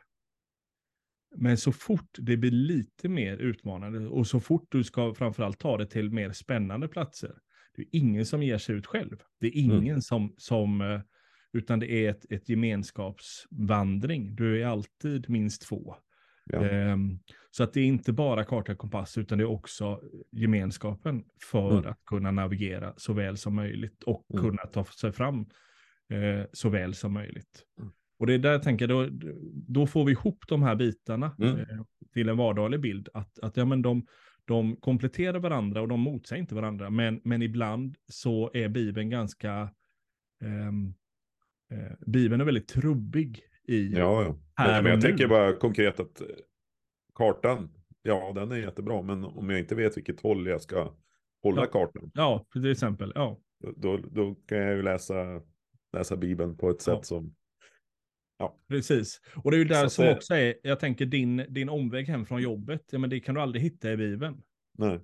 Men 1.36 1.56
så 1.56 1.72
fort 1.72 2.10
det 2.18 2.36
blir 2.36 2.50
lite 2.50 3.08
mer 3.08 3.36
utmanande 3.36 4.08
och 4.08 4.26
så 4.26 4.40
fort 4.40 4.66
du 4.70 4.84
ska 4.84 5.14
framförallt 5.14 5.58
ta 5.58 5.76
det 5.78 5.86
till 5.86 6.10
mer 6.10 6.32
spännande 6.32 6.88
platser, 6.88 7.34
det 7.76 7.82
är 7.82 7.88
ingen 7.92 8.26
som 8.26 8.42
ger 8.42 8.58
sig 8.58 8.74
ut 8.76 8.86
själv. 8.86 9.16
Det 9.40 9.46
är 9.46 9.56
ingen 9.56 9.82
Mm. 9.86 10.00
som, 10.00 10.34
som, 10.36 10.80
eh, 10.80 11.00
utan 11.52 11.78
det 11.78 11.90
är 11.92 12.10
ett, 12.10 12.32
ett 12.32 12.48
gemenskapsvandring. 12.48 14.34
Du 14.36 14.62
är 14.62 14.66
alltid 14.66 15.30
minst 15.30 15.62
två. 15.62 15.94
Ja. 16.44 16.64
Ehm, 16.68 17.18
så 17.50 17.62
att 17.64 17.72
det 17.72 17.80
är 17.80 17.84
inte 17.84 18.12
bara 18.12 18.44
karta 18.44 18.72
och 18.72 18.78
kompass, 18.78 19.18
utan 19.18 19.38
det 19.38 19.44
är 19.44 19.50
också 19.50 20.00
gemenskapen 20.32 21.24
för 21.50 21.70
Mm. 21.78 21.90
att 21.90 22.04
kunna 22.04 22.30
navigera 22.30 22.94
så 22.96 23.12
väl 23.12 23.36
som 23.36 23.54
möjligt 23.54 24.02
och 24.02 24.26
Mm. 24.32 24.42
kunna 24.44 24.62
ta 24.66 24.84
sig 24.84 25.12
fram 25.12 25.40
eh, 26.12 26.44
så 26.52 26.68
väl 26.68 26.94
som 26.94 27.12
möjligt. 27.12 27.64
Mm. 27.80 27.92
Och 28.20 28.26
det 28.26 28.34
är 28.34 28.38
där 28.38 28.52
jag 28.52 28.62
tänker, 28.62 28.86
då, 28.86 29.08
då 29.68 29.86
får 29.86 30.04
vi 30.04 30.12
ihop 30.12 30.44
de 30.48 30.62
här 30.62 30.76
bitarna 30.76 31.36
Mm. 31.38 31.58
eh, 31.60 31.66
till 32.12 32.28
en 32.28 32.36
vardaglig 32.36 32.80
bild. 32.80 33.08
Att, 33.14 33.38
att 33.38 33.56
ja, 33.56 33.64
men 33.64 33.82
de, 33.82 34.06
de 34.44 34.76
kompletterar 34.76 35.38
varandra 35.38 35.80
och 35.82 35.88
de 35.88 36.00
motsäger 36.00 36.40
inte 36.42 36.54
varandra. 36.54 36.90
Men, 36.90 37.20
men 37.24 37.42
ibland 37.42 37.96
så 38.08 38.50
är 38.54 38.68
Bibeln 38.68 39.10
ganska, 39.10 39.70
ehm, 40.42 40.94
eh, 41.70 41.92
Bibeln 42.06 42.40
är 42.40 42.44
väldigt 42.44 42.68
trubbig 42.68 43.40
i 43.68 43.92
Ja, 43.92 44.22
ja. 44.22 44.36
här 44.54 44.82
Men, 44.82 44.90
jag 44.90 44.98
nu. 44.98 45.02
tänker 45.08 45.28
bara 45.28 45.52
konkret 45.56 46.00
att 46.00 46.20
eh, 46.20 46.26
kartan, 47.14 47.68
ja 48.02 48.32
den 48.34 48.52
är 48.52 48.56
jättebra, 48.56 49.02
men 49.02 49.24
om 49.24 49.50
jag 49.50 49.58
inte 49.58 49.74
vet 49.74 49.96
vilket 49.96 50.20
håll 50.20 50.46
jag 50.46 50.62
ska 50.62 50.94
hålla 51.42 51.60
Ja. 51.62 51.66
kartan, 51.66 52.10
Ja, 52.14 52.46
till 52.52 52.70
exempel. 52.70 53.12
Ja, 53.14 53.40
då, 53.62 53.72
då, 53.76 53.96
då 54.10 54.34
kan 54.34 54.58
jag 54.58 54.76
ju 54.76 54.82
läsa, 54.82 55.14
läsa 55.92 56.16
Bibeln 56.16 56.56
på 56.56 56.70
ett 56.70 56.80
sätt 56.80 56.94
Ja. 56.94 57.02
som, 57.02 57.34
Ja. 58.40 58.56
Precis. 58.68 59.20
Och 59.36 59.50
det 59.50 59.56
är 59.56 59.58
ju 59.58 59.64
där 59.64 59.82
Så 59.84 59.90
som 59.90 60.04
det- 60.04 60.12
också 60.16 60.34
är, 60.34 60.54
jag 60.62 60.80
tänker 60.80 61.06
din, 61.06 61.44
din 61.48 61.68
omväg 61.68 62.06
hem 62.08 62.26
från 62.26 62.42
jobbet, 62.42 62.82
ja 62.92 62.98
men 62.98 63.10
det 63.10 63.20
kan 63.20 63.34
du 63.34 63.40
aldrig 63.40 63.62
hitta 63.62 63.92
i 63.92 63.96
Bibeln. 63.96 64.42
Nej. 64.78 64.94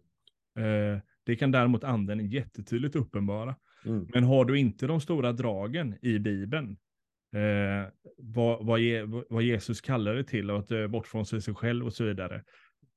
Eh, 0.58 0.98
det 1.24 1.36
kan 1.36 1.50
däremot 1.50 1.84
anden 1.84 2.30
jättetydligt 2.30 2.96
uppenbara. 2.96 3.56
Mm. 3.84 4.06
Men 4.14 4.24
har 4.24 4.44
du 4.44 4.58
inte 4.58 4.86
de 4.86 5.00
stora 5.00 5.32
dragen 5.32 5.94
i 6.02 6.18
Bibeln, 6.18 6.76
eh, 7.34 7.92
vad, 8.18 8.66
vad, 8.66 8.80
Je, 8.80 9.02
vad 9.30 9.42
Jesus 9.42 9.80
kallar 9.80 10.14
det 10.14 10.24
till, 10.24 10.50
att 10.50 10.70
eh, 10.70 10.86
bort 10.86 11.06
från 11.06 11.26
sig 11.26 11.40
själv 11.54 11.86
och 11.86 11.92
så 11.92 12.04
vidare, 12.04 12.42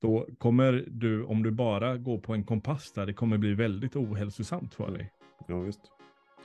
då 0.02 0.28
kommer 0.38 0.86
du, 0.88 1.24
om 1.24 1.44
du 1.44 1.52
bara 1.52 1.98
går 1.98 2.18
på 2.20 2.34
en 2.34 2.44
kompass 2.44 2.92
där, 2.94 3.06
det 3.06 3.14
kommer 3.14 3.38
bli 3.38 3.54
väldigt 3.54 3.96
ohälsosamt 3.96 4.76
för 4.76 4.92
dig. 4.92 5.12
Ja, 5.48 5.66
just. 5.66 5.82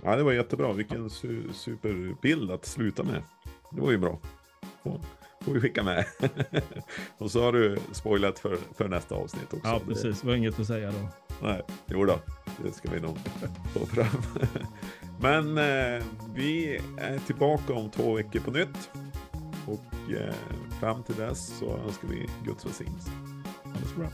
Ja, 0.03 0.17
det 0.17 0.23
var 0.23 0.33
jättebra. 0.33 0.73
Vilken 0.73 1.11
su 1.11 1.53
superbild 1.53 2.51
att 2.51 2.65
sluta 2.65 3.05
med. 3.05 3.23
Det 3.75 3.81
var 3.81 3.91
ju 3.91 3.99
bra. 3.99 4.19
Får, 4.83 5.01
får 5.41 5.53
vi 5.53 5.61
skicka 5.61 5.83
med. 5.83 6.05
och 7.19 7.31
så 7.31 7.43
har 7.43 7.53
du 7.53 7.79
spoilat 7.93 8.39
för, 8.39 8.59
för 8.75 8.89
nästa 8.89 9.15
avsnitt 9.15 9.55
också. 9.55 9.69
Ja, 9.69 9.81
precis. 9.87 10.21
Det 10.21 10.27
var 10.27 10.35
inget 10.35 10.61
att 10.61 10.67
säga 10.67 10.93
då. 10.93 11.09
Nej, 11.43 11.63
jo 11.87 12.05
då. 12.05 12.19
Det 12.63 12.73
ska 12.73 12.91
vi 12.91 13.01
nog 13.01 13.19
få 13.75 13.87
fram. 13.87 14.23
Men 15.21 15.59
eh, 15.59 16.05
vi 16.35 16.81
är 16.99 17.19
tillbaka 17.19 17.73
om 17.73 17.91
två 17.91 18.15
veckor 18.15 18.41
på 18.41 18.51
nytt. 18.51 18.91
Och 19.67 20.13
eh, 20.13 20.35
fram 20.81 21.03
till 21.03 21.15
dess 21.15 21.59
så 21.59 21.77
önskar 21.77 22.09
vi 22.09 22.29
Guds 22.45 22.67
välsignelse. 22.67 23.11
Ha 23.65 23.73
det 23.73 23.89
så 23.89 23.99
bra. 23.99 24.09